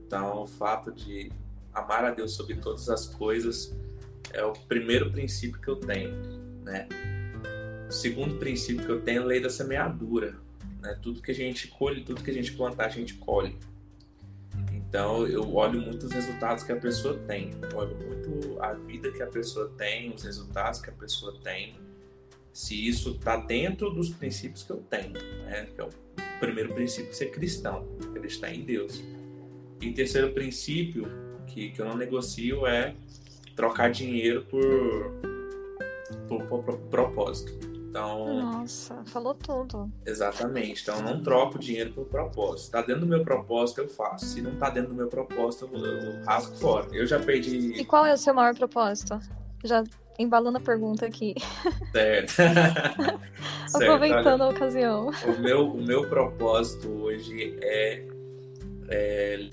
Então, 0.05 0.43
o 0.43 0.47
fato 0.47 0.91
de 0.91 1.31
amar 1.73 2.05
a 2.05 2.11
Deus 2.11 2.33
sobre 2.33 2.55
todas 2.55 2.89
as 2.89 3.07
coisas 3.07 3.75
é 4.33 4.43
o 4.43 4.53
primeiro 4.53 5.11
princípio 5.11 5.59
que 5.59 5.67
eu 5.67 5.75
tenho, 5.75 6.11
né? 6.63 6.87
O 7.87 7.91
segundo 7.91 8.35
princípio 8.35 8.85
que 8.85 8.91
eu 8.91 9.01
tenho 9.01 9.21
é 9.21 9.23
a 9.23 9.27
lei 9.27 9.39
da 9.39 9.49
semeadura, 9.49 10.35
né? 10.81 10.97
Tudo 11.01 11.21
que 11.21 11.31
a 11.31 11.35
gente 11.35 11.67
colhe, 11.67 12.03
tudo 12.03 12.23
que 12.23 12.31
a 12.31 12.33
gente 12.33 12.53
plantar, 12.53 12.85
a 12.85 12.89
gente 12.89 13.13
colhe. 13.15 13.57
Então, 14.87 15.27
eu 15.27 15.53
olho 15.53 15.81
muito 15.81 16.05
os 16.05 16.11
resultados 16.11 16.63
que 16.63 16.71
a 16.71 16.77
pessoa 16.77 17.17
tem. 17.27 17.51
Eu 17.71 17.77
olho 17.77 17.95
muito 17.95 18.61
a 18.61 18.73
vida 18.73 19.11
que 19.11 19.21
a 19.21 19.27
pessoa 19.27 19.71
tem, 19.77 20.13
os 20.13 20.23
resultados 20.23 20.79
que 20.79 20.89
a 20.89 20.93
pessoa 20.93 21.37
tem 21.43 21.75
se 22.57 22.87
isso 22.87 23.11
está 23.11 23.37
dentro 23.37 23.91
dos 23.91 24.09
princípios 24.09 24.63
que 24.63 24.71
eu 24.71 24.83
tenho, 24.89 25.13
né? 25.13 25.67
Que 25.75 25.79
é 25.79 25.83
o 25.83 25.89
primeiro 26.39 26.73
princípio 26.73 27.13
ser 27.13 27.27
cristão, 27.27 27.87
acreditar 28.09 28.51
em 28.51 28.61
Deus. 28.61 29.03
E 29.79 29.91
terceiro 29.91 30.31
princípio 30.31 31.07
que, 31.45 31.69
que 31.69 31.79
eu 31.79 31.85
não 31.85 31.95
negocio 31.95 32.65
é 32.65 32.95
trocar 33.55 33.91
dinheiro 33.91 34.43
por, 34.45 35.13
por, 36.27 36.63
por 36.63 36.77
propósito. 36.89 37.76
Então, 37.89 38.41
Nossa, 38.41 39.03
falou 39.05 39.33
tudo. 39.33 39.91
Exatamente. 40.05 40.83
Então, 40.83 40.97
eu 40.97 41.03
não 41.03 41.23
troco 41.23 41.57
dinheiro 41.57 41.91
por 41.93 42.05
propósito. 42.05 42.65
Está 42.65 42.81
dentro 42.81 43.01
do 43.01 43.07
meu 43.07 43.23
propósito, 43.23 43.81
eu 43.81 43.87
faço. 43.87 44.25
Se 44.25 44.41
não 44.41 44.53
está 44.53 44.69
dentro 44.69 44.89
do 44.89 44.95
meu 44.95 45.07
propósito, 45.07 45.69
eu, 45.71 45.85
eu 45.85 46.23
rasgo 46.25 46.55
fora. 46.57 46.87
Eu 46.91 47.07
já 47.07 47.19
perdi. 47.19 47.73
E 47.79 47.85
qual 47.85 48.05
é 48.05 48.13
o 48.13 48.17
seu 48.17 48.33
maior 48.33 48.55
propósito? 48.55 49.19
Já 49.63 49.83
embalando 50.19 50.57
a 50.57 50.61
pergunta 50.61 51.05
aqui. 51.05 51.35
Certo. 51.91 52.33
Aproveitando 53.73 54.41
Olha, 54.41 54.43
a 54.43 54.49
ocasião. 54.49 55.11
O 55.25 55.39
meu, 55.39 55.71
o 55.71 55.81
meu 55.81 56.09
propósito 56.09 56.89
hoje 56.89 57.57
é, 57.61 58.05
é 58.89 59.49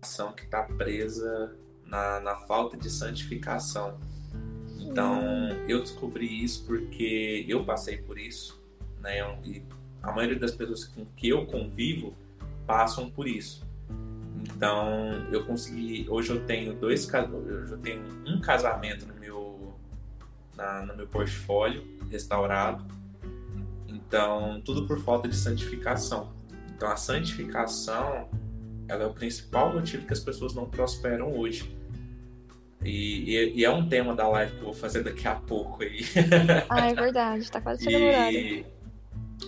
ação 0.00 0.32
que 0.32 0.44
está 0.44 0.62
presa 0.62 1.56
na, 1.84 2.20
na 2.20 2.36
falta 2.36 2.76
de 2.76 2.90
santificação. 2.90 3.98
Então, 4.86 5.20
hum. 5.20 5.64
eu 5.68 5.80
descobri 5.80 6.44
isso 6.44 6.64
porque 6.64 7.44
eu 7.48 7.64
passei 7.64 7.98
por 7.98 8.18
isso, 8.18 8.60
né? 9.00 9.18
E 9.44 9.62
a 10.02 10.12
maioria 10.12 10.38
das 10.38 10.52
pessoas 10.52 10.84
com 10.84 11.04
que 11.16 11.28
eu 11.28 11.46
convivo 11.46 12.14
passam 12.66 13.10
por 13.10 13.26
isso. 13.26 13.64
Então, 14.44 15.26
eu 15.32 15.44
consegui. 15.44 16.06
Hoje 16.08 16.30
eu 16.30 16.44
tenho 16.44 16.74
dois 16.74 17.08
hoje 17.12 17.72
eu 17.72 17.78
tenho 17.78 18.02
um 18.26 18.40
casamento 18.40 19.06
no 19.06 19.16
na, 20.56 20.82
no 20.86 20.96
meu 20.96 21.06
portfólio 21.06 21.84
restaurado. 22.10 22.84
Então, 23.86 24.60
tudo 24.64 24.86
por 24.86 24.98
falta 25.00 25.28
de 25.28 25.36
santificação. 25.36 26.32
Então, 26.74 26.88
a 26.88 26.96
santificação 26.96 28.28
ela 28.88 29.04
é 29.04 29.06
o 29.06 29.12
principal 29.12 29.72
motivo 29.72 30.06
que 30.06 30.12
as 30.12 30.20
pessoas 30.20 30.54
não 30.54 30.68
prosperam 30.68 31.36
hoje. 31.36 31.75
E, 32.86 33.34
e, 33.34 33.52
e, 33.56 33.64
é 33.64 33.70
um 33.70 33.88
tema 33.88 34.14
da 34.14 34.28
live 34.28 34.52
que 34.52 34.58
eu 34.58 34.64
vou 34.64 34.74
fazer 34.74 35.02
daqui 35.02 35.26
a 35.26 35.34
pouco 35.34 35.82
aí. 35.82 36.00
Ah, 36.68 36.88
é 36.88 36.94
verdade, 36.94 37.50
tá 37.50 37.60
quase 37.60 37.84
chegando 37.84 38.32
e... 38.32 38.64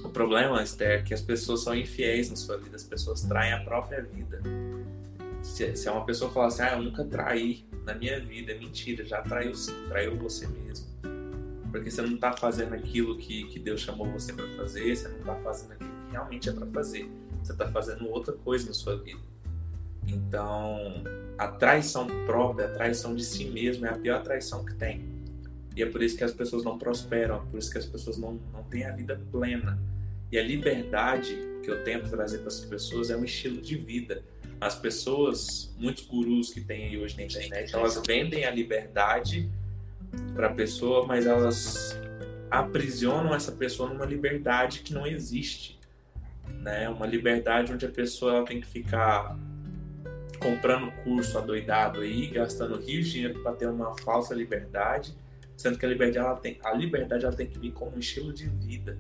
O 0.05 0.11
problema, 0.11 0.63
Esther, 0.63 1.01
é 1.01 1.03
que 1.03 1.15
as 1.15 1.21
pessoas 1.21 1.63
são 1.63 1.75
infiéis 1.75 2.29
na 2.29 2.37
sua 2.37 2.59
vida, 2.59 2.77
as 2.77 2.85
pessoas 2.85 3.23
traem 3.23 3.53
a 3.53 3.61
própria 3.61 4.03
vida. 4.03 4.43
Se, 5.43 5.75
se 5.77 5.89
uma 5.89 6.05
pessoa 6.05 6.31
falar 6.31 6.49
assim, 6.49 6.63
ah, 6.63 6.73
eu 6.73 6.83
nunca 6.83 7.05
traí 7.05 7.65
na 7.87 7.95
minha 7.95 8.21
vida, 8.21 8.53
é 8.53 8.59
mentira, 8.59 9.05
já 9.05 9.23
traiu 9.23 9.55
sim, 9.55 9.73
traiu 9.89 10.17
você 10.17 10.47
mesmo 10.47 10.89
porque 11.71 11.91
você 11.91 12.03
não 12.03 12.15
está 12.15 12.33
fazendo 12.33 12.75
aquilo 12.75 13.17
que, 13.17 13.45
que 13.45 13.59
Deus 13.59 13.81
chamou 13.81 14.11
você 14.11 14.33
para 14.33 14.49
fazer, 14.57 14.97
você 14.97 15.09
não 15.09 15.19
está 15.19 15.35
fazendo 15.37 15.73
aquilo 15.73 15.91
que 15.91 16.11
realmente 16.11 16.49
é 16.49 16.53
para 16.53 16.67
fazer, 16.67 17.11
você 17.43 17.53
está 17.53 17.69
fazendo 17.69 18.09
outra 18.09 18.33
coisa 18.33 18.67
na 18.67 18.73
sua 18.73 18.97
vida. 18.97 19.21
Então, 20.07 21.05
a 21.37 21.49
traição 21.49 22.07
própria, 22.27 22.67
a 22.67 22.71
traição 22.71 23.15
de 23.15 23.25
si 23.25 23.45
mesmo 23.45 23.87
é 23.87 23.91
a 23.91 23.97
pior 23.97 24.23
traição 24.23 24.65
que 24.65 24.75
tem. 24.75 25.05
E 25.77 25.83
é 25.83 25.87
por 25.87 26.03
isso 26.03 26.17
que 26.17 26.25
as 26.25 26.33
pessoas 26.33 26.65
não 26.65 26.77
prosperam, 26.77 27.37
é 27.37 27.51
por 27.51 27.59
isso 27.59 27.71
que 27.71 27.79
as 27.79 27.87
pessoas 27.87 28.19
não, 28.19 28.41
não 28.53 28.65
têm 28.65 28.85
a 28.85 28.91
vida 28.91 29.21
plena. 29.31 29.79
E 30.31 30.37
a 30.37 30.43
liberdade 30.43 31.37
que 31.63 31.71
eu 31.71 31.85
tento 31.85 32.11
trazer 32.11 32.39
para 32.39 32.49
as 32.49 32.61
pessoas 32.61 33.11
é 33.11 33.17
um 33.17 33.25
estilo 33.25 33.61
de 33.61 33.77
vida. 33.77 34.23
As 34.61 34.75
pessoas, 34.75 35.73
muitos 35.79 36.05
gurus 36.05 36.53
que 36.53 36.61
tem 36.61 36.87
aí 36.89 36.99
hoje 36.99 37.17
na 37.17 37.23
internet, 37.23 37.73
elas 37.75 38.03
vendem 38.05 38.45
a 38.45 38.51
liberdade 38.51 39.49
para 40.35 40.49
a 40.49 40.53
pessoa, 40.53 41.07
mas 41.07 41.27
elas 41.27 41.97
aprisionam 42.51 43.35
essa 43.35 43.53
pessoa 43.53 43.89
numa 43.89 44.05
liberdade 44.05 44.81
que 44.81 44.93
não 44.93 45.07
existe, 45.07 45.79
né? 46.61 46.89
Uma 46.89 47.07
liberdade 47.07 47.73
onde 47.73 47.87
a 47.87 47.91
pessoa 47.91 48.37
ela 48.37 48.45
tem 48.45 48.61
que 48.61 48.67
ficar 48.67 49.39
comprando 50.39 50.91
curso 51.03 51.37
adoidado 51.39 52.01
aí, 52.01 52.27
gastando 52.29 52.77
rios 52.79 53.07
de 53.07 53.13
dinheiro 53.13 53.43
para 53.43 53.53
ter 53.53 53.69
uma 53.69 53.97
falsa 53.99 54.35
liberdade, 54.35 55.15
sendo 55.57 55.79
que 55.79 55.85
a 55.85 55.89
liberdade 55.89 56.27
ela 56.27 56.37
tem, 56.37 56.59
a 56.63 56.73
liberdade 56.73 57.25
ela 57.25 57.35
tem 57.35 57.47
que 57.47 57.59
vir 57.59 57.73
como 57.73 57.97
um 57.97 57.99
estilo 57.99 58.33
de 58.33 58.49
vida. 58.49 58.99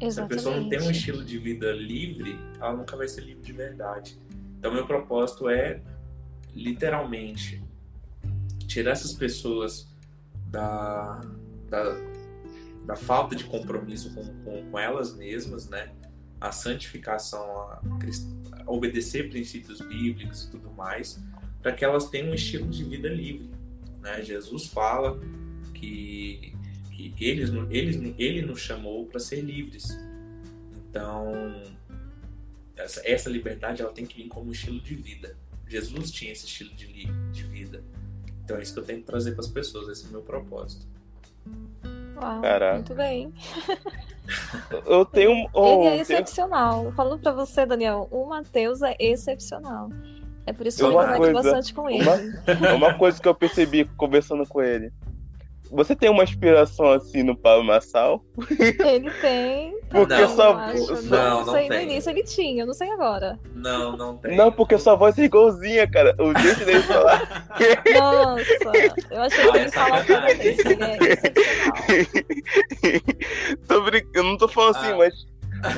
Exatamente. 0.00 0.14
Se 0.14 0.20
a 0.20 0.26
pessoa 0.26 0.56
não 0.56 0.68
tem 0.68 0.80
um 0.80 0.90
estilo 0.90 1.24
de 1.24 1.38
vida 1.38 1.72
livre, 1.72 2.38
ela 2.60 2.72
nunca 2.72 2.96
vai 2.96 3.08
ser 3.08 3.22
livre 3.22 3.42
de 3.42 3.52
verdade. 3.52 4.18
Então, 4.58 4.72
meu 4.72 4.86
propósito 4.86 5.48
é 5.48 5.80
literalmente 6.54 7.62
tirar 8.66 8.92
essas 8.92 9.12
pessoas 9.12 9.88
da, 10.50 11.20
da, 11.68 11.96
da 12.84 12.96
falta 12.96 13.34
de 13.34 13.44
compromisso 13.44 14.14
com, 14.14 14.24
com, 14.44 14.70
com, 14.70 14.78
elas 14.78 15.14
mesmas, 15.14 15.68
né? 15.68 15.90
A 16.40 16.52
santificação, 16.52 17.40
a, 17.40 17.80
obedecer 18.68 19.28
princípios 19.28 19.80
bíblicos 19.80 20.44
e 20.44 20.50
tudo 20.50 20.70
mais, 20.70 21.18
para 21.62 21.72
que 21.72 21.84
elas 21.84 22.08
tenham 22.08 22.30
um 22.30 22.34
estilo 22.34 22.68
de 22.68 22.84
vida 22.84 23.08
livre. 23.08 23.48
Né? 24.00 24.22
Jesus 24.22 24.66
fala 24.66 25.18
que, 25.74 26.52
que 26.90 27.24
eles, 27.24 27.50
eles, 27.70 28.14
ele 28.18 28.42
nos 28.42 28.60
chamou 28.60 29.06
para 29.06 29.18
ser 29.18 29.40
livres. 29.40 29.88
Então, 30.76 31.62
essa, 32.76 33.02
essa 33.04 33.28
liberdade 33.28 33.82
ela 33.82 33.92
tem 33.92 34.06
que 34.06 34.22
vir 34.22 34.28
como 34.28 34.52
estilo 34.52 34.80
de 34.80 34.94
vida. 34.94 35.36
Jesus 35.66 36.10
tinha 36.10 36.32
esse 36.32 36.46
estilo 36.46 36.74
de, 36.74 36.86
de 37.32 37.42
vida. 37.44 37.82
Então 38.44 38.56
é 38.56 38.62
isso 38.62 38.72
que 38.72 38.78
eu 38.80 38.84
tenho 38.84 39.00
que 39.00 39.06
trazer 39.06 39.32
para 39.32 39.40
as 39.40 39.50
pessoas, 39.50 39.88
esse 39.88 40.06
é 40.06 40.08
o 40.08 40.12
meu 40.12 40.22
propósito. 40.22 40.86
Uau, 42.20 42.40
Caraca. 42.40 42.74
muito 42.74 42.94
bem. 42.94 43.32
Eu 44.84 45.04
tenho 45.06 45.48
oh, 45.54 45.86
Ele 45.86 45.86
é 45.86 46.00
excepcional. 46.00 46.80
Tenho... 46.80 46.92
Falando 46.92 47.20
para 47.20 47.32
você, 47.32 47.64
Daniel, 47.64 48.08
o 48.10 48.26
Matheus 48.26 48.82
é 48.82 48.94
excepcional. 48.98 49.88
É 50.44 50.52
por 50.52 50.66
isso 50.66 50.78
que 50.78 50.84
eu 50.84 50.92
conecto 50.92 51.32
bastante 51.32 51.74
com 51.74 51.90
ele. 51.90 52.02
Uma, 52.02 52.74
uma 52.74 52.94
coisa 52.94 53.20
que 53.20 53.28
eu 53.28 53.34
percebi 53.34 53.84
conversando 53.96 54.46
com 54.46 54.62
ele. 54.62 54.92
Você 55.70 55.94
tem 55.94 56.10
uma 56.10 56.24
inspiração 56.24 56.92
assim 56.92 57.22
no 57.22 57.36
Pablo 57.36 57.64
Massal? 57.64 58.24
Ele 58.58 59.10
tem. 59.20 59.78
Porque 59.90 60.14
não, 60.14 60.28
sua 60.28 60.52
voz. 60.52 61.04
Não, 61.04 61.18
não, 61.18 61.46
não 61.46 61.52
sei, 61.54 61.68
tem. 61.68 61.78
no 61.78 61.92
início 61.92 62.10
ele 62.10 62.22
tinha, 62.22 62.66
não 62.66 62.74
sei 62.74 62.90
agora. 62.90 63.38
Não, 63.54 63.96
não 63.96 64.16
tem. 64.18 64.36
Não, 64.36 64.52
porque 64.52 64.76
sua 64.76 64.94
voz 64.96 65.18
é 65.18 65.24
igualzinha, 65.24 65.90
cara. 65.90 66.14
O 66.18 66.38
jeito 66.38 66.62
dele 66.64 66.82
falar. 66.82 67.48
Nossa, 67.98 69.04
eu 69.10 69.22
achei 69.22 69.50
que 69.50 69.56
ele 69.56 69.70
falava 69.70 70.04
toda 70.04 70.34
vez. 70.34 70.58
Ele 70.58 70.84
é 70.84 70.96
excepcional. 70.96 71.72
tô 73.66 73.80
brincando, 73.80 74.12
eu 74.14 74.24
não 74.24 74.36
tô 74.36 74.46
falando 74.46 74.76
assim, 74.76 74.88
ah. 74.88 74.90
assim, 74.90 74.98
mas 74.98 75.14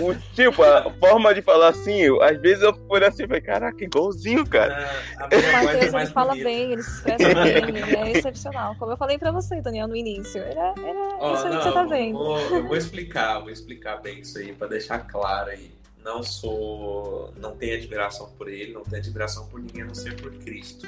o, 0.01 0.15
tipo, 0.35 0.63
a 0.63 0.93
forma 0.95 1.35
de 1.35 1.43
falar 1.43 1.69
assim, 1.69 2.03
às 2.21 2.41
vezes 2.41 2.63
eu 2.63 2.75
fico 2.75 2.97
assim, 2.97 3.27
falei, 3.27 3.41
caraca, 3.41 3.85
igualzinho, 3.85 4.47
cara. 4.47 4.91
Ah, 5.17 5.27
o 5.27 5.65
Matheus, 5.65 5.95
é 5.95 5.97
ele 6.03 6.07
fala 6.07 6.35
bem, 6.35 6.73
ele 6.73 6.83
se 6.83 6.91
expressa 6.91 7.35
bem, 7.35 7.57
ele 7.83 7.97
é 7.97 8.13
excepcional. 8.13 8.75
Como 8.77 8.93
eu 8.93 8.97
falei 8.97 9.19
pra 9.19 9.31
você, 9.31 9.61
Daniel, 9.61 9.89
no 9.89 9.97
início. 9.97 10.43
Ele 10.43 10.59
é, 10.59 10.73
ele 10.77 10.99
é 10.99 11.17
oh, 11.21 11.35
isso 11.35 11.49
não, 11.49 11.57
que 11.57 11.65
você 11.65 11.73
tá 11.73 11.85
vendo. 11.85 12.19
Vou, 12.19 12.39
eu 12.39 12.67
vou 12.67 12.77
explicar, 12.77 13.39
vou 13.41 13.51
explicar 13.51 13.97
bem 13.97 14.21
isso 14.21 14.39
aí, 14.39 14.53
pra 14.53 14.67
deixar 14.67 14.99
claro 15.01 15.51
aí. 15.51 15.71
Não 16.05 16.23
sou. 16.23 17.33
Não 17.37 17.57
tenho 17.57 17.77
admiração 17.77 18.31
por 18.37 18.49
ele, 18.49 18.73
não 18.73 18.83
tenho 18.83 19.03
admiração 19.03 19.47
por 19.49 19.61
ninguém 19.61 19.83
a 19.83 19.87
não 19.87 19.95
ser 19.95 20.17
por 20.21 20.33
Cristo. 20.33 20.87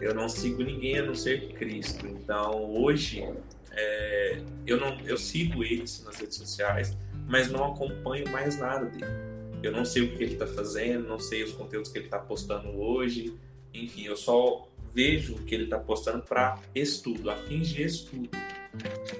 Eu 0.00 0.14
não 0.14 0.28
sigo 0.28 0.62
ninguém 0.62 0.98
a 0.98 1.02
não 1.02 1.14
ser 1.14 1.52
Cristo. 1.52 2.06
Então, 2.06 2.72
hoje, 2.72 3.28
é, 3.72 4.40
eu, 4.66 4.78
não, 4.78 4.98
eu 5.00 5.16
sigo 5.16 5.64
eles 5.64 6.04
nas 6.04 6.16
redes 6.16 6.36
sociais 6.36 6.96
mas 7.32 7.50
não 7.50 7.64
acompanho 7.64 8.30
mais 8.30 8.58
nada 8.58 8.84
dele. 8.84 9.06
Eu 9.62 9.72
não 9.72 9.86
sei 9.86 10.02
o 10.02 10.14
que 10.14 10.22
ele 10.22 10.34
está 10.34 10.46
fazendo, 10.46 11.08
não 11.08 11.18
sei 11.18 11.42
os 11.42 11.52
conteúdos 11.52 11.90
que 11.90 11.96
ele 11.96 12.04
está 12.04 12.18
postando 12.18 12.68
hoje, 12.78 13.34
enfim, 13.72 14.04
eu 14.04 14.16
só 14.16 14.68
vejo 14.92 15.36
o 15.36 15.38
que 15.38 15.54
ele 15.54 15.64
está 15.64 15.78
postando 15.78 16.22
para 16.22 16.58
estudo, 16.74 17.30
a 17.30 17.36
fins 17.36 17.68
de 17.68 17.84
estudo. 17.84 18.28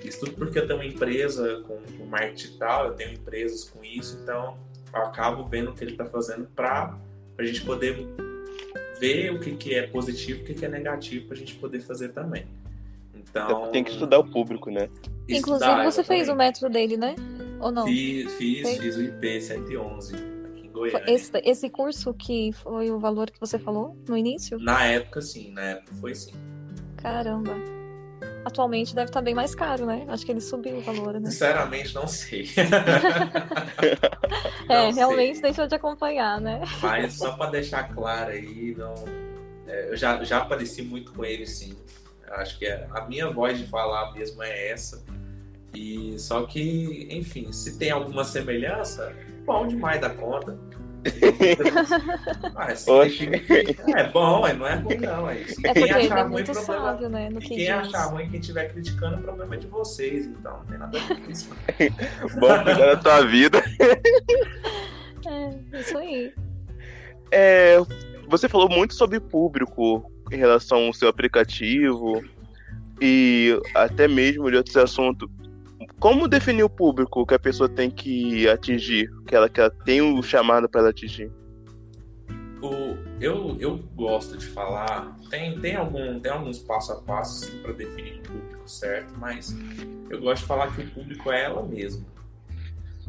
Estudo 0.05 0.33
porque 0.33 0.59
eu 0.59 0.67
tenho 0.67 0.79
uma 0.79 0.85
empresa 0.85 1.65
com, 1.67 1.81
com 1.97 2.05
marketing 2.05 2.35
digital, 2.35 2.89
eu 2.89 2.93
tenho 2.95 3.15
empresas 3.15 3.65
com 3.65 3.83
isso, 3.83 4.19
então 4.23 4.59
eu 4.93 5.01
acabo 5.01 5.49
vendo 5.49 5.71
o 5.71 5.75
que 5.75 5.83
ele 5.83 5.93
está 5.93 6.05
fazendo 6.05 6.47
para 6.55 6.99
a 7.39 7.45
gente 7.45 7.63
poder 7.63 8.07
ver 9.01 9.33
o 9.33 9.41
que, 9.41 9.57
que 9.57 9.75
é 9.75 9.87
positivo 9.87 10.41
e 10.41 10.43
o 10.43 10.45
que, 10.45 10.55
que 10.55 10.67
é 10.67 10.69
negativo 10.69 11.29
para 11.29 11.35
a 11.35 11.39
gente 11.39 11.55
poder 11.55 11.81
fazer 11.81 12.11
também. 12.11 12.47
Então, 13.15 13.71
tem 13.71 13.83
que 13.83 13.91
estudar 13.91 14.19
o 14.19 14.25
público, 14.31 14.71
né? 14.71 14.91
Inclusive, 15.27 15.85
você 15.85 16.05
fez 16.05 16.29
o 16.29 16.35
método 16.35 16.71
dele, 16.71 16.99
né? 16.99 17.15
Ou 17.63 17.71
não? 17.71 17.87
Fiz, 17.87 18.33
fiz, 18.35 18.77
fiz 18.77 18.97
o 18.97 19.03
IP 19.03 19.41
111 19.41 20.17
aqui 20.17 20.67
em 20.67 20.73
Goiânia. 20.73 21.05
Esse, 21.07 21.31
esse 21.45 21.71
curso 21.71 22.13
que 22.13 22.53
foi 22.53 22.91
o 22.91 22.99
valor 22.99 23.31
que 23.31 23.39
você 23.39 23.57
falou 23.57 23.97
no 24.09 24.17
início? 24.17 24.59
Na 24.59 24.85
época, 24.85 25.23
sim. 25.23 25.53
Na 25.53 25.63
época 25.63 25.95
foi 26.01 26.13
sim. 26.13 26.35
Caramba. 26.97 27.55
Atualmente 28.45 28.93
deve 28.97 29.11
estar 29.11 29.23
bem 29.23 29.35
mais 29.35 29.55
caro, 29.55 29.87
né? 29.87 30.05
Acho 30.09 30.27
que 30.27 30.33
ele 30.33 30.41
subiu 30.41 30.79
o 30.79 30.81
valor, 30.81 31.21
né? 31.21 31.31
Sinceramente, 31.31 31.95
não 31.95 32.09
sei. 32.09 32.49
é, 34.69 34.89
não 34.89 34.93
realmente 34.93 35.35
sei. 35.35 35.43
deixou 35.43 35.69
de 35.69 35.77
acompanhar, 35.77 36.41
né? 36.41 36.63
Mas 36.81 37.15
só 37.15 37.37
para 37.37 37.53
deixar 37.53 37.95
claro 37.95 38.33
aí, 38.33 38.75
não... 38.77 38.93
É, 39.69 39.91
eu 39.91 39.97
já, 39.97 40.23
já 40.25 40.39
apareci 40.39 40.83
muito 40.83 41.13
com 41.13 41.25
ele, 41.25 41.47
sim. 41.47 41.77
Acho 42.29 42.59
que 42.59 42.67
é, 42.67 42.89
a 42.91 43.03
minha 43.03 43.31
voz 43.31 43.57
de 43.57 43.67
falar 43.67 44.13
mesmo 44.13 44.43
é 44.43 44.71
essa. 44.71 45.05
E 45.75 46.19
só 46.19 46.43
que, 46.45 47.09
enfim, 47.11 47.51
se 47.53 47.79
tem 47.79 47.91
alguma 47.91 48.25
semelhança, 48.25 49.15
bom 49.45 49.67
demais 49.67 50.01
da 50.01 50.11
conta. 50.11 50.59
ah, 52.55 52.67
assim, 52.67 53.31
é 53.97 54.09
bom, 54.11 54.43
mas 54.43 54.57
não 54.57 54.67
é 54.67 54.75
ruim, 54.77 54.97
não. 54.99 55.29
É, 55.29 55.41
é 55.41 55.73
quem 55.73 55.91
achar 55.91 56.19
é 56.19 56.23
ruim, 56.23 56.45
problema. 56.45 56.55
Sábio, 56.55 57.09
né, 57.09 57.29
no 57.31 57.41
que 57.41 57.49
quem 57.49 57.57
diz. 57.59 57.71
achar 57.71 58.05
ruim, 58.05 58.31
quem 58.31 58.39
estiver 58.39 58.73
criticando, 58.73 59.17
o 59.17 59.23
problema 59.23 59.55
é 59.55 59.59
de 59.59 59.67
vocês, 59.67 60.27
então. 60.27 60.59
Não 60.59 60.67
tem 60.67 60.79
nada 60.79 60.97
a 60.97 61.01
ver 61.01 61.21
com 61.21 61.31
isso. 61.31 61.51
bom 62.39 62.63
cuidar 62.63 62.95
da 62.95 62.97
tua 62.97 63.27
vida. 63.27 63.65
é, 65.27 65.81
isso 65.81 65.99
aí. 65.99 66.33
É, 67.33 67.79
você 68.29 68.49
falou 68.49 68.69
muito 68.69 68.95
sobre 68.95 69.19
público 69.19 70.11
em 70.31 70.37
relação 70.37 70.87
ao 70.87 70.93
seu 70.93 71.09
aplicativo 71.09 72.23
e 73.01 73.59
até 73.75 74.07
mesmo 74.07 74.51
de 74.51 74.57
outros 74.57 74.77
assuntos. 74.77 75.29
Como 76.03 76.27
definir 76.27 76.65
o 76.65 76.69
público 76.69 77.25
que 77.25 77.33
a 77.33 77.39
pessoa 77.39 77.69
tem 77.69 77.89
que 77.89 78.49
atingir, 78.49 79.09
que 79.25 79.37
ela, 79.37 79.49
que 79.49 79.61
ela 79.61 79.71
tem 79.71 80.01
o 80.01 80.19
um 80.19 80.21
chamado 80.21 80.69
para 80.69 80.89
atingir? 80.89 81.31
O, 82.61 82.97
eu, 83.21 83.57
eu 83.61 83.79
gosto 83.95 84.37
de 84.37 84.45
falar, 84.47 85.17
tem, 85.31 85.61
tem, 85.61 85.77
algum, 85.77 86.19
tem 86.19 86.33
alguns 86.33 86.59
passo 86.59 86.91
a 86.91 86.97
passo 87.03 87.57
para 87.59 87.73
definir 87.75 88.19
o 88.19 88.23
público 88.23 88.69
certo, 88.69 89.15
mas 89.17 89.57
eu 90.11 90.21
gosto 90.21 90.43
de 90.43 90.49
falar 90.49 90.75
que 90.75 90.83
o 90.83 90.91
público 90.91 91.31
é 91.31 91.45
ela 91.45 91.63
mesma. 91.63 92.05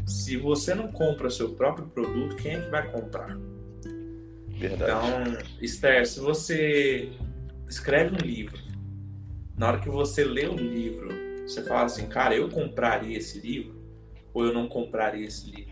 Se 0.05 0.37
você 0.37 0.75
não 0.75 0.91
compra 0.91 1.31
seu 1.31 1.49
próprio 1.55 1.87
produto, 1.87 2.35
quem 2.35 2.57
é 2.57 2.61
que 2.61 2.69
vai 2.69 2.91
comprar? 2.91 3.35
Verdade. 4.49 4.83
Então, 4.83 5.37
Esther, 5.59 6.05
se 6.05 6.19
você 6.19 7.11
escreve 7.67 8.13
um 8.13 8.23
livro, 8.23 8.61
na 9.57 9.69
hora 9.69 9.79
que 9.79 9.89
você 9.89 10.23
lê 10.23 10.45
o 10.45 10.55
livro, 10.55 11.32
você 11.45 11.63
fala 11.63 11.85
assim, 11.85 12.07
cara, 12.07 12.35
eu 12.35 12.49
compraria 12.49 13.17
esse 13.17 13.39
livro 13.39 13.81
ou 14.33 14.45
eu 14.45 14.53
não 14.53 14.67
compraria 14.67 15.25
esse 15.25 15.49
livro? 15.49 15.71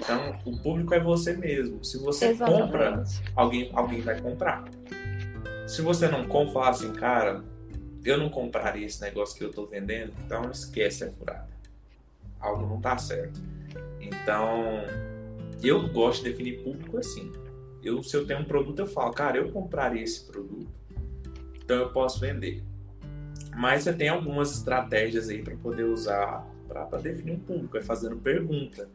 Então, 0.00 0.38
o 0.44 0.56
público 0.58 0.94
é 0.94 1.00
você 1.00 1.36
mesmo. 1.36 1.84
Se 1.84 1.98
você 1.98 2.26
Exatamente. 2.26 2.62
compra, 2.62 3.04
alguém, 3.34 3.70
alguém 3.74 4.00
vai 4.00 4.20
comprar. 4.20 4.64
Se 5.66 5.82
você 5.82 6.08
não 6.08 6.26
compra, 6.26 6.52
fala 6.52 6.68
assim, 6.70 6.92
cara, 6.92 7.44
eu 8.04 8.16
não 8.16 8.30
compraria 8.30 8.86
esse 8.86 9.00
negócio 9.00 9.36
que 9.36 9.44
eu 9.44 9.50
estou 9.50 9.66
vendendo, 9.66 10.12
então 10.24 10.50
esquece 10.50 11.04
a 11.04 11.12
furada. 11.12 11.48
Algo 12.40 12.66
não 12.66 12.76
está 12.76 12.96
certo. 12.96 13.40
Então, 14.00 14.84
eu 15.62 15.88
gosto 15.88 16.22
de 16.22 16.30
definir 16.30 16.62
público 16.62 16.98
assim. 16.98 17.32
Eu, 17.82 18.02
se 18.02 18.16
eu 18.16 18.26
tenho 18.26 18.40
um 18.40 18.44
produto, 18.44 18.78
eu 18.80 18.86
falo, 18.86 19.12
cara, 19.12 19.38
eu 19.38 19.50
compraria 19.50 20.02
esse 20.02 20.24
produto, 20.24 20.68
então 21.62 21.76
eu 21.76 21.90
posso 21.90 22.20
vender. 22.20 22.62
Mas 23.58 23.82
você 23.82 23.92
tem 23.92 24.08
algumas 24.08 24.52
estratégias 24.52 25.28
aí 25.28 25.42
para 25.42 25.56
poder 25.56 25.82
usar 25.82 26.46
para 26.68 27.00
definir 27.00 27.32
um 27.32 27.40
público, 27.40 27.76
é 27.76 27.82
fazendo 27.82 28.14
pergunta. 28.14 28.88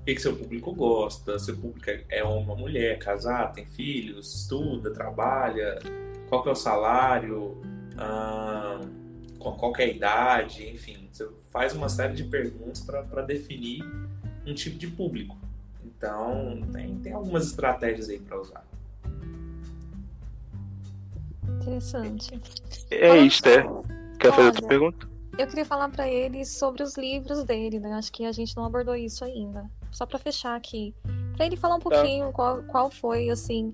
O 0.00 0.04
que, 0.06 0.14
que 0.14 0.22
seu 0.22 0.34
público 0.34 0.72
gosta? 0.72 1.38
Seu 1.38 1.54
público 1.54 1.90
é, 1.90 2.04
é 2.08 2.24
homem 2.24 2.48
ou 2.48 2.56
mulher, 2.56 2.98
casado, 2.98 3.52
tem 3.54 3.66
filhos, 3.66 4.34
estuda, 4.34 4.90
trabalha, 4.94 5.78
qual 6.26 6.42
que 6.42 6.48
é 6.48 6.52
o 6.52 6.54
salário, 6.54 7.60
ah, 7.98 8.80
qual 9.38 9.74
que 9.74 9.82
é 9.82 9.84
a 9.84 9.88
idade, 9.88 10.66
enfim. 10.70 11.06
Você 11.12 11.28
faz 11.52 11.74
uma 11.74 11.90
série 11.90 12.14
de 12.14 12.24
perguntas 12.24 12.80
para 12.80 13.20
definir 13.20 13.84
um 14.46 14.54
tipo 14.54 14.78
de 14.78 14.86
público. 14.86 15.36
Então, 15.84 16.62
tem, 16.72 16.96
tem 17.00 17.12
algumas 17.12 17.46
estratégias 17.46 18.08
aí 18.08 18.18
para 18.18 18.40
usar. 18.40 18.64
Interessante. 21.60 22.40
É 22.90 23.18
isso, 23.18 23.46
é. 23.46 23.97
Quer 24.18 24.32
fazer 24.32 24.46
outra 24.46 24.66
pergunta? 24.66 25.08
Eu 25.38 25.46
queria 25.46 25.64
falar 25.64 25.88
para 25.88 26.08
ele 26.08 26.44
sobre 26.44 26.82
os 26.82 26.96
livros 26.96 27.44
dele, 27.44 27.78
né? 27.78 27.92
Acho 27.92 28.10
que 28.10 28.24
a 28.24 28.32
gente 28.32 28.56
não 28.56 28.64
abordou 28.64 28.96
isso 28.96 29.24
ainda. 29.24 29.70
Só 29.92 30.04
para 30.04 30.18
fechar 30.18 30.56
aqui, 30.56 30.94
para 31.36 31.46
ele 31.46 31.56
falar 31.56 31.76
um 31.76 31.78
tá. 31.78 31.90
pouquinho 31.90 32.26
tá. 32.26 32.32
qual, 32.32 32.62
qual 32.64 32.90
foi 32.90 33.30
assim 33.30 33.72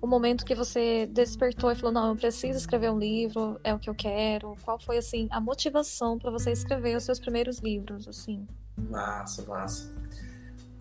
o 0.00 0.06
momento 0.06 0.44
que 0.44 0.54
você 0.54 1.06
despertou 1.06 1.70
e 1.70 1.74
falou: 1.74 1.92
"Não, 1.92 2.08
eu 2.08 2.16
preciso 2.16 2.58
escrever 2.58 2.90
um 2.90 2.98
livro, 2.98 3.60
é 3.62 3.74
o 3.74 3.78
que 3.78 3.90
eu 3.90 3.94
quero". 3.94 4.56
Qual 4.62 4.78
foi 4.80 4.96
assim 4.96 5.28
a 5.30 5.40
motivação 5.40 6.18
para 6.18 6.30
você 6.30 6.50
escrever 6.50 6.96
os 6.96 7.04
seus 7.04 7.20
primeiros 7.20 7.58
livros, 7.58 8.08
assim? 8.08 8.46
Massa, 8.76 9.44
massa. 9.44 9.92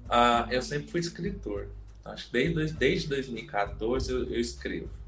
Ah, 0.10 0.48
eu 0.50 0.62
sempre 0.62 0.90
fui 0.90 1.02
escritor. 1.02 1.68
Acho 2.04 2.28
que 2.28 2.32
desde, 2.32 2.74
desde 2.74 3.10
2014 3.10 4.12
eu, 4.12 4.24
eu 4.24 4.40
escrevo. 4.40 5.01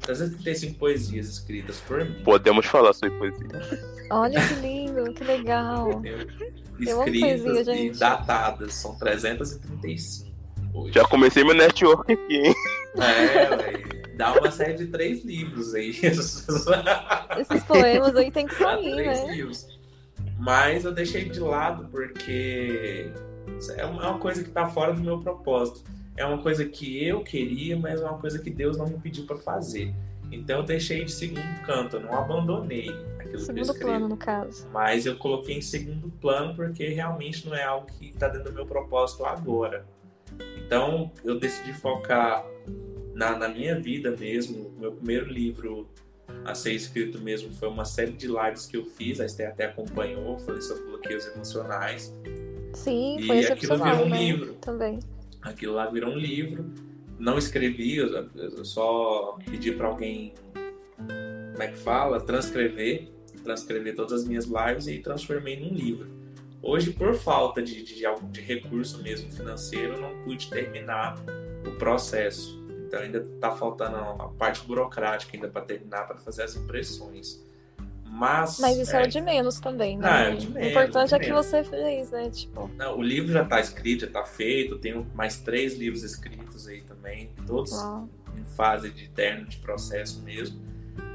335 0.00 0.78
poesias 0.78 1.28
escritas 1.28 1.80
por 1.80 2.04
mim. 2.04 2.22
Podemos 2.24 2.64
falar 2.66 2.92
sobre 2.94 3.16
poesia. 3.18 3.46
Olha 4.10 4.40
que 4.48 4.54
lindo, 4.54 5.12
que 5.12 5.22
legal. 5.22 6.02
Eu, 6.04 6.26
escritas 6.78 7.68
e 7.68 7.90
datadas, 7.90 8.74
são 8.74 8.96
335 8.96 10.31
hoje. 10.72 10.94
Já 10.94 11.04
comecei 11.06 11.44
meu 11.44 11.54
network 11.54 12.12
aqui, 12.12 12.36
hein? 12.36 12.54
É, 12.96 14.14
dá 14.16 14.32
uma 14.34 14.50
série 14.50 14.74
de 14.74 14.86
três 14.86 15.24
livros 15.24 15.74
aí. 15.74 15.90
Esses 16.00 17.64
poemas 17.66 18.14
aí 18.16 18.30
tem 18.30 18.46
que 18.46 18.54
sair, 18.54 18.94
né? 18.94 19.34
Livros. 19.34 19.66
Mas 20.38 20.84
eu 20.84 20.92
deixei 20.92 21.28
de 21.28 21.40
lado 21.40 21.88
porque 21.90 23.10
é 23.76 23.84
uma 23.84 24.18
coisa 24.18 24.42
que 24.42 24.48
está 24.48 24.66
fora 24.66 24.92
do 24.92 25.00
meu 25.00 25.18
propósito 25.18 25.82
é 26.16 26.24
uma 26.24 26.38
coisa 26.38 26.64
que 26.64 27.04
eu 27.04 27.22
queria, 27.22 27.76
mas 27.76 28.00
é 28.00 28.04
uma 28.04 28.18
coisa 28.18 28.38
que 28.38 28.50
Deus 28.50 28.76
não 28.76 28.86
me 28.86 28.98
pediu 28.98 29.24
para 29.24 29.36
fazer. 29.36 29.94
Então 30.30 30.58
eu 30.58 30.62
deixei 30.62 31.04
de 31.04 31.12
segundo 31.12 31.62
canto, 31.64 31.96
eu 31.96 32.00
não 32.00 32.14
abandonei 32.14 32.88
aquilo 33.18 33.38
segundo 33.38 33.54
que 33.54 33.60
eu 33.60 33.62
escrevi. 33.62 33.84
plano, 33.84 34.08
no 34.08 34.16
caso. 34.16 34.66
Mas 34.72 35.06
eu 35.06 35.16
coloquei 35.16 35.56
em 35.56 35.62
segundo 35.62 36.10
plano 36.20 36.54
porque 36.54 36.88
realmente 36.88 37.46
não 37.46 37.54
é 37.54 37.62
algo 37.62 37.86
que 37.86 38.08
está 38.08 38.28
dentro 38.28 38.50
do 38.50 38.54
meu 38.54 38.66
propósito 38.66 39.24
agora. 39.24 39.84
Então 40.72 41.12
eu 41.22 41.38
decidi 41.38 41.74
focar 41.74 42.46
na, 43.14 43.36
na 43.36 43.46
minha 43.46 43.78
vida 43.78 44.10
mesmo. 44.16 44.72
Meu 44.78 44.90
primeiro 44.90 45.30
livro 45.30 45.86
a 46.46 46.54
ser 46.54 46.72
escrito 46.72 47.20
mesmo 47.20 47.52
foi 47.52 47.68
uma 47.68 47.84
série 47.84 48.12
de 48.12 48.26
lives 48.26 48.64
que 48.64 48.78
eu 48.78 48.86
fiz, 48.86 49.20
a 49.20 49.26
Esther 49.26 49.50
até 49.50 49.66
acompanhou, 49.66 50.38
falei 50.38 50.62
sobre 50.62 50.84
bloqueios 50.84 51.26
emocionais. 51.26 52.10
Sim, 52.72 53.18
foi 53.26 53.40
e 53.42 53.46
aquilo 53.48 53.76
virou 53.76 54.06
um 54.06 54.08
né? 54.08 54.18
livro. 54.18 54.54
Também. 54.62 54.98
Aquilo 55.42 55.74
lá 55.74 55.90
virou 55.90 56.10
um 56.10 56.16
livro. 56.16 56.64
Não 57.18 57.36
escrevi, 57.36 57.98
eu 57.98 58.64
só 58.64 59.38
pedi 59.44 59.72
para 59.72 59.88
alguém, 59.88 60.32
como 60.96 61.62
é 61.62 61.68
que 61.68 61.76
fala? 61.76 62.18
Transcrever. 62.18 63.10
Transcrever 63.44 63.94
todas 63.94 64.22
as 64.22 64.24
minhas 64.26 64.46
lives 64.46 64.86
e 64.86 65.00
transformei 65.00 65.60
num 65.60 65.74
livro. 65.74 66.21
Hoje, 66.62 66.92
por 66.92 67.14
falta 67.16 67.60
de, 67.60 67.82
de, 67.82 68.04
de 68.30 68.40
recurso 68.40 69.02
mesmo 69.02 69.30
financeiro, 69.32 70.00
não 70.00 70.22
pude 70.22 70.48
terminar 70.48 71.18
o 71.66 71.72
processo. 71.72 72.62
Então 72.86 73.00
ainda 73.00 73.18
está 73.18 73.50
faltando 73.50 73.96
a 73.96 74.28
parte 74.38 74.64
burocrática 74.64 75.34
ainda 75.34 75.48
para 75.48 75.62
terminar, 75.62 76.06
para 76.06 76.16
fazer 76.18 76.42
as 76.42 76.54
impressões. 76.54 77.42
Mas, 78.04 78.60
Mas 78.60 78.76
isso 78.76 78.94
é, 78.94 79.02
é 79.02 79.06
o 79.06 79.08
de 79.08 79.20
menos 79.22 79.58
também, 79.58 79.96
né? 79.96 80.06
Não, 80.06 80.16
é 80.16 80.34
o 80.34 80.36
de 80.36 80.50
menos, 80.50 80.66
o 80.66 80.70
importante 80.70 81.14
é 81.14 81.16
é 81.16 81.20
que 81.20 81.32
você 81.32 81.64
fez, 81.64 82.10
né? 82.10 82.28
Tipo... 82.28 82.70
Não, 82.76 82.98
o 82.98 83.02
livro 83.02 83.32
já 83.32 83.42
está 83.42 83.58
escrito, 83.58 84.02
já 84.02 84.06
está 84.06 84.24
feito, 84.24 84.78
tenho 84.78 85.10
mais 85.14 85.38
três 85.38 85.74
livros 85.78 86.02
escritos 86.02 86.68
aí 86.68 86.82
também, 86.82 87.30
todos 87.46 87.72
Uau. 87.72 88.06
em 88.36 88.44
fase 88.44 88.90
de 88.90 89.08
terno 89.08 89.46
de 89.46 89.56
processo 89.56 90.20
mesmo. 90.22 90.60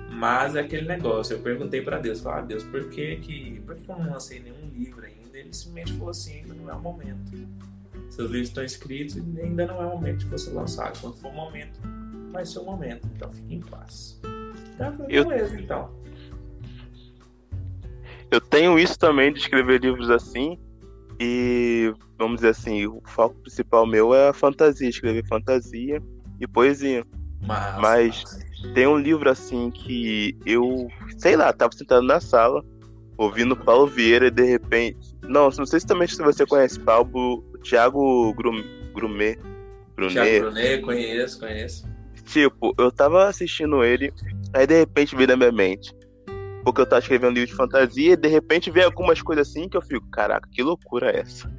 Mas 0.09 0.55
é 0.55 0.61
aquele 0.61 0.87
negócio, 0.87 1.35
eu 1.35 1.39
perguntei 1.39 1.81
para 1.81 1.99
Deus, 1.99 2.19
falei, 2.19 2.39
ah, 2.39 2.45
Deus, 2.45 2.63
por 2.63 2.89
que, 2.89 3.17
que, 3.17 3.61
por 3.61 3.75
que 3.75 3.87
eu 3.87 3.99
não 3.99 4.13
lancei 4.13 4.39
nenhum 4.39 4.67
livro 4.73 5.05
ainda? 5.05 5.16
Ele 5.47 5.53
simplesmente 5.53 5.93
falou 5.93 6.09
assim, 6.09 6.39
ainda 6.39 6.53
não 6.53 6.69
é 6.69 6.73
o 6.73 6.81
momento. 6.81 7.31
Seus 8.09 8.29
livros 8.29 8.49
estão 8.49 8.63
escritos 8.65 9.15
e 9.15 9.41
ainda 9.41 9.65
não 9.65 9.81
é 9.81 9.85
o 9.85 9.91
momento 9.91 10.19
de 10.19 10.25
você 10.25 10.49
lançar. 10.51 10.91
Quando 10.99 11.15
for 11.15 11.31
o 11.31 11.35
momento, 11.35 11.79
vai 12.33 12.45
ser 12.45 12.59
o 12.59 12.65
momento. 12.65 13.07
Então 13.15 13.31
fique 13.31 13.55
em 13.55 13.61
paz. 13.61 14.19
Então, 14.75 14.91
beleza, 15.05 15.55
eu... 15.55 15.59
então. 15.61 15.89
Eu 18.29 18.41
tenho 18.41 18.77
isso 18.77 18.99
também 18.99 19.31
de 19.31 19.39
escrever 19.39 19.79
livros 19.79 20.09
assim. 20.09 20.59
E 21.17 21.93
vamos 22.17 22.37
dizer 22.37 22.49
assim, 22.49 22.85
o 22.85 23.01
foco 23.05 23.35
principal 23.35 23.87
meu 23.87 24.13
é 24.13 24.27
a 24.27 24.33
fantasia, 24.33 24.89
escrever 24.89 25.25
fantasia 25.27 26.01
e 26.41 26.45
poesia. 26.45 27.05
Mas, 27.41 27.79
mas 27.79 28.23
tem 28.73 28.85
um 28.85 28.97
livro 28.97 29.29
assim 29.29 29.71
que 29.71 30.37
eu, 30.45 30.89
sei 31.17 31.37
lá, 31.37 31.53
tava 31.53 31.71
sentado 31.71 32.01
na 32.01 32.19
sala, 32.19 32.65
ouvindo 33.17 33.55
Paulo 33.55 33.87
Vieira 33.87 34.27
e 34.27 34.31
de 34.31 34.43
repente. 34.43 35.16
Não, 35.27 35.49
não 35.49 35.65
sei 35.65 35.79
se 35.79 35.85
também 35.87 36.07
se 36.07 36.21
você 36.21 36.45
conhece 36.45 36.79
Paulo, 36.79 37.43
Thiago 37.63 38.33
Grum, 38.33 38.63
Grumet. 38.93 39.39
Brunet. 39.95 40.13
Thiago 40.13 40.51
Brunet, 40.51 40.81
conheço, 40.81 41.39
conheço. 41.39 41.87
Tipo, 42.25 42.73
eu 42.77 42.91
tava 42.91 43.27
assistindo 43.27 43.83
ele, 43.83 44.13
aí 44.53 44.67
de 44.67 44.77
repente 44.77 45.15
veio 45.15 45.29
na 45.29 45.37
minha 45.37 45.51
mente 45.51 45.95
porque 46.67 46.81
eu 46.81 46.85
tava 46.85 46.99
escrevendo 46.99 47.29
um 47.29 47.33
livro 47.33 47.47
de 47.47 47.55
fantasia 47.55 48.11
e 48.11 48.17
de 48.17 48.27
repente 48.27 48.69
vem 48.69 48.83
algumas 48.83 49.21
coisas 49.21 49.47
assim 49.47 49.69
que 49.69 49.77
eu 49.77 49.81
fico, 49.81 50.05
caraca, 50.11 50.49
que 50.51 50.61
loucura 50.61 51.11
é 51.11 51.21
essa? 51.21 51.49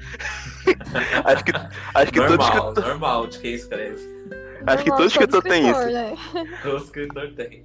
acho 1.24 1.44
que, 1.44 1.52
acho 1.94 2.12
que 2.12 2.18
normal, 2.18 2.36
todo 2.36 2.58
escritor... 2.58 2.84
normal 2.84 3.26
de 3.26 3.38
quem 3.38 3.54
escreve. 3.54 4.18
Acho 4.66 4.84
que 4.84 4.90
todo 4.90 5.06
escritor, 5.06 5.42
tem 5.42 5.70
isso. 5.70 5.80
Né? 5.80 6.14
Todo 6.62 6.84
escritor 6.84 7.32
tem. 7.34 7.64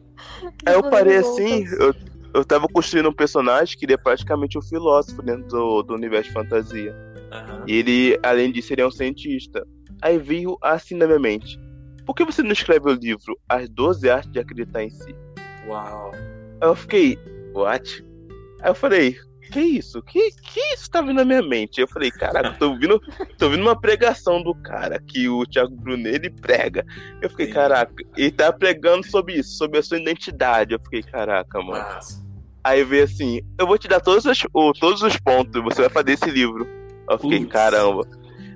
Aí 0.66 0.74
eu 0.74 0.90
parei 0.90 1.18
assim, 1.18 1.66
eu, 1.80 1.94
eu 2.34 2.44
tava 2.44 2.68
construindo 2.68 3.10
um 3.10 3.14
personagem 3.14 3.78
que 3.78 3.86
ele 3.86 3.94
é 3.94 3.98
praticamente 3.98 4.58
um 4.58 4.62
filósofo 4.62 5.22
dentro 5.22 5.48
do, 5.48 5.84
do 5.84 5.94
universo 5.94 6.30
de 6.30 6.34
fantasia. 6.34 6.92
Uhum. 7.32 7.64
E 7.68 7.76
ele, 7.76 8.20
além 8.24 8.52
disso, 8.52 8.74
ele 8.74 8.82
é 8.82 8.88
um 8.88 8.92
cientista. 8.92 9.66
Aí 10.02 10.18
veio 10.18 10.58
assim 10.62 10.96
na 10.96 11.06
minha 11.06 11.20
mente. 11.20 11.60
Por 12.06 12.16
que 12.16 12.26
você 12.26 12.44
não 12.44 12.52
escreve 12.52 12.90
o 12.90 12.94
livro 12.94 13.40
As 13.48 13.70
12 13.70 14.10
Artes 14.10 14.32
de 14.32 14.40
Acreditar 14.40 14.84
em 14.84 14.90
Si? 14.90 15.16
Uau. 15.68 16.12
Aí 16.14 16.68
eu 16.68 16.76
fiquei, 16.76 17.18
what? 17.54 18.04
Aí 18.62 18.70
eu 18.70 18.76
falei, 18.76 19.16
que 19.52 19.60
isso? 19.60 20.02
Que, 20.02 20.32
que 20.32 20.60
isso 20.74 20.90
tá 20.90 21.02
vindo 21.02 21.14
na 21.14 21.26
minha 21.26 21.42
mente? 21.42 21.80
Eu 21.80 21.88
falei, 21.88 22.12
caraca, 22.12 22.52
tô 22.58 22.72
ouvindo, 22.72 23.00
tô 23.38 23.46
ouvindo 23.46 23.62
uma 23.62 23.80
pregação 23.80 24.42
do 24.42 24.56
cara 24.56 25.00
que 25.00 25.30
o 25.30 25.46
Thiago 25.46 25.76
Brunet 25.76 26.16
ele 26.16 26.30
prega. 26.30 26.86
Eu 27.22 27.30
fiquei, 27.30 27.48
caraca, 27.48 27.94
ele 28.18 28.32
tá 28.32 28.52
pregando 28.52 29.06
sobre 29.06 29.36
isso, 29.36 29.58
sobre 29.58 29.80
a 29.80 29.84
sua 29.84 30.00
identidade. 30.00 30.74
Eu 30.74 30.80
fiquei, 30.80 31.04
caraca, 31.04 31.62
mano. 31.62 32.23
Aí 32.64 32.84
veio 32.84 33.04
assim, 33.04 33.42
eu 33.60 33.68
vou 33.68 33.78
te 33.78 33.90
dar 33.90 34.00
todos 34.00 34.26
os, 34.26 34.40
todos 34.80 35.02
os 35.02 35.18
pontos, 35.18 35.62
você 35.62 35.82
vai 35.82 35.90
fazer 35.90 36.14
esse 36.14 36.30
livro. 36.30 36.66
Eu 37.10 37.20
fiquei, 37.20 37.40
Putz. 37.40 37.52
caramba. 37.52 38.08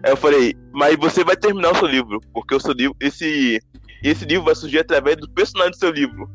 Aí 0.01 0.11
eu 0.11 0.17
falei, 0.17 0.55
mas 0.71 0.95
você 0.95 1.23
vai 1.23 1.35
terminar 1.35 1.71
o 1.71 1.75
seu 1.75 1.87
livro, 1.87 2.21
porque 2.33 2.55
o 2.55 2.59
seu 2.59 2.71
livro, 2.71 2.95
esse, 3.01 3.59
esse 4.01 4.23
livro 4.23 4.45
vai 4.45 4.55
surgir 4.55 4.79
através 4.79 5.17
do 5.17 5.29
personagem 5.29 5.71
do 5.71 5.77
seu 5.77 5.91
livro. 5.91 6.29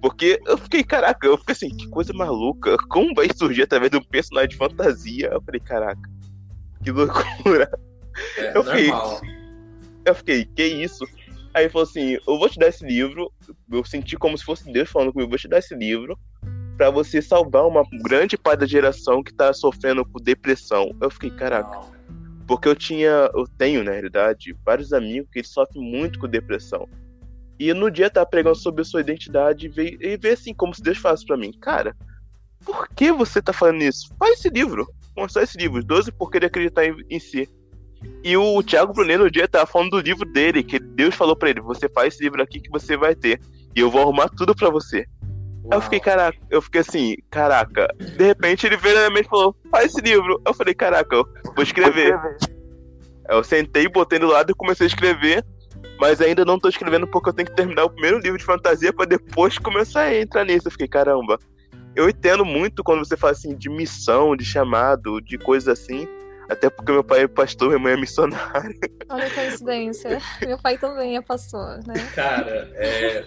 Porque 0.00 0.40
eu 0.46 0.56
fiquei, 0.56 0.84
caraca, 0.84 1.26
eu 1.26 1.36
fiquei 1.38 1.52
assim, 1.52 1.68
que 1.70 1.88
coisa 1.88 2.12
maluca. 2.12 2.76
Como 2.88 3.12
vai 3.12 3.28
surgir 3.34 3.62
através 3.62 3.90
de 3.90 3.96
um 3.96 4.04
personagem 4.04 4.50
de 4.50 4.56
fantasia? 4.56 5.30
Eu 5.32 5.42
falei, 5.42 5.60
caraca, 5.60 6.10
que 6.84 6.92
loucura. 6.92 7.68
É, 8.38 8.56
eu 8.56 8.62
fiquei, 8.62 8.88
normal. 8.88 9.20
eu 10.04 10.14
fiquei, 10.14 10.44
que 10.44 10.64
isso? 10.64 11.04
Aí 11.52 11.64
ele 11.64 11.70
falou 11.70 11.88
assim, 11.88 12.12
eu 12.12 12.38
vou 12.38 12.48
te 12.48 12.58
dar 12.58 12.68
esse 12.68 12.84
livro. 12.84 13.32
Eu 13.70 13.84
senti 13.84 14.16
como 14.16 14.38
se 14.38 14.44
fosse 14.44 14.70
Deus 14.70 14.88
falando 14.88 15.12
comigo, 15.12 15.26
eu 15.26 15.30
vou 15.30 15.38
te 15.38 15.48
dar 15.48 15.58
esse 15.58 15.74
livro 15.74 16.16
para 16.76 16.90
você 16.90 17.22
salvar 17.22 17.66
uma 17.66 17.82
grande 18.04 18.36
parte 18.36 18.60
da 18.60 18.66
geração 18.66 19.22
que 19.22 19.32
tá 19.32 19.52
sofrendo 19.52 20.04
com 20.04 20.20
depressão. 20.20 20.94
Eu 21.00 21.10
fiquei, 21.10 21.30
caraca. 21.30 21.80
Porque 22.46 22.68
eu 22.68 22.76
tinha, 22.76 23.30
eu 23.34 23.44
tenho, 23.58 23.82
na 23.82 23.92
realidade, 23.92 24.54
vários 24.64 24.92
amigos 24.92 25.28
que 25.32 25.42
sofrem 25.42 25.82
muito 25.82 26.18
com 26.18 26.28
depressão. 26.28 26.88
E 27.58 27.72
no 27.72 27.90
dia 27.90 28.10
tá 28.10 28.24
pregando 28.24 28.56
sobre 28.56 28.82
a 28.82 28.84
sua 28.84 29.00
identidade 29.00 29.66
e 29.66 29.68
vê, 29.68 29.96
e 30.00 30.16
vê 30.16 30.30
assim, 30.30 30.52
como 30.52 30.74
se 30.74 30.82
Deus 30.82 30.98
falasse 30.98 31.24
para 31.24 31.38
mim, 31.38 31.52
cara, 31.52 31.96
por 32.64 32.88
que 32.88 33.10
você 33.10 33.40
tá 33.40 33.52
falando 33.52 33.82
isso? 33.82 34.14
Faz 34.18 34.38
esse 34.38 34.50
livro. 34.50 34.86
Mostrar 35.16 35.44
esse 35.44 35.56
livro, 35.56 35.82
12 35.82 36.12
por 36.12 36.30
querer 36.30 36.46
acreditar 36.46 36.84
em, 36.84 36.94
em, 37.08 37.18
si. 37.18 37.48
E 38.22 38.36
o 38.36 38.62
Thiago 38.62 38.92
Brunet 38.92 39.18
no 39.18 39.30
dia 39.30 39.48
tava 39.48 39.64
falando 39.64 39.92
do 39.92 40.00
livro 40.00 40.30
dele, 40.30 40.62
que 40.62 40.78
Deus 40.78 41.14
falou 41.14 41.34
para 41.34 41.48
ele, 41.48 41.60
você 41.60 41.88
faz 41.88 42.14
esse 42.14 42.22
livro 42.22 42.42
aqui 42.42 42.60
que 42.60 42.68
você 42.70 42.96
vai 42.96 43.14
ter. 43.14 43.40
E 43.74 43.80
eu 43.80 43.90
vou 43.90 44.02
arrumar 44.02 44.28
tudo 44.28 44.54
para 44.54 44.68
você. 44.68 45.06
Uau. 45.66 45.72
Aí 45.72 45.78
eu 45.78 45.82
fiquei, 45.82 46.00
caraca, 46.00 46.38
eu 46.50 46.62
fiquei 46.62 46.80
assim, 46.80 47.16
caraca. 47.30 47.88
De 47.98 48.24
repente 48.24 48.66
ele 48.66 48.76
veio 48.76 48.94
na 48.94 49.00
minha 49.02 49.14
mente 49.14 49.26
e 49.26 49.28
falou, 49.28 49.56
faz 49.70 49.86
esse 49.86 50.00
livro. 50.00 50.40
Eu 50.46 50.54
falei, 50.54 50.74
caraca, 50.74 51.14
eu 51.14 51.24
vou 51.54 51.62
escrever. 51.62 52.16
Vou 52.18 52.30
escrever. 52.32 52.56
Eu 53.28 53.44
sentei, 53.44 53.88
botei 53.88 54.18
do 54.18 54.28
lado 54.28 54.50
e 54.50 54.54
comecei 54.54 54.86
a 54.86 54.88
escrever. 54.88 55.44
Mas 55.98 56.20
ainda 56.20 56.44
não 56.44 56.58
tô 56.58 56.68
escrevendo 56.68 57.06
porque 57.06 57.30
eu 57.30 57.32
tenho 57.32 57.48
que 57.48 57.56
terminar 57.56 57.84
o 57.84 57.90
primeiro 57.90 58.18
livro 58.18 58.38
de 58.38 58.44
fantasia 58.44 58.92
para 58.92 59.06
depois 59.06 59.58
começar 59.58 60.02
a 60.02 60.14
entrar 60.14 60.44
nisso. 60.44 60.68
Eu 60.68 60.72
fiquei, 60.72 60.88
caramba. 60.88 61.38
Eu 61.94 62.08
entendo 62.08 62.44
muito 62.44 62.84
quando 62.84 63.04
você 63.04 63.16
fala 63.16 63.32
assim 63.32 63.56
de 63.56 63.70
missão, 63.70 64.36
de 64.36 64.44
chamado, 64.44 65.20
de 65.20 65.38
coisas 65.38 65.68
assim. 65.68 66.06
Até 66.48 66.70
porque 66.70 66.92
meu 66.92 67.02
pai 67.02 67.22
é 67.22 67.26
pastor, 67.26 67.68
minha 67.68 67.78
mãe 67.78 67.94
é 67.94 67.96
missionária. 67.96 68.78
Olha 69.08 69.26
a 69.26 69.30
coincidência. 69.30 70.20
meu 70.46 70.58
pai 70.58 70.78
também 70.78 71.16
é 71.16 71.22
pastor, 71.22 71.80
né? 71.86 71.94
Cara, 72.14 72.70
é. 72.74 73.24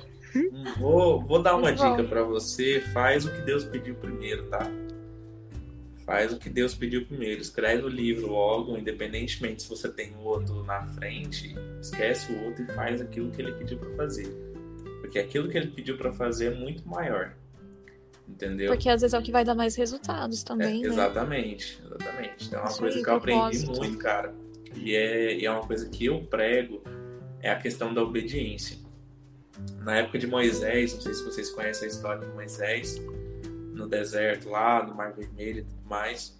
Vou, 0.78 1.22
vou 1.22 1.42
dar 1.42 1.56
uma 1.56 1.72
dica 1.72 2.04
para 2.04 2.24
você. 2.24 2.82
Faz 2.94 3.26
o 3.26 3.32
que 3.32 3.42
Deus 3.42 3.64
pediu 3.64 3.96
primeiro, 3.96 4.44
tá? 4.48 4.70
Faz 6.06 6.34
o 6.34 6.40
que 6.40 6.50
Deus 6.50 6.74
pediu 6.74 7.06
primeiro. 7.06 7.40
Escreve 7.42 7.84
o 7.84 7.88
livro 7.88 8.32
logo, 8.32 8.76
independentemente 8.76 9.62
se 9.64 9.70
você 9.70 9.88
tem 9.88 10.16
o 10.16 10.22
outro 10.22 10.64
na 10.64 10.84
frente, 10.84 11.56
esquece 11.80 12.32
o 12.34 12.46
outro 12.46 12.64
e 12.64 12.68
faz 12.68 13.00
aquilo 13.00 13.30
que 13.30 13.42
ele 13.42 13.52
pediu 13.52 13.78
para 13.78 13.90
fazer. 13.96 14.28
Porque 15.02 15.20
aquilo 15.20 15.48
que 15.50 15.58
ele 15.58 15.68
pediu 15.68 15.98
para 15.98 16.12
fazer 16.12 16.54
é 16.54 16.56
muito 16.56 16.88
maior. 16.88 17.36
Entendeu? 18.28 18.72
Porque 18.72 18.90
às 18.90 19.02
vezes 19.02 19.14
é 19.14 19.20
o 19.20 19.22
que 19.22 19.32
vai 19.32 19.44
dar 19.44 19.56
mais 19.56 19.76
resultados 19.76 20.44
também, 20.44 20.84
é, 20.84 20.88
né? 20.88 20.94
Exatamente, 20.94 21.80
exatamente. 21.84 22.48
Então 22.48 22.60
é 22.60 22.62
uma 22.64 22.70
Isso 22.70 22.80
coisa 22.80 22.98
aí, 22.98 23.04
que 23.04 23.10
eu 23.10 23.16
aprendi 23.16 23.66
muito, 23.68 23.98
cara. 23.98 24.34
E 24.76 24.96
é, 24.96 25.36
e 25.36 25.46
é 25.46 25.52
uma 25.52 25.66
coisa 25.66 25.90
que 25.90 26.06
eu 26.06 26.22
prego, 26.24 26.84
é 27.40 27.52
a 27.52 27.56
questão 27.56 27.94
da 27.94 28.02
obediência. 28.02 28.79
Na 29.82 29.98
época 29.98 30.20
de 30.20 30.28
Moisés, 30.28 30.94
não 30.94 31.02
sei 31.02 31.14
se 31.14 31.24
vocês 31.24 31.50
conhecem 31.50 31.88
a 31.88 31.92
história 31.92 32.28
de 32.28 32.34
Moisés, 32.34 33.02
no 33.74 33.88
deserto 33.88 34.50
lá, 34.50 34.86
no 34.86 34.94
Mar 34.94 35.14
Vermelho 35.14 35.60
e 35.60 35.64
tudo 35.64 35.90
mais. 35.90 36.38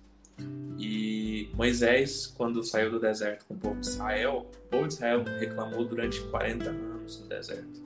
E 0.78 1.50
Moisés, 1.54 2.28
quando 2.28 2.64
saiu 2.64 2.92
do 2.92 3.00
deserto 3.00 3.46
com 3.46 3.54
o 3.54 3.58
povo 3.58 3.80
de 3.80 3.88
Israel, 3.88 4.50
o 4.66 4.70
povo 4.70 4.88
de 4.88 4.94
Israel 4.94 5.24
reclamou 5.40 5.84
durante 5.86 6.22
40 6.30 6.70
anos 6.70 7.20
no 7.20 7.28
deserto, 7.28 7.82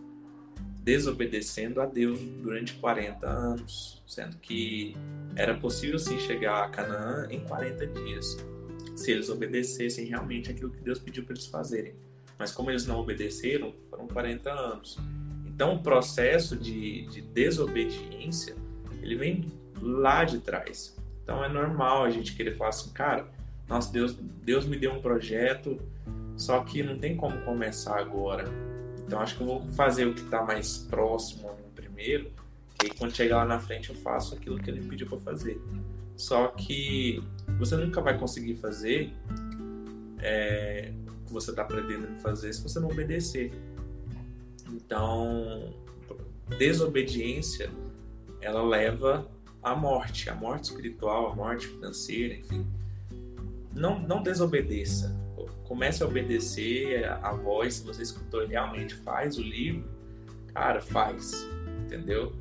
desobedecendo 0.83 1.81
a 1.81 1.85
Deus 1.85 2.19
durante 2.41 2.73
40 2.75 3.27
anos, 3.27 4.03
sendo 4.05 4.37
que 4.37 4.95
era 5.35 5.55
possível 5.55 5.97
sim 5.97 6.19
chegar 6.19 6.65
a 6.65 6.69
Canaã 6.69 7.27
em 7.31 7.39
40 7.39 7.87
dias, 7.87 8.37
se 8.95 9.11
eles 9.11 9.29
obedecessem 9.29 10.05
realmente 10.05 10.51
aquilo 10.51 10.69
que 10.69 10.81
Deus 10.81 10.99
pediu 10.99 11.23
para 11.23 11.33
eles 11.33 11.47
fazerem. 11.47 11.95
Mas 12.37 12.51
como 12.51 12.69
eles 12.69 12.85
não 12.85 12.99
obedeceram, 12.99 13.73
foram 13.89 14.07
40 14.07 14.51
anos. 14.51 14.99
Então 15.53 15.75
o 15.75 15.79
processo 15.83 16.55
de, 16.55 17.05
de 17.07 17.21
desobediência, 17.21 18.55
ele 19.01 19.15
vem 19.15 19.51
lá 19.81 20.23
de 20.23 20.39
trás. 20.39 20.95
Então 21.23 21.43
é 21.43 21.49
normal 21.49 22.03
a 22.03 22.09
gente 22.09 22.35
querer 22.35 22.55
falar 22.55 22.71
assim, 22.71 22.91
cara, 22.91 23.27
nossa, 23.67 23.91
Deus, 23.91 24.15
Deus 24.43 24.65
me 24.65 24.77
deu 24.77 24.91
um 24.91 25.01
projeto, 25.01 25.79
só 26.35 26.63
que 26.63 26.83
não 26.83 26.97
tem 26.97 27.15
como 27.15 27.39
começar 27.41 27.99
agora. 27.99 28.45
Então 29.05 29.19
acho 29.19 29.35
que 29.35 29.41
eu 29.41 29.47
vou 29.47 29.67
fazer 29.69 30.07
o 30.07 30.13
que 30.13 30.21
está 30.21 30.43
mais 30.43 30.77
próximo 30.77 31.49
a 31.49 31.53
mim 31.53 31.69
primeiro, 31.75 32.31
que 32.77 32.87
aí 32.87 32.93
quando 32.97 33.15
chegar 33.15 33.37
lá 33.37 33.45
na 33.45 33.59
frente 33.59 33.89
eu 33.89 33.95
faço 33.95 34.35
aquilo 34.35 34.57
que 34.59 34.69
ele 34.69 34.81
me 34.81 34.87
pediu 34.87 35.07
para 35.07 35.19
fazer. 35.19 35.61
Só 36.15 36.47
que 36.47 37.23
você 37.59 37.75
nunca 37.75 38.01
vai 38.01 38.17
conseguir 38.17 38.55
fazer 38.55 39.11
é, 40.19 40.91
o 41.07 41.25
que 41.27 41.33
você 41.33 41.51
está 41.51 41.63
pretendendo 41.63 42.17
fazer 42.19 42.53
se 42.53 42.61
você 42.61 42.79
não 42.79 42.89
obedecer. 42.89 43.51
Então, 44.73 45.73
desobediência 46.57 47.69
ela 48.41 48.63
leva 48.63 49.29
à 49.61 49.75
morte, 49.75 50.29
à 50.29 50.35
morte 50.35 50.65
espiritual, 50.65 51.31
à 51.31 51.35
morte 51.35 51.67
financeira, 51.67 52.35
enfim. 52.35 52.65
Não, 53.73 53.99
não 53.99 54.21
desobedeça. 54.21 55.15
Comece 55.63 56.03
a 56.03 56.05
obedecer 56.05 57.05
a 57.05 57.31
voz. 57.33 57.75
Se 57.75 57.85
você 57.85 58.03
escutou 58.03 58.45
realmente 58.45 58.95
faz 58.95 59.37
o 59.37 59.41
livro, 59.41 59.89
cara, 60.53 60.81
faz. 60.81 61.47
Entendeu? 61.85 62.33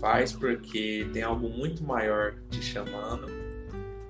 Faz 0.00 0.32
porque 0.32 1.08
tem 1.12 1.22
algo 1.22 1.48
muito 1.48 1.82
maior 1.82 2.36
te 2.50 2.62
chamando 2.62 3.26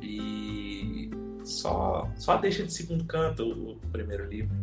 e 0.01 1.11
só, 1.45 2.11
só 2.17 2.37
deixa 2.37 2.65
de 2.65 2.73
segundo 2.73 3.05
canto 3.05 3.49
o 3.49 3.77
primeiro 3.93 4.29
livro. 4.29 4.55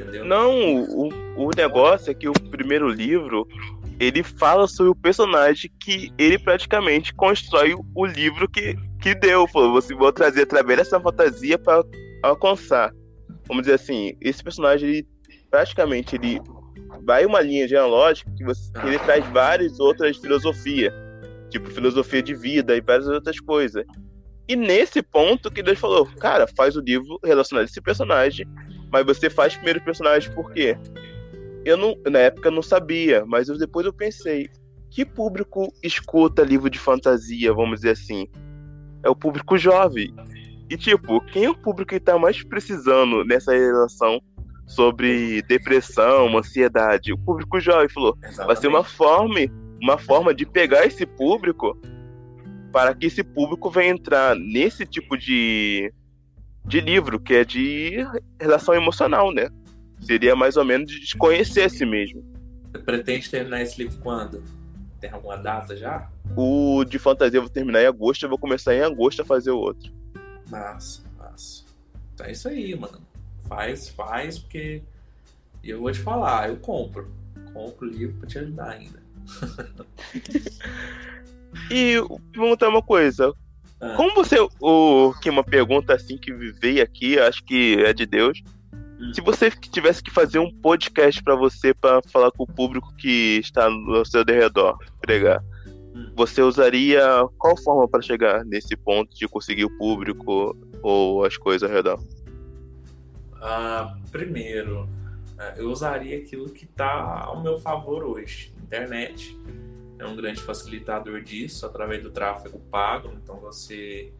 Entendeu? 0.00 0.24
Não, 0.24 0.82
o, 0.84 1.08
o 1.36 1.50
negócio 1.56 2.10
é 2.10 2.14
que 2.14 2.28
o 2.28 2.32
primeiro 2.32 2.88
livro 2.88 3.46
ele 3.98 4.22
fala 4.22 4.66
sobre 4.66 4.90
o 4.90 4.94
personagem 4.94 5.70
que 5.78 6.10
ele 6.16 6.38
praticamente 6.38 7.14
constrói 7.14 7.74
o 7.94 8.06
livro 8.06 8.48
que, 8.48 8.74
que 9.00 9.14
deu. 9.14 9.46
Falou, 9.46 9.72
você 9.72 9.94
vou 9.94 10.10
trazer 10.10 10.42
através 10.42 10.78
dessa 10.78 10.98
fantasia 10.98 11.58
para 11.58 11.84
alcançar. 12.22 12.92
Vamos 13.46 13.64
dizer 13.64 13.74
assim, 13.74 14.16
esse 14.20 14.42
personagem 14.42 14.88
ele 14.88 15.08
praticamente 15.50 16.16
ele 16.16 16.40
vai 17.04 17.26
uma 17.26 17.40
linha 17.40 17.68
genealógica 17.68 18.30
que, 18.36 18.44
você, 18.44 18.72
que 18.72 18.86
ele 18.86 18.98
traz 19.00 19.26
várias 19.28 19.78
outras 19.78 20.16
filosofias, 20.16 20.92
tipo 21.50 21.68
filosofia 21.70 22.22
de 22.22 22.34
vida 22.34 22.74
e 22.76 22.80
várias 22.80 23.06
outras 23.06 23.38
coisas. 23.38 23.84
E 24.48 24.56
nesse 24.56 25.02
ponto 25.02 25.50
que 25.50 25.62
Deus 25.62 25.78
falou, 25.78 26.06
cara, 26.18 26.46
faz 26.56 26.74
o 26.74 26.80
livro 26.80 27.20
relacionado 27.22 27.62
a 27.62 27.66
esse 27.66 27.80
personagem, 27.80 28.46
mas 28.90 29.06
você 29.06 29.30
faz 29.30 29.54
primeiro 29.54 29.80
o 29.80 29.84
personagem 29.84 30.32
por 30.32 30.52
quê? 30.52 30.76
Eu 31.64 31.76
não, 31.76 31.96
na 32.10 32.18
época 32.18 32.48
eu 32.48 32.52
não 32.52 32.62
sabia, 32.62 33.24
mas 33.26 33.48
eu, 33.48 33.58
depois 33.58 33.86
eu 33.86 33.92
pensei, 33.92 34.48
que 34.90 35.04
público 35.04 35.72
escuta 35.82 36.42
livro 36.42 36.68
de 36.68 36.78
fantasia, 36.78 37.52
vamos 37.52 37.80
dizer 37.80 37.90
assim? 37.90 38.26
É 39.02 39.08
o 39.08 39.16
público 39.16 39.56
jovem. 39.56 40.14
E 40.68 40.76
tipo, 40.76 41.20
quem 41.26 41.44
é 41.44 41.50
o 41.50 41.54
público 41.54 41.90
que 41.90 42.00
tá 42.00 42.18
mais 42.18 42.42
precisando 42.42 43.24
nessa 43.24 43.52
relação 43.52 44.20
sobre 44.66 45.42
depressão, 45.42 46.36
ansiedade? 46.36 47.12
O 47.12 47.18
público 47.18 47.60
jovem 47.60 47.88
falou, 47.88 48.16
vai 48.46 48.56
ser 48.56 48.68
uma 48.68 48.84
forma, 48.84 49.40
uma 49.82 49.98
forma 49.98 50.34
de 50.34 50.46
pegar 50.46 50.86
esse 50.86 51.06
público 51.06 51.78
para 52.72 52.94
que 52.94 53.06
esse 53.06 53.22
público 53.22 53.70
venha 53.70 53.92
entrar 53.92 54.36
nesse 54.36 54.86
tipo 54.86 55.16
de, 55.16 55.92
de 56.64 56.80
livro, 56.80 57.18
que 57.18 57.34
é 57.34 57.44
de 57.44 57.98
relação 58.40 58.74
emocional, 58.74 59.32
né? 59.32 59.48
Seria 60.00 60.34
mais 60.34 60.56
ou 60.56 60.64
menos 60.64 60.90
de 60.90 61.16
conhecer 61.16 61.62
a 61.62 61.68
si 61.68 61.84
mesmo. 61.84 62.24
Você 62.70 62.78
pretende 62.78 63.28
terminar 63.28 63.62
esse 63.62 63.82
livro 63.82 63.98
quando? 64.00 64.42
Tem 65.00 65.10
alguma 65.10 65.36
data 65.36 65.76
já? 65.76 66.08
O 66.36 66.84
de 66.84 66.98
fantasia 66.98 67.38
eu 67.38 67.42
vou 67.42 67.50
terminar 67.50 67.82
em 67.82 67.86
agosto, 67.86 68.24
eu 68.24 68.28
vou 68.28 68.38
começar 68.38 68.74
em 68.74 68.82
agosto 68.82 69.22
a 69.22 69.24
fazer 69.24 69.50
o 69.50 69.58
outro. 69.58 69.92
Massa, 70.48 71.02
massa. 71.18 71.64
Então 72.14 72.26
é 72.26 72.32
isso 72.32 72.48
aí, 72.48 72.74
mano. 72.74 73.00
Faz, 73.48 73.88
faz, 73.88 74.38
porque 74.38 74.82
eu 75.64 75.80
vou 75.80 75.90
te 75.90 75.98
falar, 75.98 76.48
eu 76.48 76.56
compro. 76.56 77.10
Compro 77.52 77.88
o 77.88 77.90
livro 77.90 78.16
pra 78.18 78.28
te 78.28 78.38
ajudar 78.38 78.70
ainda. 78.70 79.02
E 81.70 81.94
perguntar 82.32 82.68
uma 82.68 82.82
coisa. 82.82 83.32
Ah. 83.80 83.94
Como 83.96 84.14
você. 84.14 84.36
O, 84.60 85.14
que 85.20 85.30
uma 85.30 85.44
pergunta 85.44 85.94
assim 85.94 86.18
que 86.18 86.32
veio 86.32 86.82
aqui, 86.82 87.18
acho 87.18 87.42
que 87.44 87.76
é 87.84 87.92
de 87.92 88.06
Deus. 88.06 88.42
Hum. 89.00 89.12
Se 89.14 89.20
você 89.20 89.50
tivesse 89.50 90.02
que 90.02 90.10
fazer 90.10 90.38
um 90.38 90.52
podcast 90.52 91.22
pra 91.22 91.34
você 91.34 91.72
para 91.72 92.00
falar 92.12 92.30
com 92.32 92.42
o 92.44 92.46
público 92.46 92.94
que 92.96 93.38
está 93.38 93.70
no 93.70 94.04
seu 94.04 94.24
derredor, 94.24 94.78
pregar, 95.00 95.42
Hum. 95.94 96.12
você 96.14 96.40
usaria 96.40 97.02
qual 97.38 97.56
forma 97.56 97.88
para 97.88 98.00
chegar 98.00 98.44
nesse 98.44 98.76
ponto 98.76 99.14
de 99.14 99.26
conseguir 99.26 99.64
o 99.64 99.76
público 99.76 100.56
ou 100.82 101.24
as 101.24 101.36
coisas 101.36 101.68
ao 101.68 101.74
redor? 101.74 102.00
Ah, 103.42 103.96
primeiro, 104.10 104.88
ah, 105.38 105.54
eu 105.56 105.70
usaria 105.70 106.18
aquilo 106.18 106.48
que 106.50 106.64
está 106.64 107.24
ao 107.24 107.42
meu 107.42 107.58
favor 107.60 108.04
hoje. 108.04 108.52
Internet 108.62 109.36
é 110.00 110.06
um 110.06 110.16
grande 110.16 110.40
facilitador 110.42 111.22
disso 111.22 111.66
através 111.66 112.02
do 112.02 112.10
tráfego 112.10 112.58
pago, 112.58 113.12
então 113.22 113.36
você 113.36 114.12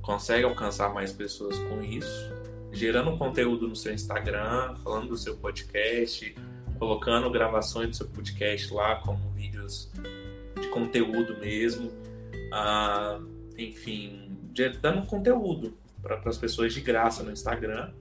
consegue 0.00 0.44
alcançar 0.44 0.92
mais 0.92 1.12
pessoas 1.12 1.58
com 1.58 1.82
isso, 1.82 2.32
gerando 2.72 3.16
conteúdo 3.18 3.68
no 3.68 3.76
seu 3.76 3.92
Instagram, 3.92 4.74
falando 4.82 5.08
do 5.08 5.16
seu 5.16 5.36
podcast, 5.36 6.34
colocando 6.78 7.30
gravações 7.30 7.90
do 7.90 7.96
seu 7.96 8.08
podcast 8.08 8.72
lá 8.72 8.96
como 8.96 9.30
vídeos 9.32 9.90
de 10.60 10.68
conteúdo 10.68 11.38
mesmo, 11.38 11.92
Ah, 12.52 13.20
enfim, 13.56 14.36
dando 14.80 15.06
conteúdo 15.06 15.78
para 16.02 16.20
as 16.24 16.38
pessoas 16.38 16.72
de 16.74 16.80
graça 16.80 17.22
no 17.22 17.30
Instagram. 17.30 17.92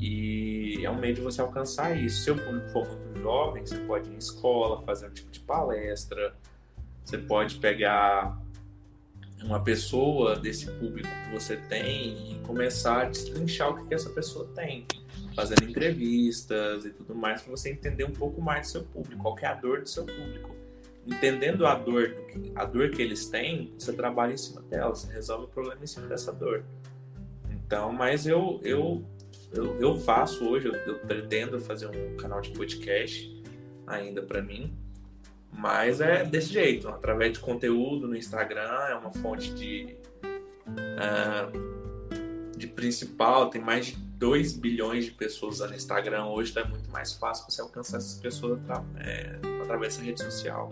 E 0.00 0.80
é 0.82 0.90
um 0.90 0.98
meio 0.98 1.14
de 1.14 1.20
você 1.20 1.42
alcançar 1.42 1.94
isso. 1.96 2.24
Se 2.24 2.30
o 2.30 2.36
público 2.36 2.68
for 2.70 2.88
muito 2.88 3.20
jovem, 3.20 3.66
você 3.66 3.76
pode 3.80 4.08
ir 4.08 4.14
em 4.14 4.16
escola, 4.16 4.82
fazer 4.82 5.08
um 5.08 5.10
tipo 5.10 5.30
de 5.30 5.40
palestra. 5.40 6.34
Você 7.04 7.18
pode 7.18 7.56
pegar 7.56 8.40
uma 9.44 9.62
pessoa 9.62 10.36
desse 10.36 10.70
público 10.70 11.08
que 11.08 11.32
você 11.32 11.56
tem 11.56 12.32
e 12.32 12.38
começar 12.46 13.02
a 13.02 13.04
destrinchar 13.04 13.70
o 13.70 13.86
que, 13.86 13.94
essa 13.94 14.08
pessoa 14.10 14.48
tem. 14.54 14.86
Fazendo 15.34 15.64
entrevistas 15.64 16.84
e 16.84 16.90
tudo 16.90 17.14
mais, 17.14 17.42
para 17.42 17.50
você 17.50 17.70
entender 17.70 18.04
um 18.04 18.12
pouco 18.12 18.40
mais 18.40 18.68
do 18.68 18.70
seu 18.70 18.84
público, 18.84 19.22
qual 19.22 19.38
é 19.38 19.46
a 19.46 19.54
dor 19.54 19.82
do 19.82 19.88
seu 19.88 20.04
público. 20.04 20.56
Entendendo 21.06 21.66
a 21.66 21.74
dor, 21.74 22.14
a 22.54 22.64
dor 22.64 22.90
que 22.90 23.02
eles 23.02 23.28
têm, 23.28 23.72
você 23.78 23.92
trabalha 23.92 24.32
em 24.32 24.36
cima 24.36 24.62
dela, 24.62 24.94
você 24.94 25.12
resolve 25.12 25.44
o 25.44 25.48
problema 25.48 25.82
em 25.82 25.86
cima 25.86 26.06
dessa 26.06 26.32
dor. 26.32 26.64
Então, 27.50 27.92
mas 27.92 28.26
eu, 28.26 28.60
eu 28.62 29.04
eu, 29.52 29.80
eu 29.80 29.96
faço 29.96 30.48
hoje, 30.48 30.68
eu, 30.68 30.74
eu 30.74 30.98
pretendo 31.00 31.60
fazer 31.60 31.86
um 31.86 32.16
canal 32.16 32.40
de 32.40 32.50
podcast 32.50 33.42
ainda 33.86 34.22
para 34.22 34.40
mim, 34.40 34.76
mas 35.52 36.00
é 36.00 36.24
desse 36.24 36.52
jeito, 36.52 36.88
através 36.88 37.32
de 37.32 37.40
conteúdo 37.40 38.06
no 38.06 38.16
Instagram, 38.16 38.70
é 38.88 38.94
uma 38.94 39.10
fonte 39.10 39.52
de 39.52 39.96
ah, 40.98 41.50
de 42.56 42.66
principal, 42.66 43.48
tem 43.48 43.60
mais 43.60 43.86
de 43.86 43.96
2 43.96 44.52
bilhões 44.52 45.06
de 45.06 45.12
pessoas 45.12 45.56
usando 45.56 45.74
Instagram 45.74 46.26
hoje, 46.26 46.50
então 46.50 46.62
é 46.62 46.68
muito 46.68 46.90
mais 46.90 47.14
fácil 47.14 47.50
você 47.50 47.60
alcançar 47.62 47.96
essas 47.96 48.20
pessoas 48.20 48.60
é, 48.98 49.38
através 49.62 49.94
dessa 49.94 50.04
rede 50.04 50.22
social. 50.22 50.70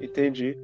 Entendi. 0.00 0.56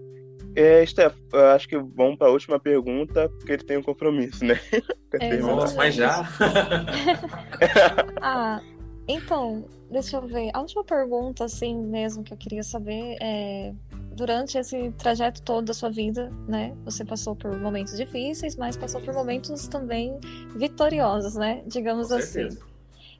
É, 0.56 0.84
Steph, 0.86 1.14
acho 1.54 1.68
que 1.68 1.76
vamos 1.76 2.16
para 2.16 2.28
a 2.28 2.30
última 2.30 2.58
pergunta, 2.58 3.28
porque 3.28 3.52
ele 3.52 3.62
tem 3.62 3.76
um 3.76 3.82
compromisso, 3.82 4.44
né? 4.44 4.58
É, 5.18 5.38
Nossa, 5.38 5.74
mas 5.76 5.94
já? 5.94 6.28
ah, 8.20 8.60
então, 9.08 9.64
deixa 9.90 10.18
eu 10.18 10.26
ver. 10.26 10.50
A 10.52 10.60
última 10.60 10.84
pergunta, 10.84 11.44
assim 11.44 11.74
mesmo, 11.74 12.22
que 12.22 12.34
eu 12.34 12.36
queria 12.36 12.62
saber 12.62 13.16
é. 13.20 13.72
Durante 14.14 14.58
esse 14.58 14.90
trajeto 14.92 15.42
todo 15.42 15.66
da 15.66 15.74
sua 15.74 15.90
vida, 15.90 16.30
né? 16.48 16.74
Você 16.84 17.04
passou 17.04 17.34
por 17.36 17.56
momentos 17.58 17.96
difíceis, 17.96 18.56
mas 18.56 18.76
passou 18.76 19.00
por 19.00 19.14
momentos 19.14 19.68
também 19.68 20.18
vitoriosos, 20.54 21.34
né? 21.34 21.62
Digamos 21.66 22.10
assim. 22.12 22.48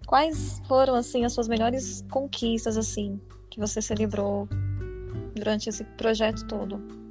Quais 0.07 0.61
foram, 0.67 0.95
assim, 0.95 1.25
as 1.25 1.33
suas 1.33 1.49
melhores 1.49 2.05
conquistas, 2.11 2.77
assim, 2.77 3.21
que 3.51 3.59
você 3.59 3.81
celebrou 3.81 4.49
durante 5.35 5.69
esse 5.69 5.85
projeto 5.85 6.47
todo? 6.47 7.06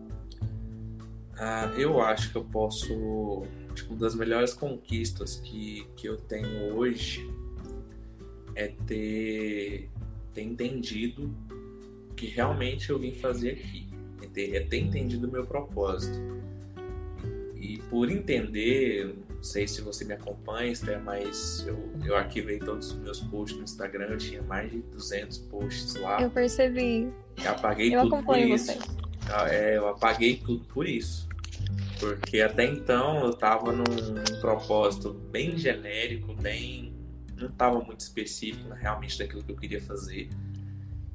Ah, 1.38 1.72
eu 1.78 2.02
acho 2.02 2.32
que 2.32 2.38
eu 2.38 2.44
posso. 2.46 3.44
Tipo, 3.74 3.94
uma 3.94 4.00
das 4.00 4.16
melhores 4.16 4.54
conquistas 4.54 5.38
que, 5.44 5.86
que 5.96 6.08
eu 6.08 6.16
tenho 6.16 6.76
hoje 6.76 7.30
é 8.56 8.70
ter, 8.88 9.90
ter 10.34 10.42
entendido 10.42 11.34
o 12.10 12.14
que 12.14 12.28
realmente 12.28 12.90
eu 12.90 12.98
vim 12.98 13.14
fazer 13.14 13.52
aqui. 13.52 13.88
É 14.22 14.28
ter, 14.28 14.56
é 14.56 14.62
ter 14.62 14.80
entendido 14.80 15.28
o 15.28 15.32
meu 15.32 15.46
propósito. 15.46 16.18
E 17.56 17.80
por 17.90 18.10
entender, 18.10 19.16
não 19.30 19.44
sei 19.44 19.68
se 19.68 19.82
você 19.82 20.06
me 20.06 20.14
acompanha, 20.14 20.72
Esther, 20.72 21.02
mas 21.04 21.66
eu, 21.68 21.78
eu 22.06 22.16
arquivei 22.16 22.60
todos 22.60 22.92
os 22.92 22.98
meus 23.00 23.20
posts 23.20 23.58
no 23.58 23.64
Instagram, 23.64 24.06
eu 24.06 24.18
tinha 24.18 24.42
mais 24.44 24.72
de 24.72 24.80
200 24.80 25.38
posts 25.40 25.96
lá. 25.96 26.22
Eu 26.22 26.30
percebi. 26.30 27.12
Eu 27.44 27.52
apaguei 27.52 27.94
eu 27.94 28.04
tudo 28.04 28.24
por 28.24 28.38
isso. 28.38 28.72
Você. 28.72 29.05
Ah, 29.32 29.50
é, 29.50 29.78
eu 29.78 29.88
apaguei 29.88 30.38
tudo 30.38 30.66
por 30.66 30.88
isso. 30.88 31.28
Porque 32.00 32.42
até 32.42 32.66
então 32.66 33.24
eu 33.26 33.32
estava 33.32 33.72
num, 33.72 33.84
num, 33.84 34.42
propósito 34.42 35.14
bem 35.32 35.58
genérico, 35.58 36.34
bem. 36.36 36.94
não 37.38 37.48
estava 37.48 37.80
muito 37.80 38.02
específico 38.02 38.68
né, 38.70 38.78
realmente 38.80 39.18
daquilo 39.18 39.44
que 39.44 39.52
eu 39.52 39.56
queria 39.56 39.82
fazer. 39.82 40.30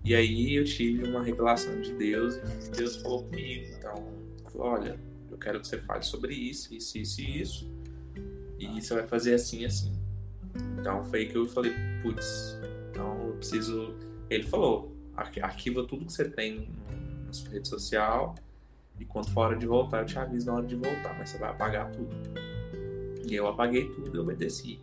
E 0.04 0.14
aí 0.14 0.54
eu 0.54 0.64
tive 0.64 1.06
uma 1.08 1.22
revelação 1.22 1.80
de 1.80 1.92
Deus 1.92 2.36
e 2.36 2.70
Deus 2.70 2.96
falou 2.96 3.24
comigo. 3.24 3.66
Então, 3.78 4.08
olha, 4.54 4.98
eu 5.30 5.36
quero 5.36 5.60
que 5.60 5.68
você 5.68 5.78
fale 5.78 6.02
sobre 6.02 6.34
isso, 6.34 6.74
isso, 6.74 6.98
isso 6.98 7.20
e 7.20 7.40
isso. 7.40 7.70
E 8.58 8.80
você 8.80 8.94
vai 8.94 9.06
fazer 9.06 9.34
assim 9.34 9.64
assim. 9.64 9.92
Então 10.78 11.04
foi 11.04 11.20
aí 11.20 11.28
que 11.28 11.36
eu 11.36 11.46
falei, 11.46 11.72
putz, 12.02 12.58
então 12.90 13.28
eu 13.28 13.34
preciso. 13.34 13.94
Ele 14.28 14.44
falou, 14.44 14.96
arquiva 15.16 15.84
tudo 15.84 16.06
que 16.06 16.12
você 16.12 16.28
tem 16.28 16.68
na 17.30 17.34
sua 17.34 17.50
rede 17.50 17.68
social 17.68 18.34
e 18.98 19.04
quando 19.06 19.30
for 19.30 19.40
hora 19.46 19.56
de 19.56 19.66
voltar, 19.66 20.00
eu 20.00 20.06
te 20.06 20.18
aviso 20.18 20.46
na 20.46 20.54
hora 20.54 20.66
de 20.66 20.76
voltar, 20.76 21.16
mas 21.18 21.30
você 21.30 21.38
vai 21.38 21.50
apagar 21.50 21.90
tudo. 21.90 22.14
E 23.26 23.34
eu 23.34 23.46
apaguei 23.46 23.88
tudo 23.88 24.14
e 24.14 24.20
obedeci. 24.20 24.78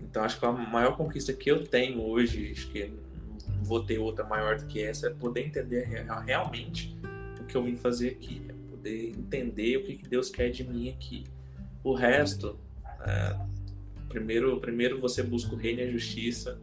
Então 0.00 0.24
acho 0.24 0.40
que 0.40 0.46
a 0.46 0.52
maior 0.52 0.96
conquista 0.96 1.32
que 1.34 1.50
eu 1.50 1.62
tenho 1.64 2.00
hoje, 2.02 2.52
acho 2.52 2.70
que 2.70 2.86
não 2.86 3.62
vou 3.62 3.84
ter 3.84 3.98
outra 3.98 4.24
maior 4.24 4.56
do 4.56 4.66
que 4.66 4.82
essa, 4.82 5.08
é 5.08 5.10
poder 5.10 5.46
entender 5.46 5.84
realmente 6.24 6.96
o 7.38 7.44
que 7.44 7.54
eu 7.54 7.62
vim 7.62 7.76
fazer 7.76 8.08
aqui. 8.08 8.42
É 8.48 8.70
poder 8.70 9.10
entender 9.10 9.76
o 9.76 9.84
que 9.84 10.08
Deus 10.08 10.30
quer 10.30 10.48
de 10.48 10.64
mim 10.64 10.88
aqui. 10.88 11.24
O 11.84 11.92
resto, 11.92 12.58
é, 13.02 13.36
primeiro, 14.08 14.58
primeiro 14.58 14.98
você 14.98 15.22
busca 15.22 15.54
o 15.54 15.58
reino 15.58 15.80
e 15.80 15.84
a 15.84 15.90
justiça 15.90 16.58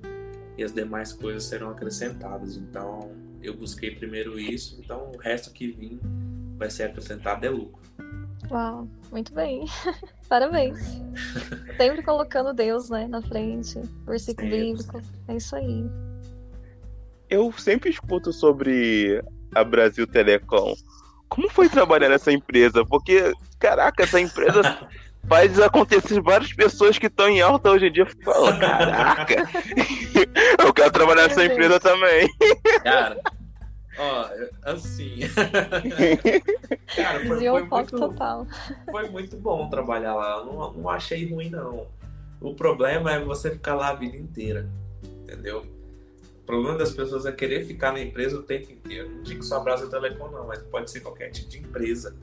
e 0.57 0.63
as 0.63 0.73
demais 0.73 1.13
coisas 1.13 1.43
serão 1.43 1.69
acrescentadas. 1.69 2.57
Então 2.57 3.11
eu 3.49 3.55
busquei 3.55 3.91
primeiro 3.91 4.39
isso, 4.39 4.79
então 4.79 5.11
o 5.13 5.17
resto 5.17 5.51
que 5.51 5.67
vim 5.67 5.99
vai 6.57 6.69
ser 6.69 6.83
acrescentado 6.83 7.45
é 7.45 7.49
lucro. 7.49 7.81
Uau, 8.49 8.87
muito 9.11 9.33
bem. 9.33 9.65
Parabéns. 10.29 10.79
Sempre 11.77 12.03
colocando 12.03 12.53
Deus, 12.53 12.89
né, 12.89 13.07
na 13.07 13.21
frente, 13.21 13.81
versículo 14.05 14.49
sempre. 14.49 14.73
bíblico. 14.73 15.01
É 15.27 15.35
isso 15.35 15.55
aí. 15.55 15.85
Eu 17.29 17.51
sempre 17.51 17.89
escuto 17.89 18.31
sobre 18.31 19.21
a 19.53 19.63
Brasil 19.63 20.07
Telecom. 20.07 20.73
Como 21.27 21.49
foi 21.49 21.67
trabalhar 21.67 22.09
nessa 22.09 22.31
empresa? 22.31 22.85
Porque, 22.85 23.33
caraca, 23.59 24.03
essa 24.03 24.19
empresa 24.19 24.61
faz 25.27 25.59
acontecer 25.59 26.21
várias 26.21 26.53
pessoas 26.53 26.97
que 26.97 27.07
estão 27.07 27.27
em 27.27 27.41
alta 27.41 27.69
hoje 27.69 27.87
em 27.87 27.91
dia 27.91 28.07
falam, 28.23 28.55
caraca, 28.59 29.35
eu 30.59 30.73
quero 30.73 30.91
trabalhar 30.91 31.27
nessa 31.27 31.43
empresa 31.43 31.79
também. 31.81 32.29
Cara, 32.81 33.19
Ó, 33.97 34.29
assim. 34.63 35.19
Cara, 36.95 37.25
foi, 37.25 37.39
foi 37.39 37.63
muito, 37.63 37.97
total. 37.97 38.47
foi 38.89 39.09
muito 39.09 39.37
bom 39.37 39.69
trabalhar 39.69 40.15
lá. 40.15 40.45
Não, 40.45 40.73
não 40.73 40.89
achei 40.89 41.29
ruim, 41.29 41.49
não. 41.49 41.87
O 42.39 42.53
problema 42.53 43.11
é 43.11 43.19
você 43.19 43.51
ficar 43.51 43.75
lá 43.75 43.89
a 43.89 43.95
vida 43.95 44.15
inteira. 44.15 44.69
Entendeu? 45.03 45.65
O 46.41 46.45
problema 46.45 46.77
das 46.77 46.93
pessoas 46.93 47.25
é 47.25 47.31
querer 47.31 47.65
ficar 47.65 47.91
na 47.91 47.99
empresa 47.99 48.37
o 48.37 48.43
tempo 48.43 48.71
inteiro. 48.71 49.09
Não 49.09 49.23
digo 49.23 49.43
só 49.43 49.59
Brasil 49.59 49.89
Telecom, 49.89 50.29
não, 50.29 50.47
mas 50.47 50.59
pode 50.63 50.89
ser 50.91 51.01
qualquer 51.01 51.31
tipo 51.31 51.49
de 51.49 51.57
empresa. 51.59 52.15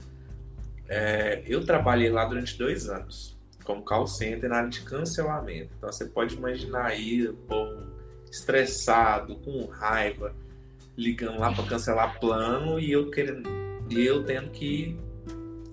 É, 0.88 1.42
eu 1.46 1.64
trabalhei 1.64 2.10
lá 2.10 2.24
durante 2.24 2.56
dois 2.56 2.88
anos, 2.88 3.36
como 3.64 3.82
call 3.82 4.06
center 4.06 4.48
na 4.48 4.58
área 4.58 4.70
de 4.70 4.82
cancelamento. 4.82 5.70
Então 5.76 5.92
você 5.92 6.06
pode 6.06 6.36
imaginar 6.36 6.86
aí 6.86 7.26
o 7.26 7.34
povo 7.34 7.82
estressado, 8.30 9.36
com 9.36 9.66
raiva 9.66 10.34
ligando 10.96 11.38
lá 11.38 11.52
para 11.52 11.64
cancelar 11.64 12.18
plano 12.20 12.78
e 12.78 12.92
eu 12.92 13.10
querendo 13.10 13.48
e 13.90 14.00
eu 14.06 14.24
tendo 14.24 14.50
que 14.50 14.96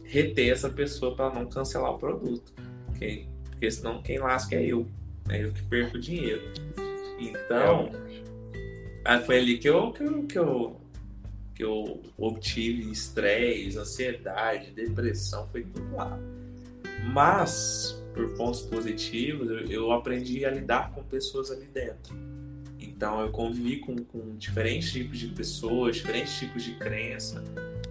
reter 0.04 0.52
essa 0.52 0.70
pessoa 0.70 1.16
para 1.16 1.34
não 1.34 1.48
cancelar 1.48 1.92
o 1.92 1.98
produto. 1.98 2.54
Porque, 2.86 3.26
porque 3.50 3.72
senão 3.72 4.02
quem 4.02 4.20
lasca 4.20 4.56
é 4.56 4.66
eu. 4.66 4.86
É 5.30 5.44
eu 5.44 5.54
que 5.54 5.64
perco 5.64 5.98
dinheiro. 5.98 6.42
Então, 7.18 7.92
foi 9.26 9.38
ali 9.38 9.58
que 9.58 9.70
eu, 9.70 9.92
que 9.94 10.04
eu, 10.04 10.24
que 10.24 10.40
eu, 10.40 10.82
que 11.56 11.64
eu 11.64 12.02
obtive 12.18 12.92
estresse, 12.92 13.78
ansiedade, 13.78 14.72
depressão, 14.72 15.48
foi 15.48 15.64
tudo 15.64 15.96
lá. 15.96 16.20
Mas, 17.14 18.04
por 18.14 18.36
pontos 18.36 18.62
positivos, 18.62 19.50
eu, 19.50 19.60
eu 19.68 19.92
aprendi 19.92 20.44
a 20.44 20.52
lidar 20.52 20.92
com 20.92 21.02
pessoas 21.04 21.50
ali 21.50 21.66
dentro 21.68 22.31
então 23.02 23.20
eu 23.20 23.32
convivi 23.32 23.78
com, 23.78 23.96
com 23.96 24.36
diferentes 24.38 24.92
tipos 24.92 25.18
de 25.18 25.30
pessoas, 25.30 25.96
diferentes 25.96 26.38
tipos 26.38 26.64
de 26.64 26.76
crença. 26.76 27.44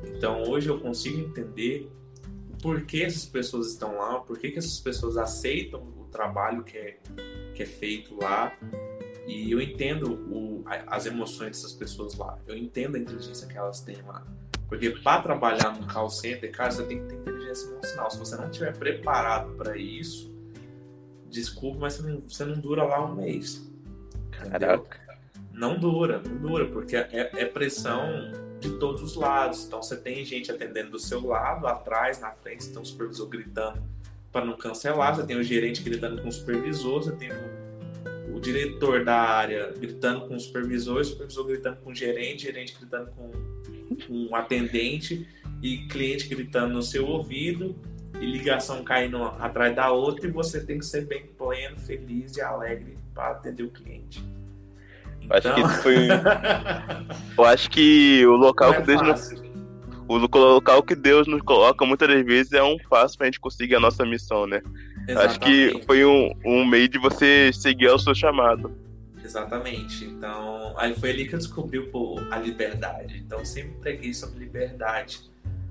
Então 0.07 0.45
hoje 0.45 0.69
eu 0.69 0.79
consigo 0.79 1.19
entender 1.19 1.91
por 2.63 2.83
que 2.83 3.03
essas 3.03 3.27
pessoas 3.27 3.73
estão 3.73 3.97
lá, 3.97 4.21
por 4.21 4.39
que, 4.39 4.53
que 4.53 4.59
essas 4.61 4.79
pessoas 4.79 5.17
aceitam 5.17 5.81
o 5.81 6.05
trabalho 6.13 6.63
que 6.63 6.79
é, 6.79 6.99
que 7.57 7.61
é 7.65 7.67
feito 7.67 8.17
lá. 8.23 8.57
E 9.27 9.51
eu 9.51 9.61
entendo 9.61 10.13
o, 10.13 10.63
as 10.87 11.07
emoções 11.07 11.57
dessas 11.57 11.73
pessoas 11.73 12.17
lá. 12.17 12.39
Eu 12.47 12.57
entendo 12.57 12.95
a 12.95 12.99
inteligência 13.01 13.49
que 13.49 13.59
elas 13.59 13.81
têm 13.81 14.01
lá. 14.03 14.25
Porque 14.69 14.91
para 14.91 15.23
trabalhar 15.23 15.77
no 15.77 15.89
call 15.93 16.09
center, 16.09 16.53
cara, 16.53 16.71
você 16.71 16.85
tem 16.85 17.01
que 17.01 17.07
ter 17.07 17.17
inteligência 17.17 17.69
emocional. 17.69 18.09
Se 18.13 18.17
você 18.17 18.37
não 18.37 18.49
estiver 18.49 18.77
preparado 18.77 19.57
para 19.57 19.77
isso, 19.77 20.33
desculpa, 21.29 21.81
mas 21.81 21.95
você 21.95 22.03
não, 22.05 22.21
você 22.21 22.45
não 22.45 22.61
dura 22.61 22.85
lá 22.85 23.05
um 23.05 23.17
mês. 23.17 23.69
Não 25.53 25.79
dura, 25.79 26.23
não 26.25 26.37
dura, 26.37 26.67
porque 26.67 26.97
é, 26.97 27.09
é, 27.13 27.45
pressão 27.45 28.33
de 28.61 28.71
todos 28.79 29.03
os 29.03 29.15
lados. 29.15 29.65
Então 29.67 29.83
você 29.83 29.97
tem 29.97 30.25
gente 30.25 30.51
atendendo 30.51 30.91
do 30.91 30.99
seu 30.99 31.27
lado, 31.27 31.67
atrás, 31.67 32.21
na 32.21 32.31
frente, 32.31 32.69
tem 32.69 32.81
o 32.81 32.85
supervisor 32.85 33.29
gritando 33.29 33.83
para 34.33 34.45
não 34.45 34.57
cancelar, 34.57 35.17
você 35.17 35.27
tem 35.27 35.37
o 35.37 35.43
gerente 35.43 35.83
gritando 35.83 36.23
com 36.23 36.29
o 36.29 36.33
supervisor, 36.33 37.03
você 37.03 37.13
tem 37.13 37.31
o, 37.31 38.37
o 38.37 38.41
diretor 38.41 39.05
da 39.05 39.17
área 39.17 39.73
gritando 39.77 40.27
com 40.27 40.37
o 40.37 40.41
supervisor, 40.41 41.01
o 41.01 41.05
supervisor 41.05 41.47
gritando 41.47 41.77
com 41.79 41.91
o 41.91 41.95
gerente, 41.95 42.45
gerente 42.45 42.77
gritando 42.79 43.11
com, 43.11 43.31
com 44.07 44.27
o 44.31 44.37
atendente 44.37 45.27
e 45.61 45.79
cliente 45.89 46.29
gritando 46.29 46.75
no 46.75 46.83
seu 46.83 47.07
ouvido 47.07 47.77
e 48.21 48.27
ligação 48.27 48.85
caindo 48.85 49.23
atrás 49.25 49.75
da 49.75 49.91
outra 49.91 50.27
e 50.27 50.31
você 50.31 50.65
tem 50.65 50.79
que 50.79 50.87
ser 50.87 51.07
bem 51.07 51.27
pleno, 51.27 51.77
feliz 51.77 52.37
e 52.37 52.41
alegre 52.41 52.97
para 53.21 53.33
atender 53.33 53.65
o 53.65 53.71
cliente. 53.71 54.25
Então... 55.21 55.37
Acho 55.37 55.55
que 55.55 55.61
então- 55.61 55.83
foi. 55.83 56.09
Eu 57.37 57.45
acho 57.45 57.71
que 57.71 58.27
o 58.27 58.37
local 58.37 58.73
é 58.73 58.81
que 58.81 58.87
Deus 58.87 59.03
nos... 59.03 59.43
o 60.09 60.17
local 60.17 60.83
que 60.83 60.95
Deus 60.95 61.27
nos 61.29 61.43
coloca 61.43 61.85
muitas 61.85 62.09
das 62.09 62.25
vezes 62.25 62.53
é 62.53 62.63
um 62.63 62.77
passo 62.89 63.19
para 63.19 63.27
a 63.27 63.31
gente 63.31 63.39
conseguir 63.41 63.75
a 63.77 63.81
nossa 63.81 64.05
missão, 64.07 64.47
né? 64.47 64.63
Exatamente. 65.07 65.19
Acho 65.19 65.41
que 65.41 65.83
foi 65.87 66.05
um, 66.05 66.31
um 66.45 66.65
meio 66.65 66.89
de 66.89 66.99
você 66.99 67.53
seguir 67.53 67.89
o 67.89 67.99
seu 67.99 68.15
chamado. 68.15 68.73
Exatamente. 69.23 70.05
Então, 70.05 70.75
aí 70.77 70.95
foi 70.95 71.11
ali 71.11 71.29
que 71.29 71.35
eu 71.35 71.39
descobri 71.39 71.91
a 72.31 72.39
liberdade. 72.39 73.23
Então, 73.25 73.45
sempre 73.45 73.73
preguei 73.81 74.15
sobre 74.15 74.41
liberdade. 74.41 75.31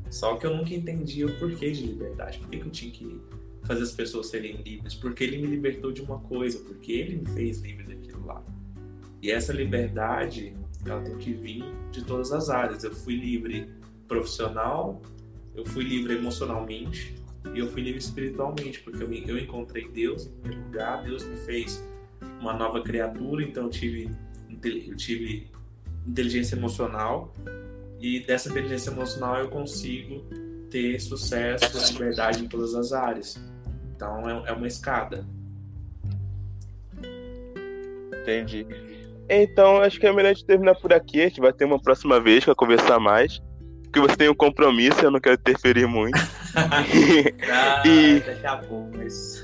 Só 0.10 0.36
que 0.36 0.46
eu 0.46 0.56
nunca 0.56 0.74
entendi 0.74 1.26
o 1.26 1.40
porquê 1.40 1.72
de 1.72 1.86
liberdade. 1.86 2.40
Por 2.40 2.50
que, 2.50 2.58
que 2.58 2.66
eu 2.66 2.72
tinha 2.72 2.92
que 2.92 3.22
fazer 3.64 3.84
as 3.84 3.92
pessoas 3.92 4.28
serem 4.28 4.62
livres? 4.62 4.96
Porque 4.96 5.24
ele 5.24 5.38
me 5.38 5.48
libertou 5.48 5.92
de 5.92 6.02
uma 6.02 6.20
coisa, 6.20 6.60
porque 6.60 6.92
ele 6.92 7.18
me 7.18 7.26
fez 7.30 7.60
livre 7.62 7.84
daquilo 7.84 8.26
lá. 8.26 8.44
E 9.22 9.32
essa 9.32 9.52
liberdade, 9.52 10.56
ela 10.86 11.02
tem 11.02 11.18
que 11.18 11.34
vir 11.34 11.64
de 11.92 12.04
todas 12.04 12.32
as 12.32 12.50
áreas. 12.50 12.84
Eu 12.84 12.94
fui 12.94 13.16
livre 13.16 13.70
profissional, 14.08 15.02
eu 15.56 15.66
fui 15.66 15.84
livre 15.84 16.16
emocionalmente 16.16 17.16
e 17.54 17.60
eu 17.60 17.68
fui 17.68 17.82
livre 17.82 18.00
espiritualmente, 18.00 18.80
porque 18.82 19.04
eu, 19.04 19.12
eu 19.12 19.38
encontrei 19.38 19.88
Deus 19.88 20.26
em 20.26 20.32
primeiro 20.42 20.66
lugar, 20.66 21.04
Deus 21.04 21.24
me 21.26 21.38
fez 21.38 21.84
uma 22.40 22.54
nova 22.54 22.82
criatura, 22.82 23.44
então 23.44 23.64
eu 23.66 23.70
tive, 23.70 24.10
eu 24.64 24.96
tive 24.96 25.48
inteligência 26.08 26.56
emocional 26.56 27.34
e 28.00 28.22
dessa 28.22 28.50
inteligência 28.50 28.92
emocional 28.92 29.38
eu 29.38 29.50
consigo 29.50 30.26
ter 30.70 31.00
sucesso, 31.00 31.94
liberdade 31.94 32.44
em 32.44 32.48
todas 32.48 32.76
as 32.76 32.94
áreas. 32.94 33.40
Então 33.96 34.30
é, 34.30 34.50
é 34.50 34.54
uma 34.54 34.68
escada. 34.68 35.26
Entendi. 38.22 38.66
Então 39.30 39.78
acho 39.78 40.00
que 40.00 40.08
é 40.08 40.12
melhor 40.12 40.30
a 40.30 40.34
gente 40.34 40.46
terminar 40.46 40.76
por 40.76 40.94
aqui. 40.94 41.22
A 41.22 41.26
gente 41.26 41.42
vai 41.42 41.54
ter 41.54 41.66
uma 41.66 41.82
próxima 41.82 42.20
vez 42.20 42.46
para 42.46 42.56
conversar 42.56 43.00
mais. 43.00 43.42
Porque 43.84 44.00
você 44.00 44.16
tem 44.16 44.30
um 44.30 44.36
compromisso, 44.36 45.04
eu 45.04 45.10
não 45.10 45.20
quero 45.20 45.36
interferir 45.36 45.88
muito. 45.88 46.18
ah, 46.56 47.88
e... 47.88 48.20
daqui 48.20 48.46
a 48.46 48.58
pouco, 48.58 48.92
mas. 48.96 49.44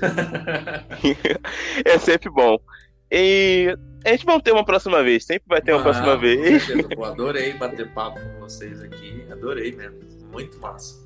é 1.84 1.98
sempre 1.98 2.30
bom. 2.30 2.56
E 3.10 3.76
a 4.04 4.10
gente 4.10 4.24
vai 4.24 4.40
ter 4.40 4.52
uma 4.52 4.64
próxima 4.64 5.02
vez, 5.02 5.24
sempre 5.24 5.44
vai 5.48 5.60
ter 5.60 5.72
uma 5.72 5.80
ah, 5.80 5.82
próxima 5.82 6.16
vez. 6.16 6.64
Pô, 6.94 7.04
adorei 7.06 7.54
bater 7.54 7.92
papo 7.92 8.20
com 8.20 8.40
vocês 8.40 8.80
aqui, 8.82 9.26
adorei 9.30 9.72
mesmo, 9.72 9.98
muito 10.30 10.58
massa. 10.60 11.05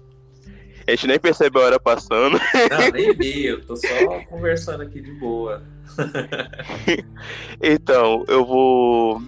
A 0.91 0.97
gente 0.97 1.07
nem 1.07 1.21
percebe 1.21 1.57
a 1.57 1.63
hora 1.63 1.79
passando. 1.79 2.37
Não, 2.37 2.91
nem 2.93 3.15
vi, 3.15 3.47
eu 3.47 3.65
tô 3.65 3.77
só 3.77 3.87
conversando 4.29 4.83
aqui 4.83 5.01
de 5.01 5.13
boa. 5.13 5.63
então, 7.63 8.25
eu 8.27 8.45
vou. 8.45 9.23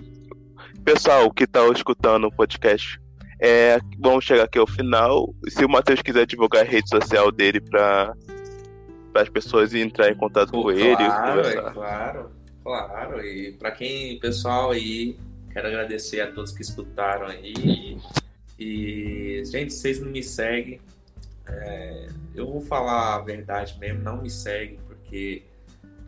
Pessoal 0.85 1.31
que 1.33 1.47
tá 1.47 1.65
escutando 1.69 2.27
o 2.27 2.33
podcast, 2.33 3.01
é, 3.41 3.79
vamos 4.01 4.25
chegar 4.25 4.43
aqui 4.43 4.59
ao 4.59 4.67
final. 4.67 5.33
Se 5.49 5.65
o 5.65 5.69
Matheus 5.69 6.03
quiser 6.03 6.27
divulgar 6.27 6.63
a 6.63 6.69
rede 6.69 6.89
social 6.89 7.31
dele 7.31 7.61
para 7.61 8.13
as 9.15 9.29
pessoas 9.29 9.73
entrar 9.73 10.11
em 10.11 10.17
contato 10.17 10.51
Pô, 10.51 10.63
com 10.63 10.73
ele. 10.73 10.97
Claro, 10.97 11.41
é 11.43 11.71
claro. 11.71 12.31
Claro, 12.65 13.25
e 13.25 13.53
para 13.53 13.71
quem, 13.71 14.19
pessoal 14.19 14.73
aí, 14.73 15.17
quero 15.53 15.69
agradecer 15.69 16.21
a 16.23 16.33
todos 16.33 16.51
que 16.51 16.63
escutaram 16.63 17.27
aí. 17.27 17.99
E, 18.59 19.43
gente, 19.45 19.73
vocês 19.73 20.01
não 20.01 20.11
me 20.11 20.25
seguem. 20.25 20.81
É, 21.47 22.09
eu 22.35 22.47
vou 22.47 22.61
falar 22.61 23.17
a 23.17 23.21
verdade 23.21 23.79
mesmo, 23.79 24.03
não 24.03 24.23
me 24.23 24.31
segue, 24.31 24.79
porque 24.87 25.45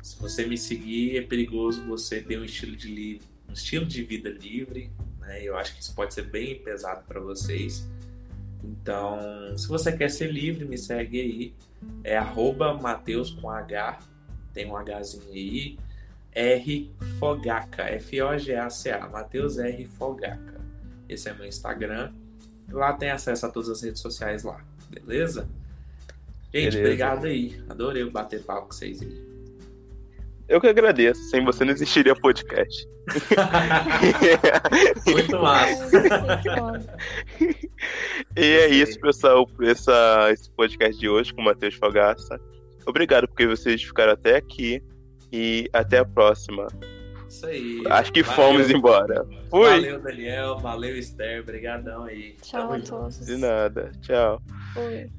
se 0.03 0.19
você 0.21 0.47
me 0.47 0.57
seguir 0.57 1.17
é 1.17 1.23
perigoso 1.23 1.85
você 1.87 2.21
ter 2.21 2.39
um 2.39 2.45
estilo 2.45 2.77
de, 2.77 2.89
li 2.89 3.23
um 3.49 3.53
estilo 3.53 3.87
de 3.87 4.03
vida 4.03 4.31
livre. 4.31 4.91
Né? 5.21 5.43
Eu 5.43 5.57
acho 5.57 5.75
que 5.75 5.83
isso 5.83 5.95
pode 5.95 6.15
ser 6.15 6.23
bem 6.23 6.59
pesado 6.59 7.05
para 7.07 7.21
vocês. 7.21 7.89
Então, 8.63 9.19
se 9.57 9.69
você 9.69 9.93
quer 9.93 10.11
ser 10.11 10.31
livre, 10.33 10.65
me 10.65 10.79
segue 10.79 11.21
aí. 11.21 11.55
É 12.03 12.17
arroba 12.17 12.75
Mateus 12.75 13.31
com 13.31 13.51
H, 13.51 13.99
tem 14.53 14.71
um 14.71 14.75
Hzinho 14.79 15.33
aí. 15.33 15.79
R 16.33 16.91
Fogaca, 17.19 17.85
F-O-G-A-C-A, 17.85 19.09
Matheus 19.09 19.59
R 19.59 19.87
Fogaca. 19.87 20.61
Esse 21.09 21.29
é 21.29 21.35
meu 21.35 21.47
Instagram. 21.47 22.13
Lá 22.69 22.93
tem 22.93 23.11
acesso 23.11 23.47
a 23.47 23.51
todas 23.51 23.69
as 23.69 23.83
redes 23.83 24.01
sociais 24.01 24.43
lá, 24.43 24.65
beleza? 24.95 25.49
Gente, 26.53 26.73
beleza. 26.73 26.79
obrigado 26.79 27.27
aí. 27.27 27.61
Adorei 27.69 28.09
bater 28.09 28.43
papo 28.43 28.69
com 28.69 28.73
vocês 28.73 29.03
aí. 29.03 29.35
Eu 30.49 30.61
que 30.61 30.67
agradeço. 30.67 31.23
Sem 31.31 31.45
você 31.45 31.65
não 31.65 31.73
existiria 31.73 32.15
podcast. 32.15 32.87
Muito 35.07 35.41
massa. 35.41 35.91
e 38.37 38.45
é 38.45 38.69
isso, 38.69 39.01
pessoal, 39.01 39.47
por 39.47 39.65
essa, 39.65 40.31
esse 40.33 40.51
podcast 40.51 40.99
de 40.99 41.09
hoje 41.09 41.33
com 41.35 41.41
o 41.41 41.45
Matheus 41.45 41.75
Fogaça. 41.75 42.41
Obrigado 42.87 43.27
porque 43.27 43.47
vocês 43.47 43.83
ficaram 43.83 44.13
até 44.13 44.37
aqui. 44.37 44.83
E 45.33 45.69
até 45.73 45.99
a 45.99 46.05
próxima. 46.05 46.69
Isso 47.35 47.47
aí. 47.47 47.83
Acho 47.91 48.13
que 48.13 48.23
valeu. 48.23 48.45
fomos 48.45 48.71
embora. 48.71 49.27
Fui. 49.51 49.69
Valeu, 49.69 50.01
Daniel. 50.01 50.59
Valeu, 50.59 50.97
Esther. 50.97 51.41
Obrigadão 51.41 52.05
aí. 52.05 52.37
Tchau 52.41 52.61
Tamo 52.61 52.75
a 52.75 52.81
todos. 52.81 53.27
De 53.27 53.37
nada. 53.37 53.91
Tchau. 54.01 54.41
Fui. 54.73 55.11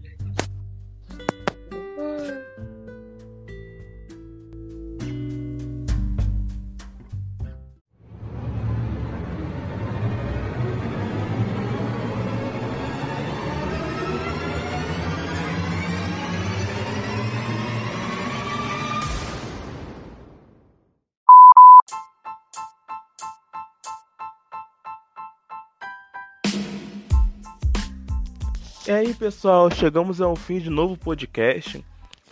E 28.87 28.91
aí, 28.91 29.15
pessoal, 29.15 29.71
chegamos 29.71 30.21
ao 30.21 30.35
fim 30.35 30.59
de 30.59 30.69
novo 30.69 30.95
podcast. 30.95 31.83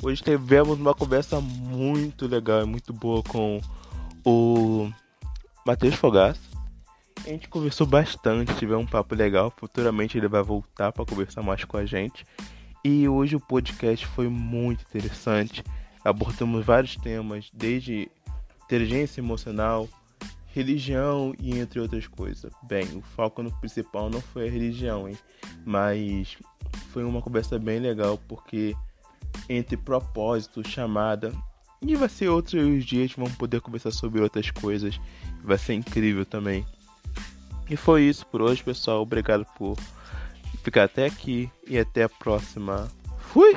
Hoje 0.04 0.22
tivemos 0.22 0.80
uma 0.80 0.94
conversa 0.94 1.42
muito 1.42 2.28
legal 2.28 2.62
e 2.62 2.66
muito 2.66 2.94
boa 2.94 3.24
com 3.24 3.60
o 4.24 4.88
Matheus 5.66 5.96
Fogaça. 5.96 6.40
A 7.26 7.30
gente 7.30 7.50
conversou 7.50 7.88
bastante, 7.88 8.54
tivemos 8.54 8.86
um 8.86 8.88
papo 8.88 9.16
legal. 9.16 9.52
Futuramente 9.58 10.16
ele 10.16 10.28
vai 10.28 10.44
voltar 10.44 10.92
para 10.92 11.04
conversar 11.04 11.42
mais 11.42 11.64
com 11.66 11.76
a 11.76 11.88
gente. 11.88 12.24
E 12.86 13.10
hoje 13.10 13.36
o 13.36 13.40
podcast 13.40 14.06
foi 14.06 14.28
muito 14.30 14.82
interessante. 14.84 15.64
Abordamos 16.06 16.64
vários 16.64 16.96
temas, 16.98 17.50
desde 17.52 18.12
inteligência 18.66 19.22
emocional, 19.22 19.90
religião 20.54 21.34
e 21.40 21.58
entre 21.58 21.80
outras 21.80 22.08
coisas. 22.08 22.54
Bem, 22.64 22.86
o 22.96 23.02
foco 23.02 23.42
no 23.42 23.52
principal 23.60 24.10
não 24.10 24.22
foi 24.22 24.48
a 24.48 24.52
religião, 24.52 25.10
hein? 25.10 25.18
Mas 25.66 26.38
foi 26.92 27.04
uma 27.04 27.22
conversa 27.22 27.58
bem 27.58 27.80
legal 27.80 28.20
porque 28.28 28.76
entre 29.50 29.76
propósito, 29.76 30.68
chamada 30.68 31.34
e 31.82 31.96
vai 31.96 32.08
ser 32.08 32.30
outros 32.30 32.86
dias 32.86 33.14
vamos 33.18 33.36
poder 33.36 33.60
conversar 33.60 33.92
sobre 33.92 34.22
outras 34.22 34.50
coisas. 34.52 35.00
Vai 35.44 35.58
ser 35.58 35.74
incrível 35.74 36.26
também. 36.26 36.66
E 37.70 37.76
foi 37.76 38.04
isso 38.04 38.26
por 38.28 38.42
hoje, 38.42 38.64
pessoal. 38.64 39.02
Obrigado 39.02 39.46
por 39.58 39.76
ficar 40.64 40.84
até 40.84 41.06
aqui 41.06 41.50
e 41.68 41.78
até 41.78 42.04
a 42.04 42.10
próxima. 42.10 42.90
Fui! 43.18 43.54